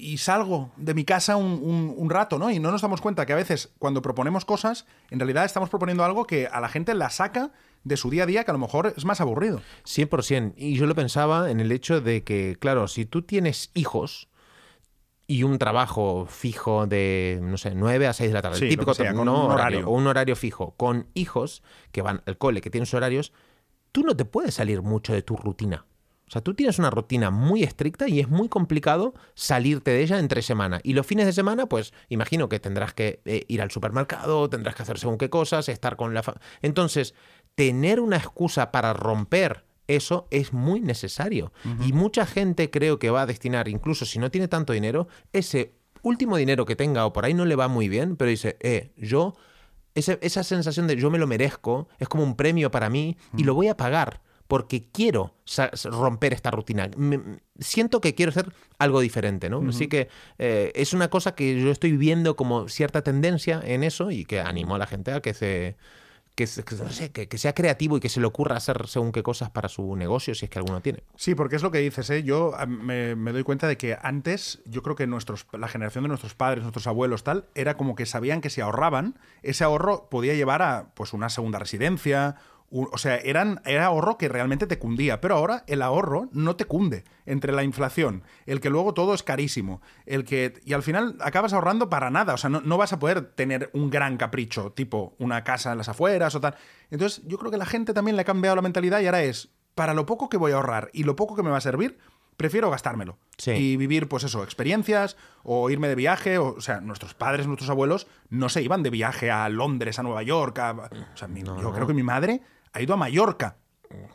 y 0.00 0.18
salgo 0.18 0.70
de 0.76 0.94
mi 0.94 1.04
casa 1.04 1.36
un, 1.36 1.60
un- 1.62 1.94
un 1.96 2.10
rato, 2.10 2.38
¿no? 2.38 2.50
Y 2.50 2.58
no 2.58 2.70
nos 2.70 2.82
damos 2.82 3.00
cuenta 3.00 3.26
que 3.26 3.32
a 3.32 3.36
veces 3.36 3.72
cuando 3.78 4.02
proponemos 4.02 4.44
cosas, 4.44 4.86
en 5.10 5.18
realidad 5.20 5.44
estamos 5.44 5.68
proponiendo 5.70 6.04
algo 6.04 6.26
que 6.26 6.46
a 6.46 6.60
la 6.60 6.68
gente 6.68 6.94
la 6.94 7.10
saca 7.10 7.52
de 7.84 7.96
su 7.96 8.10
día 8.10 8.24
a 8.24 8.26
día, 8.26 8.44
que 8.44 8.50
a 8.50 8.54
lo 8.54 8.58
mejor 8.58 8.92
es 8.96 9.04
más 9.04 9.20
aburrido. 9.20 9.60
100%. 9.84 10.54
Y 10.56 10.74
yo 10.76 10.86
lo 10.86 10.94
pensaba 10.94 11.50
en 11.50 11.60
el 11.60 11.72
hecho 11.72 12.00
de 12.00 12.24
que, 12.24 12.56
claro, 12.58 12.88
si 12.88 13.04
tú 13.06 13.22
tienes 13.22 13.70
hijos 13.74 14.28
y 15.26 15.44
un 15.44 15.58
trabajo 15.58 16.26
fijo 16.28 16.86
de, 16.86 17.38
no 17.42 17.56
sé, 17.56 17.74
9 17.74 18.06
a 18.08 18.12
6 18.12 18.30
de 18.30 18.34
la 18.34 18.42
tarde, 18.42 18.58
Sí, 18.58 18.64
el 18.64 18.70
lo 18.70 18.74
típico 18.76 18.94
sea, 18.94 19.14
con 19.14 19.24
no 19.26 19.46
un 19.46 19.52
horario, 19.52 19.78
horario. 19.78 19.88
o 19.88 19.92
un 19.92 20.06
horario 20.08 20.34
fijo, 20.36 20.74
con 20.76 21.06
hijos 21.14 21.62
que 21.92 22.02
van 22.02 22.22
al 22.26 22.36
cole, 22.36 22.60
que 22.60 22.68
tienen 22.70 22.86
sus 22.86 22.94
horarios, 22.94 23.32
tú 23.92 24.02
no 24.02 24.16
te 24.16 24.24
puedes 24.24 24.54
salir 24.54 24.82
mucho 24.82 25.12
de 25.12 25.22
tu 25.22 25.36
rutina. 25.36 25.86
O 26.30 26.32
sea, 26.32 26.42
tú 26.42 26.54
tienes 26.54 26.78
una 26.78 26.90
rutina 26.90 27.32
muy 27.32 27.64
estricta 27.64 28.06
y 28.08 28.20
es 28.20 28.28
muy 28.28 28.48
complicado 28.48 29.14
salirte 29.34 29.90
de 29.90 30.02
ella 30.02 30.20
entre 30.20 30.42
semana. 30.42 30.78
Y 30.84 30.92
los 30.92 31.04
fines 31.04 31.26
de 31.26 31.32
semana, 31.32 31.66
pues 31.66 31.92
imagino 32.08 32.48
que 32.48 32.60
tendrás 32.60 32.94
que 32.94 33.20
eh, 33.24 33.44
ir 33.48 33.60
al 33.60 33.72
supermercado, 33.72 34.48
tendrás 34.48 34.76
que 34.76 34.84
hacer 34.84 34.96
según 35.00 35.18
qué 35.18 35.28
cosas, 35.28 35.68
estar 35.68 35.96
con 35.96 36.14
la 36.14 36.22
familia. 36.22 36.46
Entonces, 36.62 37.14
tener 37.56 37.98
una 37.98 38.16
excusa 38.16 38.70
para 38.70 38.92
romper 38.92 39.64
eso 39.88 40.28
es 40.30 40.52
muy 40.52 40.80
necesario. 40.80 41.52
Y 41.84 41.92
mucha 41.92 42.24
gente 42.26 42.70
creo 42.70 43.00
que 43.00 43.10
va 43.10 43.22
a 43.22 43.26
destinar, 43.26 43.66
incluso 43.66 44.04
si 44.06 44.20
no 44.20 44.30
tiene 44.30 44.46
tanto 44.46 44.72
dinero, 44.72 45.08
ese 45.32 45.72
último 46.02 46.36
dinero 46.36 46.64
que 46.64 46.76
tenga 46.76 47.06
o 47.06 47.12
por 47.12 47.24
ahí 47.24 47.34
no 47.34 47.44
le 47.44 47.56
va 47.56 47.66
muy 47.66 47.88
bien, 47.88 48.14
pero 48.14 48.30
dice, 48.30 48.56
eh, 48.60 48.92
yo, 48.96 49.34
ese- 49.96 50.20
esa 50.22 50.44
sensación 50.44 50.86
de 50.86 50.94
yo 50.94 51.10
me 51.10 51.18
lo 51.18 51.26
merezco, 51.26 51.88
es 51.98 52.08
como 52.08 52.22
un 52.22 52.36
premio 52.36 52.70
para 52.70 52.88
mí 52.88 53.16
y 53.36 53.42
lo 53.42 53.54
voy 53.54 53.66
a 53.66 53.76
pagar 53.76 54.20
porque 54.50 54.88
quiero 54.90 55.32
romper 55.84 56.32
esta 56.34 56.50
rutina. 56.50 56.90
Me- 56.96 57.38
siento 57.60 58.00
que 58.00 58.16
quiero 58.16 58.30
hacer 58.30 58.52
algo 58.78 59.00
diferente, 59.00 59.48
¿no? 59.48 59.62
Así 59.68 59.86
que 59.86 60.08
eh, 60.38 60.72
es 60.74 60.92
una 60.92 61.08
cosa 61.08 61.36
que 61.36 61.60
yo 61.62 61.70
estoy 61.70 61.96
viendo 61.96 62.34
como 62.34 62.68
cierta 62.68 63.02
tendencia 63.02 63.60
en 63.64 63.84
eso 63.84 64.10
y 64.10 64.24
que 64.24 64.40
animo 64.40 64.74
a 64.74 64.78
la 64.78 64.88
gente 64.88 65.12
a 65.12 65.20
que 65.20 65.34
se... 65.34 65.76
Que, 66.36 66.46
que, 66.46 66.74
no 66.76 66.88
sé, 66.88 67.10
que- 67.12 67.28
que 67.28 67.36
sea 67.38 67.54
creativo 67.54 67.96
y 67.98 68.00
que 68.00 68.08
se 68.08 68.18
le 68.18 68.26
ocurra 68.26 68.56
hacer 68.56 68.86
según 68.86 69.12
qué 69.12 69.22
cosas 69.22 69.50
para 69.50 69.68
su 69.68 69.94
negocio, 69.94 70.34
si 70.34 70.46
es 70.46 70.50
que 70.50 70.58
alguno 70.58 70.80
tiene. 70.80 71.02
Sí, 71.16 71.34
porque 71.34 71.56
es 71.56 71.62
lo 71.62 71.70
que 71.70 71.78
dices, 71.78 72.08
¿eh? 72.10 72.22
Yo 72.22 72.54
me, 72.66 73.14
me 73.14 73.32
doy 73.32 73.42
cuenta 73.42 73.68
de 73.68 73.76
que 73.76 73.98
antes, 74.00 74.60
yo 74.64 74.82
creo 74.82 74.96
que 74.96 75.06
nuestros, 75.06 75.46
la 75.52 75.68
generación 75.68 76.04
de 76.04 76.08
nuestros 76.08 76.34
padres, 76.34 76.62
nuestros 76.62 76.86
abuelos, 76.86 77.24
tal, 77.24 77.44
era 77.54 77.76
como 77.76 77.94
que 77.94 78.06
sabían 78.06 78.40
que 78.40 78.48
si 78.48 78.60
ahorraban, 78.62 79.18
ese 79.42 79.64
ahorro 79.64 80.08
podía 80.08 80.32
llevar 80.34 80.62
a 80.62 80.92
pues 80.94 81.12
una 81.12 81.28
segunda 81.28 81.58
residencia. 81.58 82.36
O 82.72 82.98
sea, 82.98 83.16
eran, 83.16 83.60
era 83.64 83.86
ahorro 83.86 84.16
que 84.16 84.28
realmente 84.28 84.66
te 84.66 84.78
cundía. 84.78 85.20
Pero 85.20 85.34
ahora 85.36 85.64
el 85.66 85.82
ahorro 85.82 86.28
no 86.32 86.56
te 86.56 86.64
cunde. 86.66 87.04
Entre 87.26 87.52
la 87.52 87.62
inflación, 87.64 88.22
el 88.46 88.60
que 88.60 88.70
luego 88.70 88.94
todo 88.94 89.14
es 89.14 89.22
carísimo, 89.22 89.80
el 90.06 90.24
que. 90.24 90.54
Y 90.64 90.72
al 90.72 90.82
final 90.82 91.16
acabas 91.20 91.52
ahorrando 91.52 91.88
para 91.88 92.10
nada. 92.10 92.34
O 92.34 92.36
sea, 92.38 92.50
no, 92.50 92.60
no 92.60 92.76
vas 92.76 92.92
a 92.92 92.98
poder 92.98 93.22
tener 93.32 93.70
un 93.72 93.90
gran 93.90 94.16
capricho, 94.16 94.72
tipo 94.72 95.14
una 95.18 95.44
casa 95.44 95.72
en 95.72 95.78
las 95.78 95.88
afueras 95.88 96.34
o 96.34 96.40
tal. 96.40 96.54
Entonces, 96.90 97.22
yo 97.26 97.38
creo 97.38 97.50
que 97.50 97.56
la 97.58 97.66
gente 97.66 97.92
también 97.94 98.16
le 98.16 98.22
ha 98.22 98.24
cambiado 98.24 98.56
la 98.56 98.62
mentalidad 98.62 99.00
y 99.00 99.06
ahora 99.06 99.22
es 99.22 99.50
para 99.74 99.94
lo 99.94 100.06
poco 100.06 100.28
que 100.28 100.36
voy 100.36 100.52
a 100.52 100.56
ahorrar 100.56 100.90
y 100.92 101.04
lo 101.04 101.14
poco 101.16 101.36
que 101.36 101.42
me 101.42 101.50
va 101.50 101.56
a 101.58 101.60
servir, 101.60 101.98
prefiero 102.36 102.70
gastármelo. 102.70 103.18
Sí. 103.38 103.52
Y 103.52 103.76
vivir, 103.76 104.08
pues 104.08 104.24
eso, 104.24 104.42
experiencias 104.42 105.16
o 105.44 105.70
irme 105.70 105.88
de 105.88 105.94
viaje. 105.94 106.38
O, 106.38 106.54
o 106.56 106.60
sea, 106.60 106.80
nuestros 106.80 107.14
padres, 107.14 107.46
nuestros 107.46 107.70
abuelos 107.70 108.06
no 108.28 108.48
se 108.48 108.62
iban 108.62 108.82
de 108.82 108.90
viaje 108.90 109.30
a 109.30 109.48
Londres, 109.48 109.98
a 109.98 110.02
Nueva 110.02 110.22
York. 110.22 110.58
a- 110.58 110.72
o 110.72 111.16
sea, 111.16 111.28
mi- 111.28 111.42
yo 111.44 111.72
creo 111.72 111.86
que 111.86 111.94
mi 111.94 112.02
madre 112.02 112.40
ha 112.72 112.80
ido 112.82 112.94
a 112.94 112.96
Mallorca. 112.96 113.56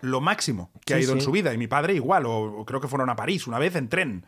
Lo 0.02 0.22
máximo 0.22 0.72
que 0.86 0.94
ha 0.94 0.98
Sí, 0.98 1.04
ido 1.04 1.14
en 1.14 1.22
su 1.22 1.32
vida. 1.32 1.54
Y 1.54 1.58
mi 1.58 1.68
padre 1.68 1.94
igual. 1.94 2.26
O, 2.26 2.38
o 2.44 2.66
creo 2.66 2.80
que 2.80 2.88
fueron 2.88 3.10
a 3.10 3.16
París 3.16 3.46
una 3.48 3.60
vez 3.60 3.76
en 3.76 3.90
tren. 3.90 4.26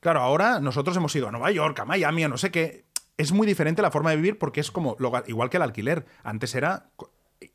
Claro, 0.00 0.20
ahora 0.20 0.60
nosotros 0.60 0.96
hemos 0.96 1.14
ido 1.14 1.28
a 1.28 1.30
Nueva 1.30 1.50
York, 1.50 1.78
a 1.80 1.84
Miami, 1.84 2.24
a 2.24 2.28
no 2.28 2.38
sé 2.38 2.50
qué. 2.50 2.84
Es 3.18 3.32
muy 3.32 3.46
diferente 3.46 3.82
la 3.82 3.90
forma 3.90 4.10
de 4.10 4.16
vivir 4.16 4.38
porque 4.38 4.60
es 4.60 4.70
como, 4.70 4.96
lo- 4.98 5.12
igual 5.26 5.50
que 5.50 5.58
el 5.58 5.62
alquiler. 5.62 6.06
Antes 6.24 6.54
era, 6.54 6.90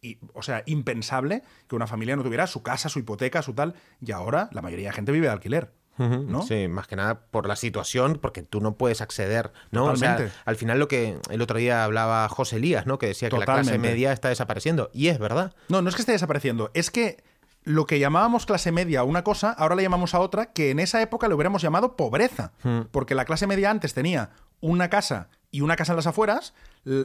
y- 0.01 0.19
o 0.33 0.43
sea, 0.43 0.61
impensable 0.67 1.43
que 1.67 1.75
una 1.75 1.87
familia 1.87 2.15
no 2.15 2.23
tuviera 2.23 2.45
su 2.47 2.61
casa, 2.61 2.87
su 2.89 2.99
hipoteca, 2.99 3.41
su 3.41 3.53
tal. 3.53 3.73
Y 3.99 4.11
ahora 4.11 4.49
la 4.53 4.61
mayoría 4.61 4.89
de 4.89 4.93
gente 4.93 5.11
vive 5.11 5.25
de 5.27 5.33
alquiler. 5.33 5.73
¿No? 5.97 6.41
Sí, 6.41 6.67
más 6.67 6.87
que 6.87 6.95
nada 6.95 7.21
por 7.31 7.47
la 7.47 7.55
situación, 7.55 8.19
porque 8.21 8.43
tú 8.43 8.61
no 8.61 8.75
puedes 8.75 9.01
acceder, 9.01 9.51
¿no? 9.71 9.85
O 9.85 9.95
sea, 9.95 10.11
Totalmente. 10.11 10.39
al 10.45 10.55
final 10.55 10.79
lo 10.79 10.87
que 10.87 11.17
el 11.29 11.41
otro 11.41 11.57
día 11.57 11.83
hablaba 11.83 12.27
José 12.29 12.57
Elías, 12.57 12.85
¿no? 12.85 12.97
Que 12.99 13.07
decía 13.07 13.29
que 13.29 13.37
la 13.37 13.45
clase 13.45 13.77
media 13.77 14.11
está 14.11 14.29
desapareciendo. 14.29 14.89
Y 14.93 15.07
es 15.07 15.19
verdad. 15.19 15.53
No, 15.69 15.81
no 15.81 15.89
es 15.89 15.95
que 15.95 16.01
esté 16.01 16.11
desapareciendo, 16.11 16.71
es 16.73 16.91
que 16.91 17.23
lo 17.63 17.85
que 17.85 17.99
llamábamos 17.99 18.45
clase 18.45 18.71
media 18.71 19.01
a 19.01 19.03
una 19.03 19.23
cosa, 19.23 19.51
ahora 19.51 19.75
le 19.75 19.83
llamamos 19.83 20.13
a 20.13 20.21
otra, 20.21 20.53
que 20.53 20.71
en 20.71 20.79
esa 20.79 21.01
época 21.01 21.27
le 21.27 21.33
hubiéramos 21.33 21.61
llamado 21.61 21.97
pobreza. 21.97 22.53
Porque 22.91 23.13
la 23.13 23.25
clase 23.25 23.45
media 23.45 23.69
antes 23.69 23.93
tenía 23.93 24.29
una 24.61 24.89
casa 24.89 25.29
y 25.51 25.61
una 25.61 25.75
casa 25.75 25.91
en 25.91 25.97
las 25.97 26.07
afueras, 26.07 26.53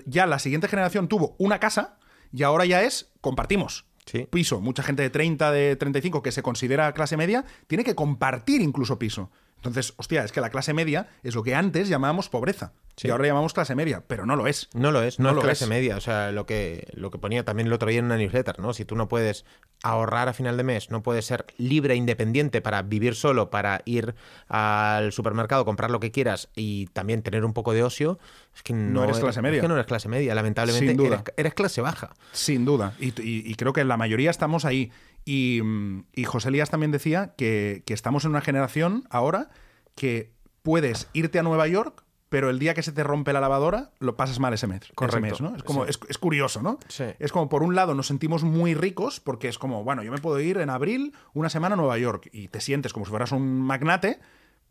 ya 0.06 0.26
la 0.26 0.38
siguiente 0.38 0.68
generación 0.68 1.08
tuvo 1.08 1.34
una 1.38 1.58
casa 1.58 1.96
y 2.32 2.44
ahora 2.44 2.64
ya 2.64 2.82
es 2.82 3.10
compartimos. 3.20 3.86
Piso. 4.30 4.60
Mucha 4.60 4.82
gente 4.82 5.02
de 5.02 5.10
30, 5.10 5.52
de 5.52 5.76
35 5.76 6.22
que 6.22 6.32
se 6.32 6.42
considera 6.42 6.92
clase 6.92 7.16
media 7.16 7.44
tiene 7.66 7.84
que 7.84 7.94
compartir 7.94 8.60
incluso 8.60 8.98
piso. 8.98 9.30
Entonces, 9.62 9.94
hostia, 9.96 10.24
es 10.24 10.32
que 10.32 10.40
la 10.40 10.50
clase 10.50 10.74
media 10.74 11.06
es 11.22 11.36
lo 11.36 11.44
que 11.44 11.54
antes 11.54 11.88
llamábamos 11.88 12.28
pobreza. 12.28 12.72
Sí. 12.96 13.06
Y 13.06 13.10
ahora 13.12 13.26
llamamos 13.28 13.54
clase 13.54 13.74
media, 13.76 14.02
pero 14.08 14.26
no 14.26 14.34
lo 14.34 14.48
es. 14.48 14.68
No 14.74 14.90
lo 14.90 15.02
es, 15.02 15.20
no, 15.20 15.30
No 15.32 15.38
es 15.38 15.44
clase 15.44 15.64
es. 15.64 15.70
media. 15.70 15.96
O 15.96 16.00
sea, 16.00 16.32
lo 16.32 16.44
que, 16.46 16.88
lo 16.94 17.10
que 17.12 17.18
ponía 17.18 17.44
también 17.44 17.68
el 17.68 17.72
otro 17.72 17.88
día 17.88 18.00
en 18.00 18.06
una 18.06 18.16
newsletter, 18.16 18.58
¿no? 18.58 18.74
Si 18.74 18.84
tú 18.84 18.96
no 18.96 19.08
puedes 19.08 19.44
ahorrar 19.84 20.28
a 20.28 20.32
final 20.32 20.56
de 20.56 20.64
mes, 20.64 20.90
no 20.90 21.02
puedes 21.02 21.24
ser 21.26 21.46
libre 21.58 21.94
e 21.94 21.96
independiente 21.96 22.60
para 22.60 22.82
vivir 22.82 23.14
solo, 23.14 23.50
para 23.50 23.82
ir 23.84 24.14
al 24.48 25.12
supermercado, 25.12 25.64
comprar 25.64 25.90
lo 25.90 26.00
que 26.00 26.10
quieras 26.10 26.48
y 26.54 26.86
también 26.88 27.22
tener 27.22 27.44
un 27.44 27.52
poco 27.54 27.72
de 27.72 27.82
ocio, 27.82 28.18
es 28.54 28.62
que 28.62 28.72
no, 28.74 29.04
eres 29.04 29.18
clase 29.20 29.40
media. 29.42 29.56
Es 29.58 29.62
que 29.62 29.68
no 29.68 29.74
eres 29.74 29.86
clase 29.86 30.08
media, 30.08 30.34
lamentablemente 30.34 30.88
Sin 30.88 30.96
duda. 30.96 31.16
Eres, 31.22 31.34
eres 31.36 31.54
clase 31.54 31.80
baja. 31.80 32.10
Sin 32.32 32.64
duda. 32.64 32.94
Y, 33.00 33.08
y- 33.22 33.42
y 33.50 33.54
creo 33.54 33.72
que 33.72 33.84
la 33.84 33.96
mayoría 33.96 34.30
estamos 34.30 34.64
ahí. 34.64 34.90
Y, 35.24 35.60
mm, 35.62 36.04
y 36.14 36.24
José 36.24 36.48
Elías 36.48 36.70
también 36.70 36.90
decía 36.92 37.34
que, 37.36 37.82
que 37.86 37.94
estamos 37.94 38.24
en 38.24 38.30
una 38.32 38.40
generación 38.40 39.04
ahora 39.10 39.50
que 39.94 40.32
puedes 40.62 41.08
irte 41.12 41.38
a 41.38 41.42
Nueva 41.42 41.66
York 41.68 42.04
pero 42.28 42.48
el 42.48 42.58
día 42.58 42.72
que 42.72 42.82
se 42.82 42.92
te 42.92 43.04
rompe 43.04 43.34
la 43.34 43.42
lavadora, 43.42 43.90
lo 43.98 44.16
pasas 44.16 44.40
mal 44.40 44.54
ese 44.54 44.66
mes. 44.66 44.84
ese 44.84 44.94
Correcto. 44.94 45.20
mes, 45.20 45.40
¿no? 45.42 45.54
Es 45.54 45.62
como, 45.62 45.84
Sí. 45.84 45.90
es, 45.90 46.00
es 46.08 46.16
curioso, 46.16 46.62
¿no? 46.62 46.78
Sí. 46.88 47.04
Es 47.18 47.30
como, 47.30 47.50
por 47.50 47.62
un 47.62 47.74
lado, 47.74 47.94
nos 47.94 48.06
sentimos 48.06 48.42
muy 48.42 48.72
ricos 48.72 49.20
porque 49.20 49.48
es 49.48 49.58
como, 49.58 49.84
bueno, 49.84 50.02
yo 50.02 50.10
me 50.10 50.16
puedo 50.16 50.40
ir 50.40 50.56
en 50.56 50.70
abril 50.70 51.12
una 51.34 51.50
semana 51.50 51.74
a 51.74 51.76
Nueva 51.76 51.98
York 51.98 52.30
y 52.32 52.48
te 52.48 52.62
sientes 52.62 52.94
como 52.94 53.04
si 53.04 53.10
fueras 53.10 53.32
un 53.32 53.60
magnate, 53.60 54.18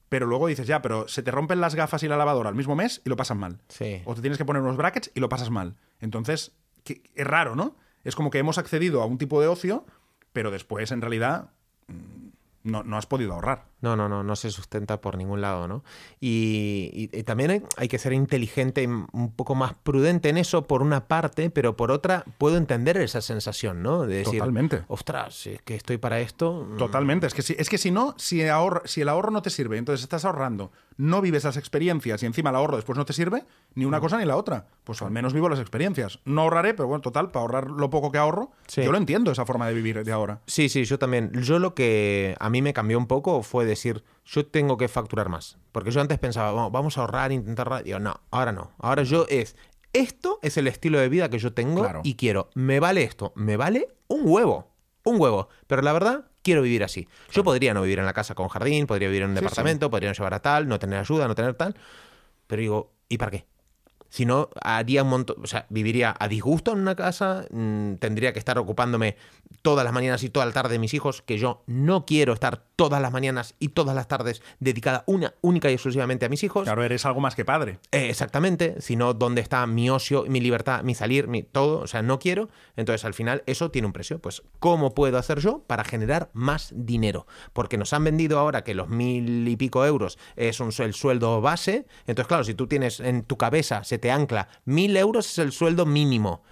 pero 0.09 0.25
luego 0.25 0.47
dices, 0.47 0.65
ya, 0.65 0.81
pero 0.81 1.07
se 1.07 1.21
te 1.21 1.29
rompen 1.29 1.61
las 1.61 1.75
gafas 1.75 2.01
y 2.01 2.07
la 2.07 2.17
lavadora 2.17 2.49
al 2.49 2.55
mismo 2.55 2.75
mes 2.75 2.99
y 3.05 3.09
lo 3.09 3.15
pasas 3.15 3.37
mal. 3.37 3.59
Sí. 3.67 4.01
O 4.05 4.15
te 4.15 4.21
tienes 4.21 4.39
que 4.39 4.45
poner 4.45 4.63
unos 4.63 4.75
brackets 4.77 5.11
y 5.13 5.19
lo 5.19 5.29
pasas 5.29 5.51
mal. 5.51 5.75
Entonces, 5.99 6.53
que- 6.83 7.03
es 7.13 7.27
raro, 7.27 7.55
¿no? 7.55 7.75
Es 8.03 8.15
como 8.15 8.31
que 8.31 8.39
hemos 8.39 8.57
accedido 8.57 9.03
a 9.03 9.05
un 9.05 9.19
tipo 9.19 9.39
de 9.39 9.47
ocio, 9.47 9.85
pero 10.33 10.51
después, 10.51 10.91
en 10.91 11.01
realidad, 11.01 11.51
mm, 11.87 12.29
no, 12.63 12.83
no 12.83 12.97
has 12.97 13.05
podido 13.05 13.33
ahorrar. 13.33 13.70
No, 13.81 13.95
no, 13.95 14.07
no, 14.07 14.23
no 14.23 14.35
se 14.35 14.51
sustenta 14.51 15.01
por 15.01 15.17
ningún 15.17 15.41
lado, 15.41 15.67
¿no? 15.67 15.83
Y, 16.19 17.09
y- 17.11 17.17
y 17.19 17.23
también 17.23 17.51
hay, 17.51 17.63
hay 17.77 17.87
que 17.87 17.97
ser 17.97 18.13
inteligente 18.13 18.83
y 18.83 18.85
un 18.85 19.33
poco 19.35 19.55
más 19.55 19.73
prudente 19.73 20.29
en 20.29 20.37
eso 20.37 20.67
por 20.67 20.81
una 20.81 21.07
parte, 21.07 21.49
pero 21.49 21.75
por 21.75 21.91
otra 21.91 22.23
puedo 22.37 22.57
entender 22.57 22.97
esa 22.97 23.21
sensación, 23.21 23.81
¿no? 23.81 24.03
De 24.05 24.17
decir, 24.17 24.39
Totalmente. 24.39 24.83
ostras, 24.87 25.33
si 25.35 25.49
es 25.51 25.61
que 25.63 25.75
estoy 25.75 25.97
para 25.97 26.19
esto. 26.19 26.67
mm, 26.69 26.77
Totalmente. 26.77 27.27
Es 27.27 27.33
que 27.33 27.41
si, 27.41 27.55
es 27.57 27.69
que 27.69 27.77
si 27.77 27.91
no, 27.91 28.13
si, 28.17 28.41
ahorra- 28.43 28.83
si 28.85 29.01
el 29.01 29.09
ahorro 29.09 29.31
no 29.31 29.41
te 29.41 29.49
sirve, 29.49 29.77
entonces 29.77 30.03
estás 30.03 30.25
ahorrando, 30.25 30.71
no 30.97 31.21
vives 31.21 31.43
las 31.43 31.57
experiencias 31.57 32.21
y 32.21 32.25
encima 32.27 32.51
el 32.51 32.55
ahorro 32.57 32.75
después 32.75 32.97
no 32.97 33.05
te 33.05 33.13
sirve, 33.13 33.43
ni 33.75 33.85
una 33.85 33.99
cosa 33.99 34.17
ni 34.19 34.25
la 34.25 34.37
otra. 34.37 34.67
Pues 34.83 35.01
al 35.01 35.11
menos 35.11 35.33
vivo 35.33 35.49
las 35.49 35.59
experiencias. 35.59 36.19
No 36.25 36.41
ahorraré, 36.41 36.73
pero 36.73 36.87
bueno, 36.87 37.01
total, 37.01 37.31
para 37.31 37.41
ahorrar 37.41 37.67
lo 37.71 37.89
poco 37.89 38.11
que 38.11 38.17
ahorro, 38.19 38.51
Sí. 38.67 38.83
yo 38.83 38.91
lo 38.91 38.97
entiendo, 38.97 39.31
esa 39.31 39.45
forma 39.45 39.67
de 39.67 39.73
vivir 39.73 40.03
de 40.03 40.11
ahora. 40.11 40.41
Sí, 40.47 40.69
sí, 40.69 40.83
yo 40.85 40.99
también. 40.99 41.31
Yo 41.41 41.59
lo 41.59 41.73
que 41.73 42.35
a 42.39 42.49
mí 42.49 42.61
me 42.61 42.73
cambió 42.73 42.97
un 42.97 43.07
poco 43.07 43.41
fue 43.43 43.65
decir, 43.71 44.03
yo 44.25 44.45
tengo 44.45 44.77
que 44.77 44.87
facturar 44.87 45.29
más. 45.29 45.57
Porque 45.71 45.91
yo 45.91 45.99
antes 46.01 46.19
pensaba, 46.19 46.51
"Bueno, 46.51 46.71
vamos 46.71 46.97
a 46.97 47.01
ahorrar, 47.01 47.31
intentar 47.31 47.67
ahorrar. 47.67 47.83
Digo, 47.83 47.99
no, 47.99 48.19
ahora 48.31 48.51
no. 48.51 48.71
Ahora 48.79 49.03
yo 49.03 49.25
es, 49.29 49.55
esto 49.93 50.39
es 50.41 50.57
el 50.57 50.67
estilo 50.67 50.99
de 50.99 51.09
vida 51.09 51.29
que 51.29 51.39
yo 51.39 51.53
tengo 51.53 51.81
Claro. 51.81 52.01
y 52.03 52.15
quiero. 52.15 52.49
Me 52.55 52.79
vale 52.79 53.03
esto, 53.03 53.33
me 53.35 53.57
vale 53.57 53.87
un 54.07 54.21
huevo. 54.23 54.67
Un 55.03 55.19
huevo. 55.19 55.49
Pero 55.67 55.81
la 55.81 55.93
verdad, 55.93 56.25
quiero 56.43 56.61
vivir 56.61 56.83
así. 56.83 57.07
Yo 57.31 57.43
podría 57.43 57.73
no 57.73 57.81
vivir 57.81 57.99
en 57.99 58.05
la 58.05 58.13
casa 58.13 58.35
con 58.35 58.47
jardín, 58.49 58.85
podría 58.87 59.07
vivir 59.07 59.23
en 59.23 59.29
un 59.31 59.35
Sí, 59.35 59.41
departamento, 59.41 59.89
podría 59.89 60.09
no 60.09 60.13
llevar 60.13 60.33
a 60.35 60.39
tal, 60.41 60.67
no 60.67 60.77
tener 60.79 60.99
ayuda, 60.99 61.27
no 61.27 61.35
tener 61.35 61.55
tal. 61.55 61.75
Pero 62.47 62.61
digo, 62.61 62.93
¿y 63.09 63.17
para 63.17 63.31
qué? 63.31 63.45
Si 64.11 64.25
no, 64.25 64.49
haría 64.61 65.03
un 65.03 65.09
montón, 65.09 65.37
o 65.41 65.47
sea, 65.47 65.65
viviría 65.69 66.13
a 66.19 66.27
disgusto 66.27 66.73
en 66.73 66.79
una 66.79 66.95
casa, 66.95 67.45
mm, 67.49 67.95
tendría 67.95 68.33
que 68.33 68.39
estar 68.39 68.57
ocupándome 68.57 69.15
todas 69.61 69.85
las 69.85 69.93
mañanas 69.93 70.23
y 70.23 70.29
toda 70.29 70.45
la 70.45 70.51
tarde 70.51 70.73
de 70.73 70.79
mis 70.79 70.93
hijos, 70.93 71.21
que 71.21 71.37
yo 71.37 71.63
no 71.65 72.05
quiero 72.05 72.33
estar 72.33 72.65
todas 72.75 73.01
las 73.01 73.11
mañanas 73.11 73.55
y 73.59 73.69
todas 73.69 73.95
las 73.95 74.07
tardes 74.07 74.41
dedicada 74.59 75.03
una 75.05 75.33
única 75.41 75.69
y 75.69 75.73
exclusivamente 75.73 76.25
a 76.25 76.29
mis 76.29 76.43
hijos. 76.43 76.63
Claro, 76.63 76.83
eres 76.83 77.05
algo 77.05 77.21
más 77.21 77.35
que 77.35 77.45
padre. 77.45 77.79
Eh, 77.91 78.09
exactamente, 78.09 78.81
sino 78.81 79.13
dónde 79.13 79.39
está 79.39 79.65
mi 79.67 79.89
ocio, 79.89 80.25
mi 80.27 80.41
libertad, 80.41 80.83
mi 80.83 80.93
salir, 80.93 81.27
mi 81.27 81.43
todo, 81.43 81.79
o 81.79 81.87
sea, 81.87 82.01
no 82.01 82.19
quiero. 82.19 82.49
Entonces, 82.75 83.05
al 83.05 83.13
final, 83.13 83.43
eso 83.45 83.71
tiene 83.71 83.85
un 83.85 83.93
precio. 83.93 84.19
Pues, 84.19 84.43
¿cómo 84.59 84.93
puedo 84.93 85.17
hacer 85.17 85.39
yo 85.39 85.59
para 85.67 85.83
generar 85.83 86.31
más 86.33 86.73
dinero? 86.75 87.27
Porque 87.53 87.77
nos 87.77 87.93
han 87.93 88.03
vendido 88.03 88.39
ahora 88.39 88.63
que 88.63 88.73
los 88.73 88.89
mil 88.89 89.47
y 89.47 89.55
pico 89.55 89.85
euros 89.85 90.17
es 90.35 90.59
un, 90.59 90.71
el 90.79 90.93
sueldo 90.93 91.39
base. 91.39 91.85
Entonces, 92.07 92.27
claro, 92.27 92.43
si 92.43 92.55
tú 92.55 92.67
tienes 92.67 92.99
en 92.99 93.23
tu 93.23 93.37
cabeza, 93.37 93.83
te 94.01 94.11
ancla 94.11 94.49
mil 94.65 94.97
euros 94.97 95.25
es 95.31 95.37
el 95.39 95.53
sueldo 95.53 95.85
mínimo. 95.85 96.43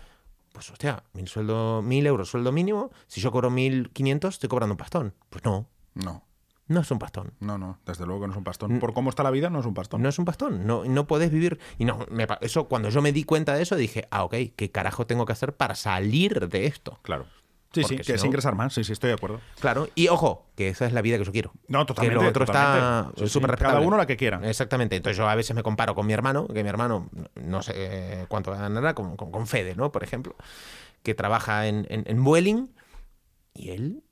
Pues, 0.53 0.71
hostia, 0.71 1.03
mil, 1.13 1.27
sueldo, 1.27 1.81
mil 1.81 2.05
euros 2.05 2.29
sueldo 2.29 2.51
mínimo. 2.51 2.91
Si 3.07 3.21
yo 3.21 3.31
cobro 3.31 3.49
mil 3.49 3.91
quinientos, 3.91 4.35
estoy 4.35 4.49
cobrando 4.49 4.73
un 4.73 4.77
pastón. 4.77 5.13
Pues 5.29 5.43
no, 5.45 5.67
No, 5.93 6.23
no 6.67 6.81
es 6.81 6.91
un 6.91 6.99
pastón. 6.99 7.33
no, 7.39 7.57
no, 7.57 7.79
desde 7.85 8.05
luego 8.05 8.21
que 8.21 8.27
no 8.27 8.33
es 8.33 8.37
un 8.37 8.43
pastón. 8.43 8.79
Por 8.79 8.93
cómo 8.93 9.09
está 9.09 9.23
la 9.23 9.31
vida, 9.31 9.49
no 9.49 9.59
es 9.61 9.65
un 9.65 9.73
pastón. 9.73 10.01
No 10.01 10.09
es 10.09 10.19
un 10.19 10.25
pastón, 10.25 10.67
no, 10.67 10.83
no 10.83 11.07
puedes 11.07 11.31
vivir. 11.31 11.59
Y 11.77 11.85
no, 11.85 12.05
me 12.11 12.27
eso 12.41 12.67
cuando 12.67 12.89
yo 12.89 13.01
me 13.01 13.11
di 13.13 13.23
cuenta 13.23 13.53
de 13.53 13.63
eso 13.63 13.75
dije, 13.77 14.07
ah, 14.11 14.23
ok, 14.25 14.35
¿qué 14.55 14.69
carajo 14.69 15.07
tengo 15.07 15.25
que 15.25 15.31
hacer 15.33 15.55
para 15.55 15.75
salir 15.75 16.49
de 16.49 16.65
esto? 16.65 16.99
Claro. 17.03 17.25
Sí, 17.71 17.83
sí, 17.83 17.97
que 17.97 18.03
si 18.03 18.13
es 18.13 18.21
no- 18.23 18.27
ingresar 18.27 18.55
más, 18.55 18.73
sí, 18.73 18.83
sí, 18.83 18.93
estoy 18.93 19.09
de 19.09 19.13
acuerdo. 19.13 19.41
Claro, 19.59 19.87
y 19.93 20.07
ojo, 20.07 20.47
que 20.55 20.69
esa 20.69 20.87
es 20.87 20.93
la 20.93 21.01
vida 21.03 21.17
que 21.19 21.23
yo 21.25 21.31
quiero. 21.31 21.51
No, 21.67 21.85
totalmente. 21.85 22.17
Que 22.17 22.23
lo 22.23 22.29
otro 22.29 22.43
está 22.45 22.73
totalmente. 22.73 23.19
Sí, 23.19 23.27
sí. 23.27 23.33
súper 23.33 23.55
Cada 23.57 23.79
uno 23.79 23.95
la 23.95 24.07
que 24.07 24.17
quiera. 24.17 24.41
Exactamente. 24.43 24.95
Entonces 24.95 25.17
yo 25.17 25.29
a 25.29 25.35
veces 25.35 25.55
me 25.55 25.61
comparo 25.61 25.93
con 25.93 26.07
mi 26.07 26.13
hermano, 26.13 26.47
que 26.47 26.63
mi 26.63 26.69
hermano, 26.69 27.09
no 27.35 27.61
sé 27.61 27.73
eh, 27.75 28.25
cuánto 28.27 28.51
ganará, 28.51 28.95
con, 28.95 29.15
con, 29.15 29.31
con 29.31 29.45
Fede, 29.45 29.75
¿no? 29.75 29.91
Por 29.91 30.03
ejemplo, 30.03 30.35
que 31.03 31.13
trabaja 31.13 31.67
en, 31.67 31.85
en, 31.89 32.03
en 32.07 32.23
Vueling 32.23 32.69
y 33.53 33.69
él 33.69 34.03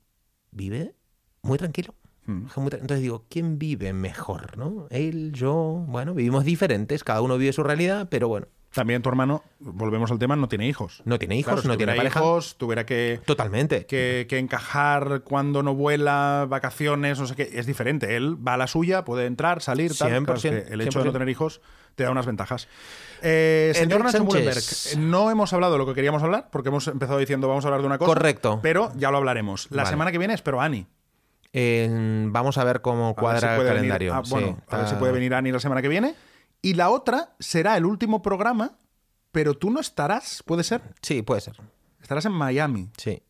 vive 0.52 0.94
muy 1.42 1.58
tranquilo. 1.58 1.94
Mm. 2.26 2.46
Entonces 2.56 3.00
digo, 3.00 3.24
¿quién 3.28 3.58
vive 3.58 3.92
mejor, 3.92 4.56
no? 4.58 4.86
Él, 4.90 5.32
yo, 5.32 5.84
bueno, 5.88 6.14
vivimos 6.14 6.44
diferentes, 6.44 7.02
cada 7.02 7.22
uno 7.22 7.38
vive 7.38 7.52
su 7.52 7.62
realidad, 7.62 8.06
pero 8.10 8.28
bueno, 8.28 8.46
También 8.78 9.02
tu 9.02 9.08
hermano, 9.08 9.42
volvemos 9.58 10.10
al 10.12 10.18
tema, 10.20 10.36
no 10.36 10.48
tiene 10.48 10.66
hijos. 10.68 11.02
no 11.04 11.18
tiene 11.18 11.36
hijos, 11.36 11.48
Claro, 11.54 11.62
si 11.62 11.68
no 11.68 11.76
tiene 11.76 11.96
pareja. 11.96 12.20
hijos, 12.20 12.56
tuviera 12.58 12.86
que, 12.86 13.20
Totalmente. 13.24 13.86
que, 13.86 14.26
que 14.28 14.38
encajar 14.38 15.22
cuando 15.24 15.62
no 15.64 15.74
vuela, 15.74 16.46
vacaciones, 16.48 17.18
no 17.18 17.26
sé 17.26 17.34
qué, 17.34 17.50
es 17.54 17.66
diferente. 17.66 18.14
Él 18.16 18.36
va 18.46 18.54
a 18.54 18.56
la 18.56 18.66
suya, 18.68 19.04
puede 19.04 19.26
entrar, 19.26 19.60
salir, 19.62 19.96
tal. 19.96 20.08
Claro, 20.10 20.34
es 20.34 20.42
que 20.42 20.48
100%, 20.50 20.72
el 20.72 20.80
hecho 20.82 20.98
de 21.00 21.04
no 21.06 21.10
100%. 21.10 21.12
tener 21.12 21.28
hijos 21.28 21.60
te 21.96 22.04
da 22.04 22.10
unas 22.12 22.26
ventajas. 22.26 22.68
Eh, 23.22 23.72
señor 23.74 24.04
Nacho 24.04 24.22
Mullenberg, 24.24 24.62
no 24.98 25.30
hemos 25.32 25.52
hablado 25.52 25.72
de 25.72 25.78
lo 25.78 25.86
que 25.86 25.94
queríamos 25.94 26.22
hablar, 26.22 26.48
porque 26.52 26.68
hemos 26.68 26.86
empezado 26.86 27.18
diciendo 27.18 27.48
vamos 27.48 27.64
a 27.64 27.68
hablar 27.68 27.80
de 27.80 27.86
una 27.88 27.98
cosa. 27.98 28.08
Correcto. 28.14 28.60
Pero 28.62 28.92
ya 28.96 29.10
lo 29.10 29.16
hablaremos. 29.16 29.66
La 29.72 29.82
Vale. 29.82 29.90
semana 29.90 30.12
que 30.12 30.18
viene 30.18 30.34
espero 30.34 30.60
a 30.60 30.64
Ani. 30.66 30.86
Eh, 31.52 31.88
vamos 32.30 32.58
a 32.58 32.64
ver 32.64 32.80
cómo 32.82 33.14
A 33.16 33.32
ver 33.32 33.40
si 33.40 33.46
cuadra 33.46 33.54
el 33.54 33.58
venir- 33.58 33.68
calendario. 33.74 34.14
ah, 34.14 34.22
bueno, 34.28 34.46
Sí, 34.58 34.64
a 34.68 34.76
ver 34.78 34.88
si 34.88 34.94
puede 34.96 35.12
venir 35.12 35.34
Ani 35.34 35.50
la 35.50 35.58
semana 35.60 35.82
que 35.82 35.88
viene. 35.88 36.14
Y 36.62 36.74
la 36.74 36.90
otra 36.90 37.34
será 37.38 37.76
el 37.76 37.84
último 37.86 38.22
programa, 38.22 38.78
pero 39.32 39.54
tú 39.54 39.70
no 39.70 39.80
estarás, 39.80 40.42
puede 40.44 40.64
ser. 40.64 40.82
Sí, 41.02 41.22
puede 41.22 41.40
ser. 41.40 41.56
Estarás 42.00 42.24
en 42.24 42.32
Miami. 42.32 42.90
Sí. 42.96 43.22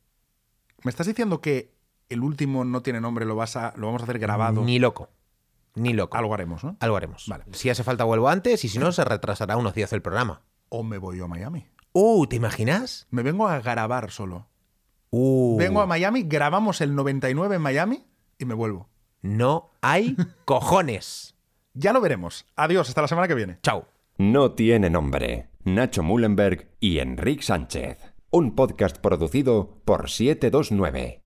¿Me 0.82 0.90
estás 0.90 1.06
diciendo 1.06 1.40
que 1.40 1.74
el 2.08 2.22
último 2.22 2.64
no 2.64 2.82
tiene 2.82 3.00
nombre, 3.00 3.24
lo, 3.26 3.36
vas 3.36 3.56
a, 3.56 3.74
lo 3.76 3.86
vamos 3.86 4.02
a 4.02 4.04
hacer 4.04 4.18
grabado? 4.18 4.62
Ni 4.62 4.78
loco. 4.78 5.10
Ni 5.74 5.92
loco. 5.92 6.16
Algo 6.16 6.34
haremos, 6.34 6.64
¿no? 6.64 6.76
Algo 6.80 6.96
haremos. 6.96 7.26
Vale. 7.28 7.44
Si 7.52 7.68
hace 7.70 7.84
falta 7.84 8.04
vuelvo 8.04 8.28
antes 8.28 8.64
y 8.64 8.68
si 8.68 8.78
no, 8.78 8.92
se 8.92 9.04
retrasará 9.04 9.56
unos 9.56 9.74
días 9.74 9.92
el 9.92 10.02
programa. 10.02 10.42
O 10.70 10.82
me 10.82 10.98
voy 10.98 11.18
yo 11.18 11.24
a 11.26 11.28
Miami. 11.28 11.66
Uh, 11.92 12.26
¿te 12.26 12.36
imaginas? 12.36 13.06
Me 13.10 13.22
vengo 13.22 13.48
a 13.48 13.60
grabar 13.60 14.10
solo. 14.10 14.48
Uh, 15.10 15.56
Vengo 15.56 15.80
a 15.80 15.86
Miami, 15.86 16.22
grabamos 16.24 16.80
el 16.82 16.94
99 16.94 17.56
en 17.56 17.62
Miami 17.62 18.04
y 18.38 18.44
me 18.44 18.52
vuelvo. 18.54 18.88
no 19.22 19.70
hay 19.80 20.16
cojones. 20.44 21.34
Ya 21.80 21.92
lo 21.92 22.00
veremos. 22.00 22.44
Adiós, 22.56 22.88
hasta 22.88 23.02
la 23.02 23.06
semana 23.06 23.28
que 23.28 23.36
viene. 23.36 23.58
Chao. 23.62 23.86
No 24.16 24.50
tiene 24.50 24.90
nombre. 24.90 25.46
Nacho 25.62 26.02
Mullenberg 26.02 26.66
y 26.80 26.98
Enrique 26.98 27.44
Sánchez. 27.44 27.98
Un 28.30 28.56
podcast 28.56 28.98
producido 28.98 29.80
por 29.84 30.10
729. 30.10 31.22